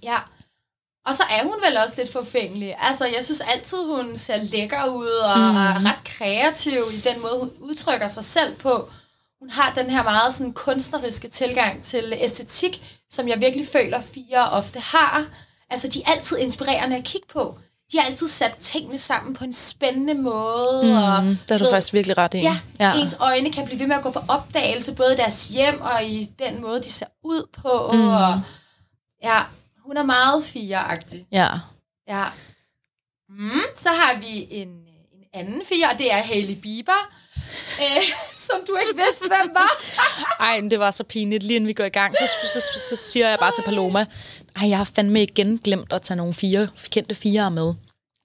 ja. 0.03 0.17
Og 1.05 1.15
så 1.15 1.23
er 1.23 1.43
hun 1.43 1.55
vel 1.67 1.77
også 1.83 1.95
lidt 1.97 2.11
forfængelig. 2.11 2.75
Altså, 2.79 3.05
jeg 3.05 3.25
synes 3.25 3.41
altid, 3.41 3.77
hun 3.77 4.17
ser 4.17 4.37
lækker 4.43 4.85
ud 4.85 5.07
og 5.07 5.37
mm. 5.37 5.57
er 5.57 5.85
ret 5.85 6.03
kreativ 6.03 6.81
i 6.93 6.99
den 6.99 7.21
måde, 7.21 7.39
hun 7.39 7.51
udtrykker 7.59 8.07
sig 8.07 8.23
selv 8.23 8.55
på. 8.55 8.89
Hun 9.39 9.49
har 9.49 9.73
den 9.75 9.89
her 9.89 10.03
meget 10.03 10.33
sådan 10.33 10.53
kunstneriske 10.53 11.27
tilgang 11.27 11.83
til 11.83 12.13
æstetik, 12.17 13.01
som 13.09 13.27
jeg 13.27 13.41
virkelig 13.41 13.67
føler, 13.67 14.01
fire 14.01 14.49
ofte 14.49 14.79
har. 14.79 15.25
Altså, 15.69 15.87
de 15.87 16.01
er 16.05 16.11
altid 16.11 16.37
inspirerende 16.37 16.95
at 16.97 17.03
kigge 17.03 17.27
på. 17.33 17.57
De 17.91 17.99
har 17.99 18.05
altid 18.05 18.27
sat 18.27 18.55
tingene 18.59 18.97
sammen 18.97 19.33
på 19.33 19.43
en 19.43 19.53
spændende 19.53 20.13
måde. 20.13 20.81
Mm, 20.83 20.91
og, 20.91 21.23
det 21.23 21.51
har 21.51 21.57
du 21.57 21.63
ved, 21.63 21.71
faktisk 21.71 21.93
virkelig 21.93 22.17
ret 22.17 22.33
i. 22.33 22.37
Ja, 22.37 22.57
ja, 22.79 22.93
ens 22.93 23.17
øjne 23.19 23.51
kan 23.51 23.65
blive 23.65 23.79
ved 23.79 23.87
med 23.87 23.95
at 23.95 24.03
gå 24.03 24.11
på 24.11 24.21
opdagelse, 24.27 24.95
både 24.95 25.13
i 25.13 25.17
deres 25.17 25.47
hjem 25.47 25.81
og 25.81 26.03
i 26.03 26.29
den 26.39 26.61
måde, 26.61 26.83
de 26.83 26.91
ser 26.91 27.05
ud 27.23 27.47
på. 27.53 27.91
Mm. 27.93 28.07
Og, 28.07 28.41
ja, 29.23 29.41
hun 29.85 29.97
er 29.97 30.03
meget 30.03 30.43
fireagtig. 30.43 31.27
Ja. 31.31 31.49
Ja. 32.07 32.25
Mm, 33.29 33.61
så 33.75 33.89
har 33.89 34.19
vi 34.19 34.47
en, 34.49 34.67
en 34.67 35.23
anden 35.33 35.61
fire, 35.65 35.89
og 35.91 35.97
det 35.97 36.13
er 36.13 36.17
Hailey 36.17 36.55
Bieber, 36.55 37.11
øh, 37.81 38.03
som 38.47 38.57
du 38.67 38.75
ikke 38.75 39.01
vidste, 39.03 39.27
hvem 39.27 39.55
var. 39.55 39.71
Ej, 40.47 40.61
men 40.61 40.71
det 40.71 40.79
var 40.79 40.91
så 40.91 41.03
pinligt. 41.03 41.43
Lige 41.43 41.55
inden 41.55 41.67
vi 41.67 41.73
går 41.73 41.83
i 41.83 41.89
gang, 41.89 42.15
så, 42.17 42.29
så, 42.53 42.59
så, 42.59 42.79
så 42.89 42.95
siger 42.95 43.29
jeg 43.29 43.39
bare 43.39 43.51
til 43.55 43.63
Paloma, 43.63 44.05
ej, 44.55 44.69
jeg 44.69 44.77
har 44.77 44.85
fandme 44.95 45.23
igen 45.23 45.57
glemt 45.57 45.93
at 45.93 46.01
tage 46.01 46.17
nogle 46.17 46.33
fire, 46.33 46.67
kendte 46.91 47.15
fire 47.15 47.51
med. 47.51 47.73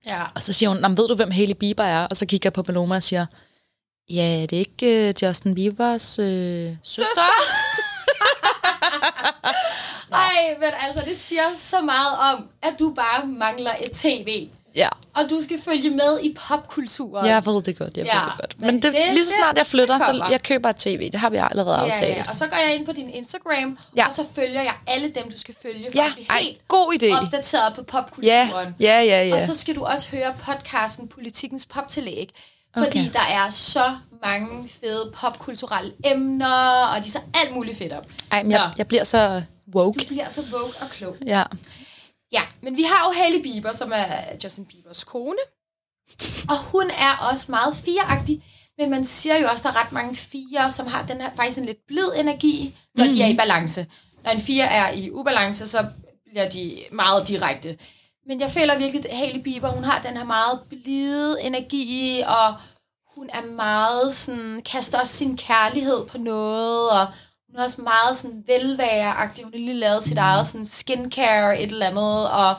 Ja. 0.06 0.22
Og 0.34 0.42
så 0.42 0.52
siger 0.52 0.68
hun, 0.68 0.96
ved 0.96 1.08
du, 1.08 1.14
hvem 1.14 1.30
Hailey 1.30 1.54
Bieber 1.54 1.84
er? 1.84 2.06
Og 2.06 2.16
så 2.16 2.26
kigger 2.26 2.46
jeg 2.46 2.52
på 2.52 2.62
Paloma 2.62 2.96
og 2.96 3.02
siger, 3.02 3.26
ja, 4.10 4.46
det 4.50 4.52
er 4.52 4.58
ikke 4.58 5.08
uh, 5.08 5.22
Justin 5.22 5.54
Biebers 5.54 6.18
uh, 6.18 6.24
søster. 6.24 6.76
søster. 6.84 7.22
Ej, 10.12 10.56
men 10.60 10.68
altså, 10.86 11.02
det 11.10 11.16
siger 11.18 11.42
så 11.56 11.80
meget 11.80 12.34
om, 12.34 12.48
at 12.62 12.74
du 12.78 12.92
bare 12.94 13.26
mangler 13.26 13.70
et 13.80 13.90
tv. 13.90 14.48
Ja. 14.74 14.88
Og 15.14 15.30
du 15.30 15.40
skal 15.42 15.60
følge 15.62 15.90
med 15.90 16.20
i 16.22 16.36
popkulturen. 16.48 17.26
Jeg 17.26 17.46
ved 17.46 17.62
det 17.62 17.78
godt, 17.78 17.96
jeg 17.96 18.06
ja, 18.06 18.18
ved 18.18 18.30
det 18.30 18.38
godt. 18.40 18.60
Men, 18.60 18.66
men 18.66 18.74
det, 18.74 18.92
det, 18.92 19.00
lige 19.12 19.24
så 19.24 19.32
snart 19.32 19.58
jeg 19.58 19.66
flytter, 19.66 19.98
så 19.98 20.26
jeg 20.30 20.42
køber 20.42 20.68
et 20.68 20.76
tv. 20.76 21.10
Det 21.10 21.20
har 21.20 21.30
vi 21.30 21.36
allerede 21.36 21.80
ja, 21.80 21.90
aftalt. 21.90 22.16
Ja. 22.16 22.22
Og 22.28 22.36
så 22.36 22.46
går 22.46 22.56
jeg 22.56 22.74
ind 22.74 22.86
på 22.86 22.92
din 22.92 23.10
Instagram, 23.10 23.78
ja. 23.96 24.06
og 24.06 24.12
så 24.12 24.24
følger 24.34 24.62
jeg 24.62 24.74
alle 24.86 25.10
dem, 25.10 25.30
du 25.30 25.38
skal 25.38 25.54
følge, 25.62 25.86
for 25.92 25.98
ja. 25.98 26.06
at 26.06 26.12
blive 26.12 26.26
helt 26.38 26.48
Ej, 26.48 26.56
god 26.68 26.94
idé. 27.02 27.22
opdateret 27.22 27.74
på 27.74 27.82
popkulturen. 27.82 28.74
Ja. 28.80 29.00
ja, 29.00 29.02
ja, 29.02 29.28
ja. 29.28 29.34
Og 29.34 29.40
så 29.40 29.54
skal 29.54 29.76
du 29.76 29.84
også 29.84 30.08
høre 30.08 30.34
podcasten 30.46 31.08
Politikens 31.08 31.66
Poptillæg. 31.66 32.30
Fordi 32.78 33.00
okay. 33.00 33.12
der 33.12 33.34
er 33.44 33.50
så 33.50 33.96
mange 34.24 34.68
fede 34.68 35.12
popkulturelle 35.14 35.92
emner, 36.04 36.86
og 36.96 37.04
de 37.04 37.10
så 37.10 37.18
alt 37.34 37.54
muligt 37.54 37.78
fedt 37.78 37.92
op. 37.92 38.06
Ej, 38.32 38.42
men 38.42 38.52
jeg, 38.52 38.70
jeg 38.78 38.86
bliver 38.86 39.04
så 39.04 39.42
woke. 39.74 40.00
Du 40.00 40.04
bliver 40.04 40.28
så 40.28 40.44
woke 40.52 40.76
og 40.80 40.90
klog. 40.90 41.16
Ja. 41.26 41.44
Ja, 42.32 42.42
men 42.62 42.76
vi 42.76 42.82
har 42.82 43.08
jo 43.08 43.12
Hailey 43.20 43.42
Bieber, 43.42 43.72
som 43.72 43.92
er 43.94 44.06
Justin 44.44 44.64
Biebers 44.64 45.04
kone. 45.04 45.38
Og 46.48 46.58
hun 46.58 46.90
er 46.90 47.28
også 47.30 47.46
meget 47.48 47.76
fireagtig, 47.76 48.42
men 48.78 48.90
man 48.90 49.04
siger 49.04 49.38
jo 49.38 49.48
også, 49.48 49.68
at 49.68 49.74
der 49.74 49.80
er 49.80 49.84
ret 49.84 49.92
mange 49.92 50.14
fire, 50.14 50.70
som 50.70 50.86
har 50.86 51.06
den 51.06 51.20
her 51.20 51.30
faktisk 51.36 51.58
en 51.58 51.64
lidt 51.64 51.86
blid 51.86 52.08
energi, 52.16 52.76
når 52.94 53.04
mm. 53.04 53.12
de 53.12 53.22
er 53.22 53.26
i 53.26 53.36
balance. 53.36 53.86
Når 54.24 54.30
en 54.30 54.40
fire 54.40 54.64
er 54.64 54.92
i 54.92 55.10
ubalance, 55.10 55.66
så 55.66 55.86
bliver 56.26 56.48
de 56.48 56.84
meget 56.92 57.28
direkte. 57.28 57.78
Men 58.26 58.40
jeg 58.40 58.50
føler 58.50 58.78
virkelig, 58.78 59.10
at 59.10 59.16
Hailey 59.16 59.42
Bieber, 59.42 59.68
hun 59.68 59.84
har 59.84 60.02
den 60.02 60.16
her 60.16 60.24
meget 60.24 60.60
blide 60.68 61.42
energi, 61.42 62.22
og 62.26 62.54
hun 63.16 63.30
er 63.32 63.46
meget 63.46 64.12
sådan, 64.12 64.62
kaster 64.64 65.00
også 65.00 65.16
sin 65.16 65.36
kærlighed 65.36 66.06
på 66.06 66.18
noget, 66.18 66.90
og 66.90 67.06
hun 67.50 67.60
er 67.60 67.64
også 67.64 67.82
meget 67.82 68.16
sådan 68.16 68.44
velværeagtig. 68.46 69.44
Hun 69.44 69.52
har 69.52 69.58
lige 69.58 69.74
lavet 69.74 70.04
sit 70.04 70.18
eget 70.18 70.46
sådan 70.46 70.66
skincare, 70.66 71.62
et 71.62 71.72
eller 71.72 71.86
andet, 71.86 72.30
og 72.30 72.50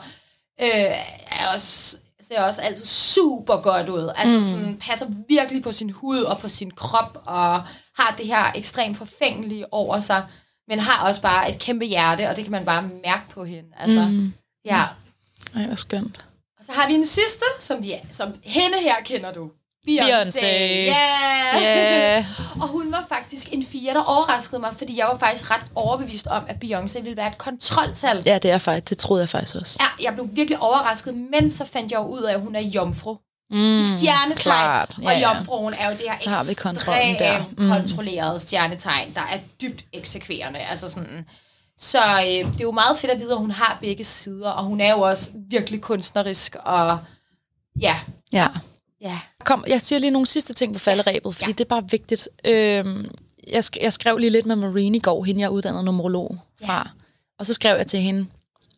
øh, 0.62 0.96
er 1.40 1.48
også, 1.54 1.98
ser 2.20 2.42
også 2.42 2.62
altid 2.62 2.84
super 2.84 3.56
godt 3.56 3.88
ud. 3.88 4.12
Altså 4.16 4.36
mm. 4.36 4.40
sådan, 4.40 4.76
passer 4.80 5.06
virkelig 5.28 5.62
på 5.62 5.72
sin 5.72 5.90
hud 5.90 6.20
og 6.20 6.38
på 6.38 6.48
sin 6.48 6.70
krop, 6.70 7.22
og 7.26 7.62
har 7.98 8.14
det 8.18 8.26
her 8.26 8.52
ekstremt 8.54 8.96
forfængelige 8.96 9.72
over 9.72 10.00
sig, 10.00 10.26
men 10.68 10.78
har 10.78 11.08
også 11.08 11.22
bare 11.22 11.50
et 11.50 11.58
kæmpe 11.58 11.84
hjerte, 11.84 12.28
og 12.28 12.36
det 12.36 12.44
kan 12.44 12.52
man 12.52 12.64
bare 12.64 12.90
mærke 13.04 13.28
på 13.30 13.44
hende. 13.44 13.68
Altså, 13.76 14.00
mm. 14.00 14.32
ja. 14.64 14.86
Ej, 15.56 15.66
hvor 15.66 15.74
skønt. 15.74 16.24
Og 16.58 16.64
så 16.64 16.72
har 16.72 16.88
vi 16.88 16.94
en 16.94 17.06
sidste, 17.06 17.44
som, 17.60 17.82
vi, 17.82 17.94
som 18.10 18.32
hende 18.42 18.78
her 18.80 18.96
kender 19.04 19.32
du. 19.32 19.50
Beyoncé. 19.88 20.46
Yeah. 20.46 21.62
yeah. 21.62 22.24
og 22.60 22.68
hun 22.68 22.92
var 22.92 23.06
faktisk 23.08 23.48
en 23.52 23.64
fire, 23.66 23.94
der 23.94 24.02
overraskede 24.02 24.60
mig, 24.60 24.74
fordi 24.78 24.98
jeg 24.98 25.06
var 25.06 25.18
faktisk 25.18 25.50
ret 25.50 25.60
overbevist 25.74 26.26
om, 26.26 26.44
at 26.48 26.56
Beyoncé 26.64 27.02
ville 27.02 27.16
være 27.16 27.28
et 27.28 27.38
kontroltal. 27.38 28.22
Ja, 28.26 28.38
det 28.38 28.50
er 28.50 28.58
faktisk. 28.58 28.90
Det 28.90 28.98
troede 28.98 29.20
jeg 29.20 29.28
faktisk 29.28 29.56
også. 29.56 29.78
Ja, 29.80 30.04
jeg 30.04 30.14
blev 30.14 30.28
virkelig 30.32 30.58
overrasket, 30.58 31.14
men 31.14 31.50
så 31.50 31.64
fandt 31.64 31.92
jeg 31.92 31.98
jo 31.98 32.04
ud 32.04 32.22
af, 32.22 32.34
at 32.34 32.40
hun 32.40 32.54
er 32.54 32.60
jomfru. 32.60 33.16
Mm, 33.50 33.78
I 33.78 33.82
stjernetegn. 33.82 35.02
Ja, 35.02 35.06
og 35.06 35.22
jomfruen 35.22 35.74
er 35.78 35.90
jo 35.90 35.92
det 35.92 36.06
her 36.10 36.18
Så 36.20 36.30
har 36.30 36.44
vi 36.48 36.54
kontrollen 36.54 37.18
der. 37.18 37.44
Mm. 37.58 37.68
kontrollerede 37.68 38.38
stjernetegn, 38.38 39.14
der 39.14 39.20
er 39.20 39.38
dybt 39.62 39.84
eksekverende. 39.92 40.58
Altså 40.58 40.88
sådan... 40.88 41.26
Så 41.78 41.98
øh, 41.98 42.52
det 42.52 42.60
er 42.60 42.62
jo 42.62 42.70
meget 42.70 42.98
fedt 42.98 43.12
at 43.12 43.18
vide, 43.18 43.32
at 43.32 43.38
hun 43.38 43.50
har 43.50 43.78
begge 43.80 44.04
sider, 44.04 44.50
og 44.50 44.64
hun 44.64 44.80
er 44.80 44.90
jo 44.90 45.00
også 45.00 45.30
virkelig 45.50 45.80
kunstnerisk, 45.80 46.56
og 46.64 46.98
ja, 47.80 47.96
Ja. 48.32 48.48
Ja. 49.02 49.18
Kom, 49.44 49.64
jeg 49.68 49.82
siger 49.82 49.98
lige 49.98 50.10
nogle 50.10 50.26
sidste 50.26 50.52
ting 50.54 50.72
på 50.72 50.78
falderæbet, 50.78 51.34
fordi 51.34 51.50
Ja. 51.50 51.52
det 51.52 51.60
er 51.60 51.68
bare 51.68 51.84
vigtigt. 51.90 52.28
Øhm, 52.44 53.10
jeg, 53.48 53.58
sk- 53.64 53.82
jeg 53.82 53.92
skrev 53.92 54.18
lige 54.18 54.30
lidt 54.30 54.46
med 54.46 54.56
Marine 54.56 54.96
i 54.96 55.00
går, 55.00 55.24
hende 55.24 55.40
jeg 55.40 55.46
er 55.46 55.50
uddannet 55.50 55.84
numerolog 55.84 56.38
fra. 56.64 56.74
Ja. 56.76 56.82
Og 57.38 57.46
så 57.46 57.54
skrev 57.54 57.76
jeg 57.76 57.86
til 57.86 58.00
hende, 58.00 58.26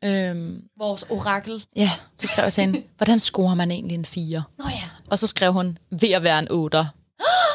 øhm, 0.04 0.62
Vores 0.78 1.02
orakel. 1.10 1.64
ja, 1.76 1.90
så 2.18 2.26
skrev 2.26 2.42
jeg 2.42 2.52
til 2.52 2.60
hende, 2.64 2.82
hvordan 2.96 3.18
scorer 3.18 3.54
man 3.54 3.70
egentlig 3.70 3.94
en 3.94 4.04
4? 4.04 4.42
Nå 4.58 4.64
ja. 4.68 4.82
Og 5.10 5.18
så 5.18 5.26
skrev 5.26 5.52
hun, 5.52 5.78
ved 5.90 6.10
at 6.10 6.22
være 6.22 6.38
en 6.38 6.48
8. 6.50 6.78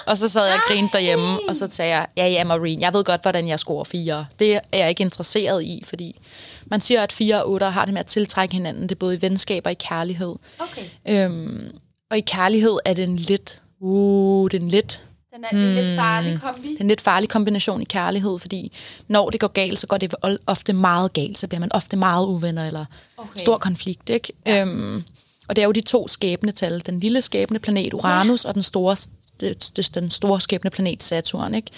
Og 0.05 0.17
så 0.17 0.29
sad 0.29 0.45
jeg 0.45 0.55
og 0.55 0.61
grinede 0.67 0.91
derhjemme, 0.93 1.39
og 1.49 1.55
så 1.55 1.67
sagde 1.71 1.95
jeg, 1.95 2.07
ja, 2.17 2.27
ja, 2.27 2.43
Marine, 2.43 2.81
jeg 2.81 2.93
ved 2.93 3.03
godt, 3.03 3.21
hvordan 3.21 3.47
jeg 3.47 3.59
scorer 3.59 3.83
4. 3.83 4.25
Det 4.39 4.55
er 4.55 4.59
jeg 4.73 4.89
ikke 4.89 5.01
interesseret 5.01 5.63
i, 5.63 5.83
fordi 5.85 6.19
man 6.65 6.81
siger, 6.81 7.01
at 7.03 7.11
4 7.11 7.43
og 7.43 7.49
8 7.49 7.65
har 7.65 7.85
det 7.85 7.93
med 7.93 7.99
at 7.99 8.05
tiltrække 8.07 8.53
hinanden. 8.55 8.83
Det 8.83 8.91
er 8.91 8.99
både 8.99 9.15
i 9.15 9.21
venskab 9.21 9.65
og 9.65 9.71
i 9.71 9.75
kærlighed. 9.75 10.35
Okay. 10.59 10.83
Øhm, 11.07 11.71
og 12.11 12.17
i 12.17 12.21
kærlighed 12.21 12.77
er 12.85 12.93
det 12.93 13.03
en 13.03 13.15
lidt, 13.15 13.61
uh, 13.79 14.49
det 14.51 14.57
er 14.59 14.61
en 14.63 14.69
lidt, 14.69 15.05
Den 15.35 15.43
er, 15.43 15.49
det 15.57 15.69
er 15.69 15.83
lidt 15.83 15.95
farlig 15.95 16.39
kombi. 16.41 16.69
det 16.69 16.77
er 16.77 16.81
en 16.81 16.87
lidt 16.87 17.01
farlig 17.01 17.29
kombination 17.29 17.81
i 17.81 17.85
kærlighed, 17.85 18.39
fordi 18.39 18.71
når 19.07 19.29
det 19.29 19.39
går 19.39 19.47
galt, 19.47 19.79
så 19.79 19.87
går 19.87 19.97
det 19.97 20.13
ofte 20.47 20.73
meget 20.73 21.13
galt, 21.13 21.37
så 21.37 21.47
bliver 21.47 21.59
man 21.59 21.71
ofte 21.73 21.97
meget 21.97 22.25
uvenner, 22.25 22.67
eller 22.67 22.85
Okay. 23.17 23.39
stor 23.39 23.57
konflikt, 23.57 24.09
ikke? 24.09 24.33
Ja. 24.45 24.61
Øhm, 24.61 25.03
og 25.47 25.55
det 25.55 25.61
er 25.61 25.65
jo 25.65 25.71
de 25.71 25.81
to 25.81 26.07
skæbnetal, 26.07 26.81
den 26.85 26.99
lille 26.99 27.21
skæbneplanet 27.21 27.93
Uranus, 27.93 28.43
ja. 28.43 28.49
og 28.49 28.55
den 28.55 28.63
store, 28.63 28.95
det, 29.39 29.71
det, 29.75 29.95
den 29.95 30.09
store 30.09 30.41
skæbneplanet 30.41 31.03
Saturn, 31.03 31.55
ikke? 31.55 31.71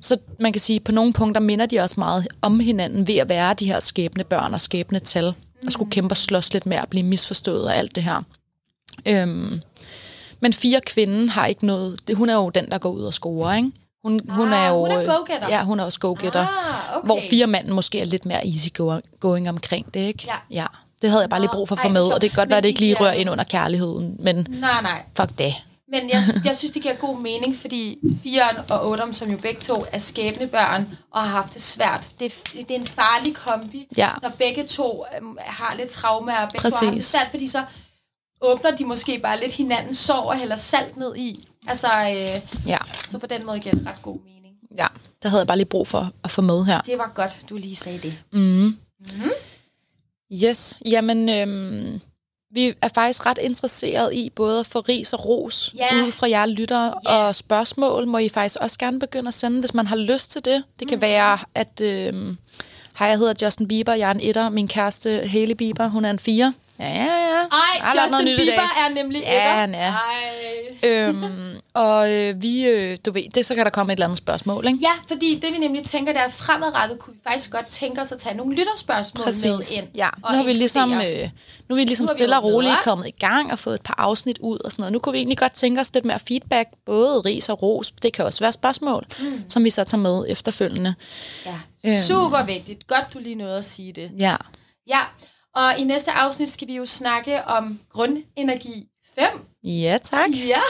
Så 0.00 0.16
man 0.40 0.52
kan 0.52 0.60
sige, 0.60 0.80
på 0.80 0.92
nogle 0.92 1.12
punkter 1.12 1.40
minder 1.40 1.66
de 1.66 1.80
også 1.80 1.94
meget 1.98 2.28
om 2.42 2.60
hinanden 2.60 3.06
ved 3.08 3.16
at 3.16 3.28
være 3.28 3.54
de 3.54 3.66
her 3.66 3.80
skæbnebørn 3.80 4.54
og 4.54 4.60
skæbnetal, 4.60 5.34
og 5.66 5.72
skulle 5.72 5.90
kæmpe 5.90 6.12
og 6.12 6.16
slås 6.16 6.52
lidt 6.52 6.66
med 6.66 6.76
at 6.76 6.88
blive 6.88 7.02
misforstået 7.02 7.64
og 7.64 7.76
alt 7.76 7.94
det 7.94 8.02
her. 8.02 8.22
Øhm, 9.06 9.60
men 10.40 10.52
fire 10.52 10.80
kvinden 10.86 11.28
har 11.28 11.46
ikke 11.46 11.66
noget... 11.66 12.00
Hun 12.14 12.30
er 12.30 12.34
jo 12.34 12.50
den, 12.50 12.70
der 12.70 12.78
går 12.78 12.90
ud 12.90 13.02
og 13.02 13.14
scorer, 13.14 13.54
ikke? 13.56 13.72
Hun, 14.04 14.20
hun 14.28 14.52
Ah, 14.52 14.64
er 14.64 14.68
jo... 14.70 14.78
hun 14.80 14.90
er 14.90 15.04
go-getter. 15.16 15.48
Ja, 15.48 15.64
hun 15.64 15.80
er 15.80 15.84
også 15.84 16.00
go-getter. 16.00 16.40
Ah, 16.40 16.96
okay. 16.96 17.06
Hvor 17.06 17.20
fire 17.30 17.46
manden 17.46 17.72
måske 17.74 18.00
er 18.00 18.04
lidt 18.04 18.26
mere 18.26 18.46
easy 18.46 18.68
going 19.20 19.48
omkring 19.48 19.94
det, 19.94 20.00
ikke? 20.00 20.24
Ja. 20.26 20.34
ja. 20.50 20.66
Det 21.02 21.10
havde 21.10 21.20
jeg 21.22 21.30
bare 21.30 21.40
lige 21.40 21.48
Nå, 21.52 21.52
brug 21.56 21.68
for 21.68 21.74
at 21.76 21.80
få 21.82 21.88
med, 21.88 22.12
og 22.12 22.20
det 22.22 22.30
kan 22.30 22.36
godt 22.36 22.46
Men 22.46 22.50
være, 22.50 22.56
at 22.58 22.62
det 22.62 22.68
ikke 22.68 22.80
lige 22.80 22.94
rører 23.00 23.12
ind 23.12 23.30
under 23.30 23.44
kærligheden, 23.44 24.16
men 24.18 24.46
Nej, 24.50 24.82
nej. 24.82 25.02
fuck 25.16 25.38
det. 25.38 25.54
Men 25.88 26.10
jeg, 26.10 26.22
jeg 26.44 26.56
synes, 26.56 26.70
det 26.72 26.82
giver 26.82 26.94
god 26.94 27.18
mening, 27.20 27.56
fordi 27.56 27.98
4'eren 28.26 28.72
og 28.74 28.94
8'eren, 28.98 29.12
som 29.12 29.30
jo 29.30 29.36
begge 29.36 29.60
to 29.60 29.84
er 29.92 29.98
skæbnebørn 29.98 30.88
og 31.12 31.20
har 31.22 31.28
haft 31.28 31.54
det 31.54 31.62
svært, 31.62 32.06
det, 32.18 32.26
er- 32.26 32.62
det 32.62 32.70
er 32.70 32.80
en 32.80 32.86
farlig 32.86 33.34
kombi, 33.34 33.86
Ja. 33.96 34.08
når 34.22 34.28
begge 34.38 34.62
to 34.62 35.04
øhm, 35.16 35.36
har 35.40 35.74
lidt 35.78 35.88
traume, 35.88 36.32
og 36.38 36.48
begge 36.52 36.70
to 36.70 36.76
har 36.76 36.84
haft 36.86 36.90
det 36.90 36.98
Præcis. 36.98 37.06
svært, 37.06 37.28
fordi 37.30 37.48
så 37.48 37.58
åbner 38.40 38.70
de 38.76 38.84
måske 38.84 39.18
bare 39.18 39.40
lidt 39.40 39.52
hinandens 39.52 39.98
sår 39.98 40.14
og 40.30 40.36
hælder 40.38 40.56
salt 40.56 40.96
ned 40.96 41.16
i. 41.16 41.44
Altså, 41.68 41.86
øh, 41.88 42.40
Ja. 42.68 42.78
så 43.06 43.18
på 43.18 43.26
den 43.26 43.46
måde 43.46 43.58
giver 43.60 43.74
det 43.74 43.86
ret 43.86 44.02
god 44.02 44.18
mening. 44.24 44.56
ja, 44.78 44.86
det 45.22 45.30
havde 45.30 45.40
jeg 45.40 45.46
bare 45.46 45.56
lige 45.56 45.66
brug 45.66 45.88
for 45.88 46.12
at 46.24 46.30
få 46.30 46.42
med 46.42 46.64
her. 46.64 46.80
Det 46.80 46.98
var 46.98 47.12
godt, 47.14 47.38
du 47.50 47.56
lige 47.56 47.76
sagde 47.76 47.98
det. 47.98 48.18
Yes, 50.32 50.78
jamen... 50.86 51.28
Øhm, 51.28 52.00
vi 52.50 52.74
er 52.82 52.88
faktisk 52.94 53.26
ret 53.26 53.38
interesseret 53.38 54.14
i 54.14 54.30
både 54.36 54.60
at 54.60 54.66
få 54.66 54.80
ris 54.80 55.12
og 55.12 55.24
ros 55.24 55.74
Ja. 55.76 55.86
ud 56.06 56.12
fra 56.12 56.28
jer 56.30 56.46
lyttere, 56.46 56.94
Ja. 57.08 57.16
og 57.16 57.34
spørgsmål 57.34 58.06
må 58.06 58.18
I 58.18 58.28
faktisk 58.28 58.56
også 58.60 58.78
gerne 58.78 58.98
begynde 59.00 59.28
at 59.28 59.34
sende, 59.34 59.60
hvis 59.60 59.74
man 59.74 59.86
har 59.86 59.96
lyst 59.96 60.30
til 60.30 60.44
det. 60.44 60.62
Det 60.78 60.86
Mm. 60.86 60.88
kan 60.88 61.00
være, 61.00 61.38
at... 61.54 61.80
Øhm, 61.82 62.36
Hej, 62.98 63.08
jeg 63.08 63.18
hedder 63.18 63.46
Justin 63.46 63.68
Bieber, 63.68 63.94
jeg 63.94 64.06
er 64.08 64.14
en 64.14 64.20
etter. 64.20 64.48
Min 64.48 64.68
kæreste 64.68 65.26
Hailey 65.26 65.54
Bieber, 65.54 65.86
hun 65.88 66.04
er 66.04 66.10
en 66.10 66.18
fire. 66.18 66.54
Ja, 66.80 66.88
ja, 66.88 67.04
ja. 67.04 67.46
Ej, 67.52 67.94
noget 68.10 68.12
Justin 68.12 68.28
i 68.28 68.36
dag. 68.36 68.46
Bieber 68.46 68.62
er 68.62 68.94
nemlig 68.94 69.20
Ja, 69.22 69.36
etter. 69.36 69.60
han 69.60 69.74
er. 69.74 69.92
Ej. 69.92 70.88
øhm, 70.90 71.56
og 71.74 72.12
øh, 72.12 72.42
vi, 72.42 72.66
øh, 72.66 72.98
du 73.06 73.12
ved, 73.12 73.22
det, 73.34 73.46
så 73.46 73.54
kan 73.54 73.64
der 73.64 73.70
komme 73.70 73.92
et 73.92 73.96
eller 73.96 74.06
andet 74.06 74.18
spørgsmål, 74.18 74.66
ikke? 74.66 74.78
Ja, 74.82 74.92
fordi 75.08 75.40
det 75.42 75.52
vi 75.52 75.58
nemlig 75.58 75.84
tænker, 75.84 76.12
der 76.12 76.20
er 76.20 76.28
fremadrettet, 76.28 76.98
kunne 76.98 77.14
vi 77.14 77.20
faktisk 77.28 77.50
godt 77.50 77.66
tænke 77.66 78.00
os 78.00 78.12
at 78.12 78.18
tage 78.18 78.36
nogle 78.36 78.56
lytterspørgsmål 78.56 79.26
med 79.26 79.60
ind. 79.78 79.88
Ja, 79.94 80.08
nu 80.30 80.36
har 80.36 80.42
vi 80.42 80.52
ligesom, 80.52 80.92
øh, 80.92 81.30
nu 81.68 81.74
er 81.74 81.74
vi 81.74 81.84
ligesom 81.84 82.04
Nu 82.04 82.08
er 82.08 82.12
vi 82.14 82.18
stille 82.18 82.36
og 82.36 82.44
roligt 82.44 82.74
kommet 82.84 83.06
i 83.06 83.10
gang 83.10 83.52
og 83.52 83.58
fået 83.58 83.74
et 83.74 83.82
par 83.82 83.94
afsnit 83.98 84.38
ud 84.38 84.58
og 84.64 84.72
sådan 84.72 84.82
noget. 84.82 84.92
Nu 84.92 84.98
kunne 84.98 85.12
vi 85.12 85.18
egentlig 85.18 85.38
godt 85.38 85.52
tænke 85.54 85.80
os 85.80 85.94
lidt 85.94 86.04
mere 86.04 86.18
feedback, 86.28 86.68
både 86.86 87.20
ris 87.20 87.48
og 87.48 87.62
ros. 87.62 87.92
Det 88.02 88.12
kan 88.12 88.24
også 88.24 88.40
være 88.40 88.52
spørgsmål, 88.52 89.06
mm. 89.18 89.44
som 89.48 89.64
vi 89.64 89.70
så 89.70 89.84
tager 89.84 90.02
med 90.02 90.24
efterfølgende. 90.28 90.94
Ja, 91.84 92.00
super 92.02 92.44
vigtigt. 92.44 92.86
Godt, 92.86 93.04
du 93.14 93.18
lige 93.18 93.34
nåede 93.34 93.58
at 93.58 93.64
sige 93.64 93.92
det. 93.92 94.10
Ja, 94.18 94.36
Ja, 94.88 95.00
og 95.54 95.78
i 95.78 95.84
næste 95.84 96.10
afsnit 96.12 96.52
skal 96.52 96.68
vi 96.68 96.76
jo 96.76 96.86
snakke 96.86 97.44
om 97.44 97.80
grundenergi 97.92 98.86
5. 99.18 99.24
ja 99.64 99.98
tak. 100.04 100.30
Ja. 100.48 100.60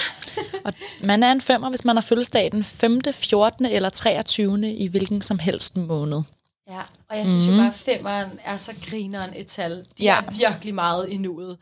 Og 0.64 0.72
man 1.02 1.22
er 1.22 1.32
en 1.32 1.40
femmer, 1.40 1.68
hvis 1.70 1.84
man 1.84 1.96
har 1.96 2.00
fødselsdag 2.00 2.52
den 2.52 2.64
5., 2.64 3.00
14. 3.12 3.66
eller 3.66 3.88
23. 3.88 4.72
i 4.74 4.86
hvilken 4.86 5.22
som 5.22 5.38
helst 5.38 5.76
måned. 5.76 6.22
Ja, 6.70 6.80
og 7.10 7.18
jeg 7.18 7.28
synes 7.28 7.46
mm-hmm. 7.46 7.56
jo 7.58 7.62
bare, 7.62 7.68
at 7.68 7.74
femmeren 7.74 8.38
er 8.44 8.56
så 8.56 8.72
grineren 8.90 9.30
et 9.36 9.46
tal. 9.46 9.70
De 9.98 10.04
Ja. 10.04 10.16
er 10.26 10.30
virkelig 10.30 10.74
meget 10.74 11.08
i 11.08 11.16
nuet. 11.16 11.58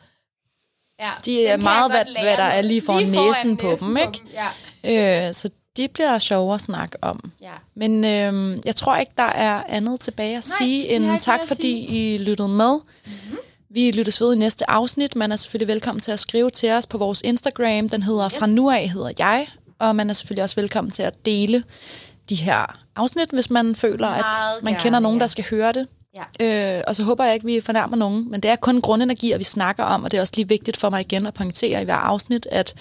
Ja, 1.01 1.11
De 1.25 1.47
er 1.47 1.57
dem 1.57 1.63
meget, 1.63 1.91
hvad- 1.93 2.05
hvad 2.23 2.37
der 2.37 2.43
er 2.45 2.63
lige 2.63 2.83
foran 2.83 3.09
næsen 3.09 3.57
på 3.57 3.75
dem, 3.81 3.97
ikke? 3.97 4.23
Ja, 4.85 5.27
Øh, 5.29 5.35
så 5.35 5.49
det 5.77 5.91
bliver 5.91 6.19
sjovere 6.19 6.55
at 6.55 6.61
snakke 6.61 6.99
om. 7.03 7.33
ja. 7.43 7.53
Men 7.75 8.05
øh, 8.05 8.59
jeg 8.67 8.77
tror 8.77 8.97
ikke, 8.97 9.13
der 9.17 9.23
er 9.23 9.63
andet 9.69 10.01
tilbage 10.01 10.37
at 10.37 10.47
Nej, 10.61 10.67
sige 10.67 10.89
end 10.89 11.21
tak, 11.21 11.41
at 11.41 11.49
fordi 11.49 11.87
I 11.87 12.19
lyttede 12.19 12.49
med. 12.49 12.79
Mm-hmm. 13.07 13.39
Vi 13.71 13.91
lyttes 13.91 14.21
ved 14.21 14.35
i 14.35 14.39
næste 14.39 14.71
afsnit. 14.71 15.17
Man 15.17 15.33
er 15.33 15.37
selvfølgelig 15.37 15.69
velkommen 15.69 16.01
til 16.01 16.13
at 16.13 16.21
skrive 16.21 16.51
til 16.51 16.71
os 16.71 16.87
på 16.87 16.99
vores 16.99 17.23
Instagram. 17.25 17.89
Den 17.89 18.03
hedder 18.03 18.25
yes. 18.27 18.39
Fra 18.39 18.47
nu 18.47 18.71
af 18.71 18.89
hedder 18.89 19.11
jeg. 19.19 19.49
Og 19.79 19.97
man 19.97 20.11
er 20.11 20.15
selvfølgelig 20.15 20.43
også 20.43 20.57
velkommen 20.57 20.91
til 20.91 21.03
at 21.03 21.27
dele 21.27 21.65
de 22.29 22.35
her 22.35 22.79
afsnit, 22.97 23.31
hvis 23.31 23.51
man 23.51 23.77
føler, 23.77 24.09
at 24.09 24.21
Meget 24.21 24.63
man 24.63 24.73
gerne, 24.73 24.83
kender 24.83 24.99
nogen, 24.99 25.19
ja. 25.19 25.21
der 25.21 25.27
skal 25.27 25.45
høre 25.51 25.73
det. 25.73 25.87
Ja. 26.41 26.77
Øh, 26.77 26.85
og 26.87 26.97
så 26.97 27.05
håber 27.05 27.25
jeg 27.25 27.35
ikke, 27.35 27.47
vi 27.47 27.61
fornærmer 27.61 27.97
nogen, 27.97 28.31
men 28.31 28.41
det 28.41 28.51
er 28.51 28.57
kun 28.57 28.81
grundenergi, 28.81 29.35
vi 29.39 29.45
snakker 29.45 29.85
om, 29.85 30.05
og 30.05 30.11
det 30.11 30.17
er 30.17 30.21
også 30.21 30.33
lige 30.37 30.49
vigtigt 30.49 30.77
for 30.77 30.91
mig 30.91 31.01
igen 31.01 31.27
at 31.27 31.35
pointere 31.35 31.83
i 31.83 31.85
hver 31.85 31.95
afsnit, 31.95 32.47
at 32.51 32.75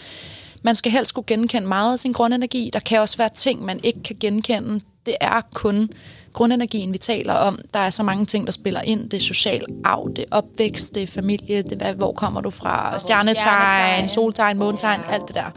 man 0.62 0.76
skal 0.76 0.92
helst 0.92 1.14
kunne 1.14 1.24
genkende 1.28 1.68
meget 1.68 1.94
af 1.94 2.00
sin 2.00 2.12
grundenergi. 2.14 2.70
Der 2.74 2.80
kan 2.80 3.00
også 3.00 3.18
være 3.18 3.30
ting, 3.30 3.66
man 3.66 3.80
ikke 3.84 4.04
kan 4.04 4.16
genkende. 4.20 4.82
Det 5.06 5.16
er 5.22 5.42
kun 5.54 5.90
grundenergien, 6.34 6.94
vi 6.94 6.98
taler 6.98 7.34
om. 7.34 7.60
Der 7.74 7.80
er 7.80 7.90
så 7.90 8.04
mange 8.04 8.26
ting, 8.26 8.46
der 8.46 8.52
spiller 8.52 8.82
ind. 8.82 9.10
Det 9.10 9.18
er 9.18 9.22
social 9.22 9.66
arv, 9.84 10.10
det 10.16 10.20
er 10.32 10.36
opvækst, 10.38 10.96
det 10.96 11.04
er 11.04 11.08
familie, 11.08 11.62
det 11.62 11.82
er, 11.82 11.94
hvor 11.94 12.12
kommer 12.12 12.42
du 12.42 12.50
fra, 12.50 13.00
stjernetegn, 13.00 13.42
stjernetegn. 13.42 14.10
soltegn, 14.10 14.58
månetegn, 14.58 15.02
alt 15.10 15.28
det 15.28 15.36
der. 15.36 15.52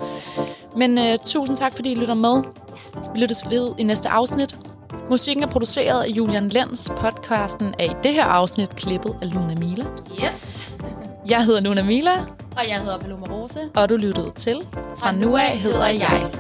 Men 0.76 0.98
øh, 0.98 1.18
tusind 1.24 1.56
tak, 1.56 1.74
fordi 1.74 1.92
I 1.92 1.94
lytter 1.94 2.14
med. 2.14 2.42
Vi 3.14 3.20
lyttes 3.20 3.50
ved 3.50 3.72
i 3.78 3.82
næste 3.82 4.08
afsnit. 4.08 4.58
Musikken 5.10 5.44
er 5.44 5.48
produceret 5.48 6.02
af 6.02 6.08
Julian 6.08 6.48
Lenz. 6.48 6.90
Podcasten 6.96 7.74
er 7.78 7.84
i 7.84 7.94
det 8.02 8.12
her 8.12 8.24
afsnit 8.24 8.76
klippet 8.76 9.16
af 9.22 9.34
Luna 9.34 9.54
Mila. 9.54 9.84
Yes. 10.24 10.70
Jeg 11.28 11.44
hedder 11.44 11.60
Luna 11.60 11.82
Mila, 11.82 12.10
Og 12.56 12.68
jeg 12.68 12.80
hedder 12.80 12.98
Paloma 12.98 13.26
Rose. 13.30 13.60
og 13.76 13.88
du 13.88 13.96
lyttede 13.96 14.30
til 14.36 14.60
Fra 14.98 15.12
nu 15.12 15.36
af 15.36 15.58
hedder 15.58 15.86
jeg. 15.86 16.30